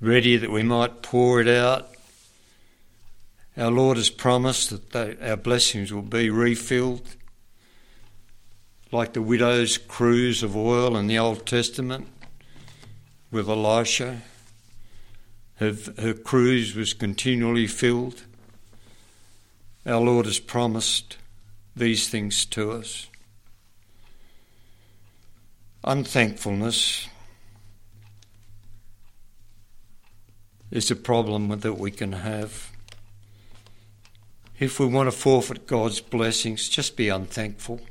ready 0.00 0.36
that 0.36 0.50
we 0.50 0.62
might 0.62 1.02
pour 1.02 1.40
it 1.40 1.48
out 1.48 1.90
our 3.60 3.70
Lord 3.70 3.98
has 3.98 4.08
promised 4.08 4.70
that 4.70 4.90
they, 4.92 5.16
our 5.28 5.36
blessings 5.36 5.92
will 5.92 6.00
be 6.00 6.30
refilled, 6.30 7.16
like 8.90 9.12
the 9.12 9.20
widow's 9.20 9.76
cruse 9.76 10.42
of 10.42 10.56
oil 10.56 10.96
in 10.96 11.08
the 11.08 11.18
Old 11.18 11.46
Testament 11.46 12.08
with 13.30 13.48
Elisha. 13.48 14.22
Her, 15.60 15.76
her 15.98 16.14
cruse 16.14 16.74
was 16.74 16.94
continually 16.94 17.66
filled. 17.66 18.22
Our 19.84 20.00
Lord 20.00 20.24
has 20.24 20.38
promised 20.38 21.18
these 21.76 22.08
things 22.08 22.46
to 22.46 22.72
us. 22.72 23.08
Unthankfulness 25.84 27.08
is 30.70 30.90
a 30.90 30.96
problem 30.96 31.48
that 31.60 31.74
we 31.74 31.90
can 31.90 32.12
have. 32.12 32.70
If 34.58 34.80
we 34.80 34.86
want 34.86 35.08
to 35.08 35.16
forfeit 35.16 35.66
God's 35.66 36.00
blessings, 36.00 36.70
just 36.70 36.96
be 36.96 37.10
unthankful 37.10 37.82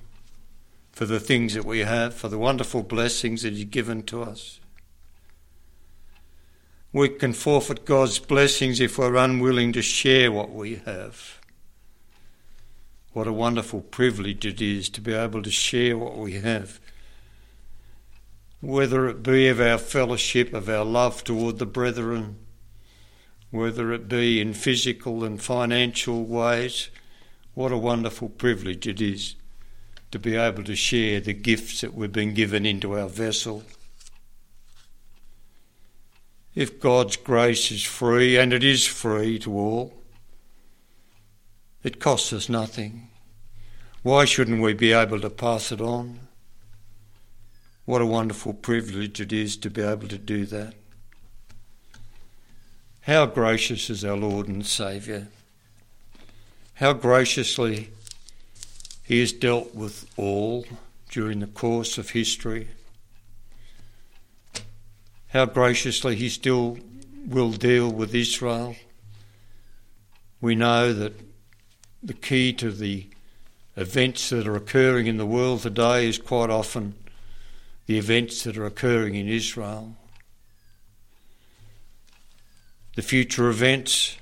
for 0.91 1.05
the 1.05 1.19
things 1.19 1.53
that 1.53 1.65
we 1.65 1.79
have, 1.79 2.15
for 2.15 2.29
the 2.29 2.39
wonderful 2.39 2.81
blessings 2.81 3.43
that 3.43 3.53
He's 3.53 3.65
given 3.65 4.01
to 4.03 4.23
us. 4.23 4.59
We 6.91 7.09
can 7.09 7.33
forfeit 7.33 7.85
God's 7.85 8.17
blessings 8.17 8.79
if 8.79 8.97
we're 8.97 9.15
unwilling 9.15 9.73
to 9.73 9.81
share 9.81 10.31
what 10.31 10.51
we 10.51 10.77
have. 10.85 11.39
What 13.13 13.27
a 13.27 13.33
wonderful 13.33 13.81
privilege 13.81 14.45
it 14.45 14.61
is 14.61 14.89
to 14.89 15.01
be 15.01 15.13
able 15.13 15.43
to 15.43 15.51
share 15.51 15.97
what 15.97 16.17
we 16.17 16.33
have. 16.33 16.79
Whether 18.61 19.07
it 19.07 19.21
be 19.21 19.47
of 19.47 19.61
our 19.61 19.77
fellowship, 19.77 20.53
of 20.53 20.67
our 20.67 20.83
love 20.83 21.23
toward 21.23 21.59
the 21.59 21.65
brethren, 21.65 22.37
whether 23.51 23.91
it 23.93 24.07
be 24.07 24.39
in 24.39 24.53
physical 24.53 25.23
and 25.23 25.41
financial 25.41 26.23
ways. 26.23 26.89
What 27.53 27.71
a 27.71 27.77
wonderful 27.77 28.29
privilege 28.29 28.87
it 28.87 29.01
is 29.01 29.35
to 30.11 30.19
be 30.19 30.35
able 30.35 30.63
to 30.63 30.75
share 30.75 31.19
the 31.19 31.33
gifts 31.33 31.81
that 31.81 31.93
we've 31.93 32.11
been 32.11 32.33
given 32.33 32.65
into 32.65 32.97
our 32.97 33.07
vessel. 33.07 33.63
If 36.55 36.79
God's 36.79 37.15
grace 37.15 37.71
is 37.71 37.83
free, 37.83 38.37
and 38.37 38.51
it 38.51 38.63
is 38.63 38.85
free 38.85 39.39
to 39.39 39.53
all, 39.53 39.93
it 41.83 41.99
costs 41.99 42.33
us 42.33 42.49
nothing. 42.49 43.09
Why 44.01 44.25
shouldn't 44.25 44.61
we 44.61 44.73
be 44.73 44.91
able 44.91 45.19
to 45.21 45.29
pass 45.29 45.71
it 45.71 45.81
on? 45.81 46.19
What 47.85 48.01
a 48.01 48.05
wonderful 48.05 48.53
privilege 48.53 49.19
it 49.19 49.33
is 49.33 49.57
to 49.57 49.69
be 49.69 49.81
able 49.81 50.07
to 50.07 50.17
do 50.17 50.45
that. 50.45 50.73
How 53.01 53.25
gracious 53.25 53.89
is 53.89 54.05
our 54.05 54.17
Lord 54.17 54.47
and 54.47 54.65
Saviour. 54.65 55.27
How 56.75 56.93
graciously 56.93 57.89
He 59.03 59.19
has 59.19 59.31
dealt 59.31 59.73
with 59.73 60.09
all 60.17 60.65
during 61.09 61.39
the 61.39 61.47
course 61.47 61.97
of 61.97 62.11
history. 62.11 62.67
How 65.29 65.45
graciously 65.45 66.15
He 66.15 66.29
still 66.29 66.77
will 67.25 67.51
deal 67.51 67.91
with 67.91 68.15
Israel. 68.15 68.75
We 70.41 70.55
know 70.55 70.91
that 70.93 71.13
the 72.01 72.13
key 72.13 72.53
to 72.53 72.71
the 72.71 73.07
events 73.75 74.29
that 74.29 74.47
are 74.47 74.55
occurring 74.55 75.05
in 75.07 75.17
the 75.17 75.25
world 75.25 75.61
today 75.61 76.07
is 76.07 76.17
quite 76.17 76.49
often 76.49 76.95
the 77.85 77.97
events 77.97 78.43
that 78.43 78.57
are 78.57 78.65
occurring 78.65 79.15
in 79.15 79.27
Israel. 79.27 79.95
The 82.95 83.01
future 83.01 83.49
events 83.49 84.17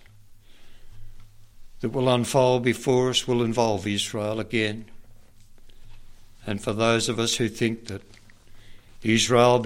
that 1.79 1.89
will 1.89 2.09
unfold 2.09 2.63
before 2.63 3.09
us 3.09 3.27
will 3.27 3.43
involve 3.43 3.87
Israel 3.87 4.39
again. 4.39 4.85
And 6.45 6.61
for 6.61 6.73
those 6.73 7.07
of 7.07 7.19
us 7.19 7.35
who 7.35 7.47
think 7.47 7.87
that 7.87 8.01
Israel, 9.03 9.59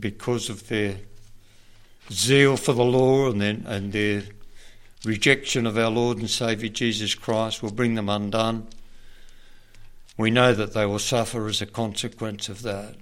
because 0.00 0.48
of 0.48 0.68
their 0.68 0.96
zeal 2.10 2.56
for 2.56 2.72
the 2.72 2.84
law 2.84 3.30
and, 3.30 3.40
then, 3.40 3.64
and 3.66 3.92
their 3.92 4.22
rejection 5.04 5.66
of 5.66 5.76
our 5.76 5.90
Lord 5.90 6.18
and 6.18 6.30
Saviour 6.30 6.72
Jesus 6.72 7.14
Christ, 7.14 7.62
will 7.62 7.70
bring 7.70 7.94
them 7.94 8.08
undone, 8.08 8.66
we 10.16 10.30
know 10.30 10.52
that 10.52 10.74
they 10.74 10.86
will 10.86 10.98
suffer 10.98 11.46
as 11.46 11.62
a 11.62 11.66
consequence 11.66 12.48
of 12.48 12.62
that. 12.62 12.96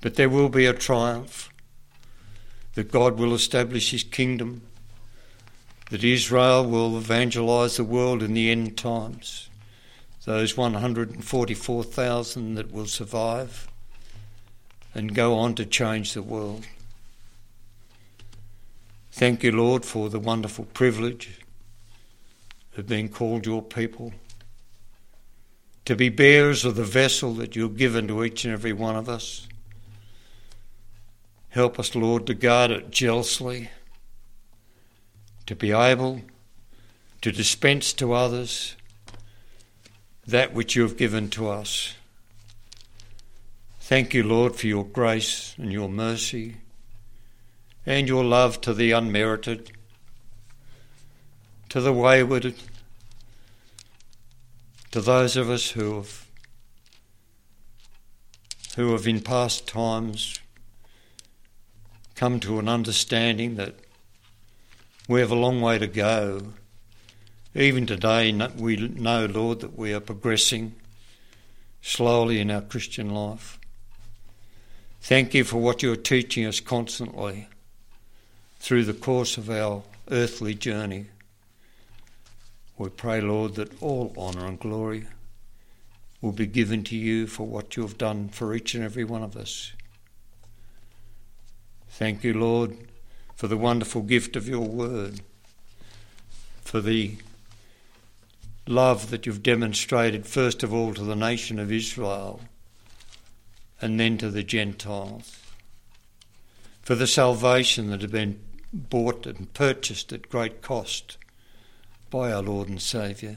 But 0.00 0.16
there 0.16 0.28
will 0.28 0.48
be 0.48 0.66
a 0.66 0.74
triumph, 0.74 1.48
that 2.74 2.92
God 2.92 3.18
will 3.18 3.34
establish 3.34 3.90
His 3.90 4.04
kingdom, 4.04 4.62
that 5.90 6.04
Israel 6.04 6.68
will 6.68 6.98
evangelise 6.98 7.76
the 7.76 7.84
world 7.84 8.22
in 8.22 8.34
the 8.34 8.50
end 8.50 8.76
times. 8.76 9.48
Those 10.24 10.56
144,000 10.58 12.54
that 12.56 12.70
will 12.70 12.86
survive 12.86 13.67
and 14.94 15.14
go 15.14 15.36
on 15.38 15.54
to 15.54 15.66
change 15.66 16.14
the 16.14 16.22
world. 16.22 16.66
Thank 19.12 19.42
you, 19.42 19.52
Lord, 19.52 19.84
for 19.84 20.08
the 20.08 20.20
wonderful 20.20 20.66
privilege 20.66 21.40
of 22.76 22.86
being 22.86 23.08
called 23.08 23.46
your 23.46 23.62
people 23.62 24.12
to 25.84 25.96
be 25.96 26.08
bearers 26.08 26.64
of 26.64 26.76
the 26.76 26.84
vessel 26.84 27.32
that 27.34 27.56
you've 27.56 27.76
given 27.76 28.06
to 28.06 28.22
each 28.22 28.44
and 28.44 28.52
every 28.52 28.72
one 28.72 28.94
of 28.94 29.08
us. 29.08 29.48
Help 31.48 31.78
us, 31.78 31.94
Lord, 31.94 32.26
to 32.26 32.34
guard 32.34 32.70
it 32.70 32.90
jealously, 32.90 33.70
to 35.46 35.56
be 35.56 35.72
able 35.72 36.20
to 37.22 37.32
dispense 37.32 37.92
to 37.94 38.12
others 38.12 38.76
that 40.26 40.52
which 40.52 40.76
you 40.76 40.82
have 40.82 40.98
given 40.98 41.30
to 41.30 41.48
us. 41.48 41.94
Thank 43.88 44.12
you, 44.12 44.22
Lord, 44.22 44.54
for 44.54 44.66
your 44.66 44.84
grace 44.84 45.54
and 45.56 45.72
your 45.72 45.88
mercy 45.88 46.56
and 47.86 48.06
your 48.06 48.22
love 48.22 48.60
to 48.60 48.74
the 48.74 48.92
unmerited, 48.92 49.72
to 51.70 51.80
the 51.80 51.94
wayward, 51.94 52.54
to 54.90 55.00
those 55.00 55.38
of 55.38 55.48
us 55.48 55.70
who 55.70 55.94
have 55.94 56.26
who 58.76 58.92
have 58.92 59.06
in 59.06 59.22
past 59.22 59.66
times 59.66 60.38
come 62.14 62.40
to 62.40 62.58
an 62.58 62.68
understanding 62.68 63.54
that 63.54 63.74
we 65.08 65.20
have 65.20 65.30
a 65.30 65.34
long 65.34 65.62
way 65.62 65.78
to 65.78 65.86
go. 65.86 66.52
Even 67.54 67.86
today, 67.86 68.30
we 68.54 68.76
know, 68.76 69.24
Lord, 69.24 69.60
that 69.60 69.78
we 69.78 69.94
are 69.94 70.00
progressing 70.00 70.74
slowly 71.80 72.38
in 72.38 72.50
our 72.50 72.60
Christian 72.60 73.08
life. 73.08 73.57
Thank 75.00 75.32
you 75.32 75.44
for 75.44 75.58
what 75.58 75.82
you 75.82 75.92
are 75.92 75.96
teaching 75.96 76.44
us 76.44 76.60
constantly 76.60 77.48
through 78.58 78.84
the 78.84 78.92
course 78.92 79.38
of 79.38 79.48
our 79.48 79.82
earthly 80.10 80.54
journey. 80.54 81.06
We 82.76 82.90
pray, 82.90 83.20
Lord, 83.20 83.54
that 83.54 83.82
all 83.82 84.12
honour 84.16 84.46
and 84.46 84.60
glory 84.60 85.06
will 86.20 86.32
be 86.32 86.46
given 86.46 86.84
to 86.84 86.96
you 86.96 87.26
for 87.26 87.46
what 87.46 87.76
you 87.76 87.82
have 87.82 87.96
done 87.96 88.28
for 88.28 88.54
each 88.54 88.74
and 88.74 88.84
every 88.84 89.04
one 89.04 89.22
of 89.22 89.36
us. 89.36 89.72
Thank 91.88 92.22
you, 92.22 92.34
Lord, 92.34 92.76
for 93.34 93.48
the 93.48 93.56
wonderful 93.56 94.02
gift 94.02 94.36
of 94.36 94.46
your 94.46 94.66
word, 94.66 95.20
for 96.60 96.80
the 96.80 97.16
love 98.66 99.10
that 99.10 99.26
you've 99.26 99.42
demonstrated, 99.42 100.26
first 100.26 100.62
of 100.62 100.74
all, 100.74 100.92
to 100.94 101.02
the 101.02 101.16
nation 101.16 101.58
of 101.58 101.72
Israel 101.72 102.40
and 103.80 103.98
then 103.98 104.18
to 104.18 104.30
the 104.30 104.42
Gentiles, 104.42 105.38
for 106.82 106.94
the 106.94 107.06
salvation 107.06 107.90
that 107.90 108.00
had 108.00 108.10
been 108.10 108.40
bought 108.72 109.26
and 109.26 109.52
purchased 109.54 110.12
at 110.12 110.28
great 110.28 110.62
cost 110.62 111.16
by 112.10 112.32
our 112.32 112.42
Lord 112.42 112.68
and 112.68 112.80
Saviour. 112.80 113.36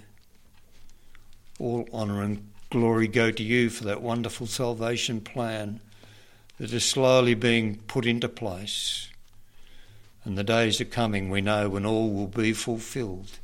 All 1.60 1.88
honour 1.94 2.24
and 2.24 2.50
glory 2.70 3.08
go 3.08 3.32
to 3.32 3.44
you 3.44 3.70
for 3.70 3.84
that 3.84 4.02
wonderful 4.02 4.48
salvation 4.48 5.22
plan 5.22 5.80
that 6.58 6.74
is 6.74 6.86
slowly 6.86 7.34
being 7.34 7.78
put 7.88 8.06
into 8.06 8.30
place. 8.30 9.10
And 10.24 10.38
the 10.38 10.44
days 10.44 10.80
are 10.80 10.86
coming, 10.86 11.30
we 11.30 11.42
know, 11.42 11.70
when 11.70 11.86
all 11.86 12.12
will 12.12 12.28
be 12.28 12.54
fulfilled. 12.54 13.40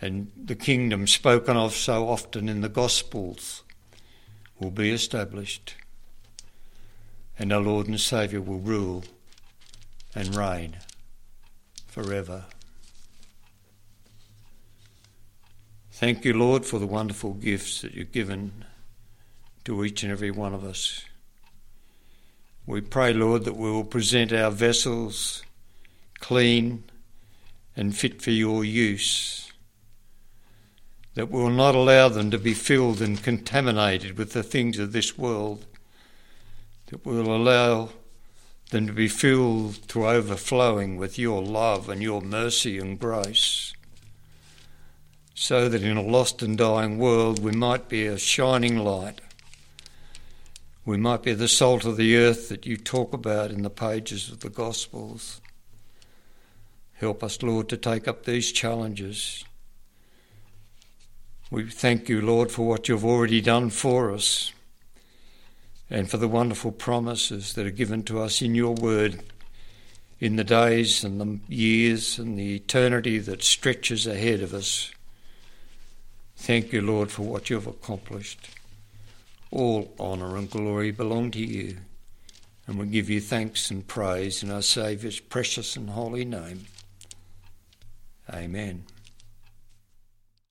And 0.00 0.30
the 0.42 0.54
kingdom 0.54 1.06
spoken 1.06 1.56
of 1.56 1.74
so 1.74 2.08
often 2.08 2.48
in 2.48 2.62
the 2.62 2.68
Gospels 2.68 3.62
will 4.60 4.70
be 4.70 4.90
established. 4.90 5.74
And 7.38 7.52
our 7.52 7.60
Lord 7.60 7.88
and 7.88 7.98
Saviour 7.98 8.42
will 8.42 8.58
rule 8.58 9.04
and 10.14 10.34
reign 10.34 10.76
forever. 11.86 12.44
Thank 15.92 16.24
you, 16.24 16.34
Lord, 16.34 16.64
for 16.64 16.78
the 16.78 16.86
wonderful 16.86 17.34
gifts 17.34 17.82
that 17.82 17.94
you've 17.94 18.12
given 18.12 18.64
to 19.64 19.84
each 19.84 20.02
and 20.02 20.12
every 20.12 20.30
one 20.30 20.54
of 20.54 20.64
us. 20.64 21.04
We 22.66 22.80
pray, 22.80 23.12
Lord, 23.12 23.44
that 23.44 23.56
we 23.56 23.70
will 23.70 23.84
present 23.84 24.32
our 24.32 24.50
vessels 24.50 25.42
clean 26.18 26.84
and 27.76 27.96
fit 27.96 28.22
for 28.22 28.30
your 28.30 28.64
use, 28.64 29.49
that 31.14 31.30
will 31.30 31.50
not 31.50 31.74
allow 31.74 32.08
them 32.08 32.30
to 32.30 32.38
be 32.38 32.54
filled 32.54 33.00
and 33.00 33.22
contaminated 33.22 34.16
with 34.16 34.32
the 34.32 34.42
things 34.42 34.78
of 34.78 34.92
this 34.92 35.18
world, 35.18 35.66
that 36.86 37.04
will 37.04 37.34
allow 37.34 37.90
them 38.70 38.86
to 38.86 38.92
be 38.92 39.08
filled 39.08 39.88
to 39.88 40.06
overflowing 40.06 40.96
with 40.96 41.18
your 41.18 41.42
love 41.42 41.88
and 41.88 42.02
your 42.02 42.20
mercy 42.20 42.78
and 42.78 42.98
grace 42.98 43.74
so 45.40 45.70
that 45.70 45.82
in 45.82 45.96
a 45.96 46.02
lost 46.02 46.42
and 46.42 46.58
dying 46.58 46.98
world 46.98 47.42
we 47.42 47.50
might 47.50 47.88
be 47.88 48.04
a 48.06 48.18
shining 48.18 48.76
light. 48.76 49.22
We 50.84 50.98
might 50.98 51.22
be 51.22 51.32
the 51.32 51.48
salt 51.48 51.86
of 51.86 51.96
the 51.96 52.14
earth 52.14 52.50
that 52.50 52.66
you 52.66 52.76
talk 52.76 53.14
about 53.14 53.50
in 53.50 53.62
the 53.62 53.70
pages 53.70 54.30
of 54.30 54.40
the 54.40 54.50
Gospels. 54.50 55.40
Help 56.92 57.24
us, 57.24 57.42
Lord, 57.42 57.70
to 57.70 57.78
take 57.78 58.06
up 58.06 58.26
these 58.26 58.52
challenges. 58.52 59.42
We 61.50 61.68
thank 61.68 62.08
you, 62.08 62.20
Lord, 62.20 62.52
for 62.52 62.66
what 62.66 62.88
you've 62.88 63.04
already 63.04 63.40
done 63.40 63.70
for 63.70 64.12
us 64.12 64.52
and 65.90 66.08
for 66.08 66.16
the 66.16 66.28
wonderful 66.28 66.70
promises 66.70 67.54
that 67.54 67.66
are 67.66 67.70
given 67.70 68.04
to 68.04 68.20
us 68.20 68.40
in 68.40 68.54
your 68.54 68.74
word 68.74 69.20
in 70.20 70.36
the 70.36 70.44
days 70.44 71.02
and 71.02 71.20
the 71.20 71.54
years 71.54 72.18
and 72.18 72.38
the 72.38 72.54
eternity 72.54 73.18
that 73.18 73.42
stretches 73.42 74.06
ahead 74.06 74.42
of 74.42 74.54
us. 74.54 74.92
Thank 76.36 76.72
you, 76.72 76.82
Lord, 76.82 77.10
for 77.10 77.22
what 77.22 77.50
you've 77.50 77.66
accomplished. 77.66 78.48
All 79.50 79.92
honour 79.98 80.36
and 80.36 80.48
glory 80.48 80.92
belong 80.92 81.32
to 81.32 81.44
you, 81.44 81.78
and 82.66 82.78
we 82.78 82.86
give 82.86 83.10
you 83.10 83.20
thanks 83.20 83.70
and 83.72 83.86
praise 83.86 84.44
in 84.44 84.52
our 84.52 84.62
Saviour's 84.62 85.18
precious 85.18 85.74
and 85.74 85.90
holy 85.90 86.24
name. 86.24 86.66
Amen. 88.32 88.84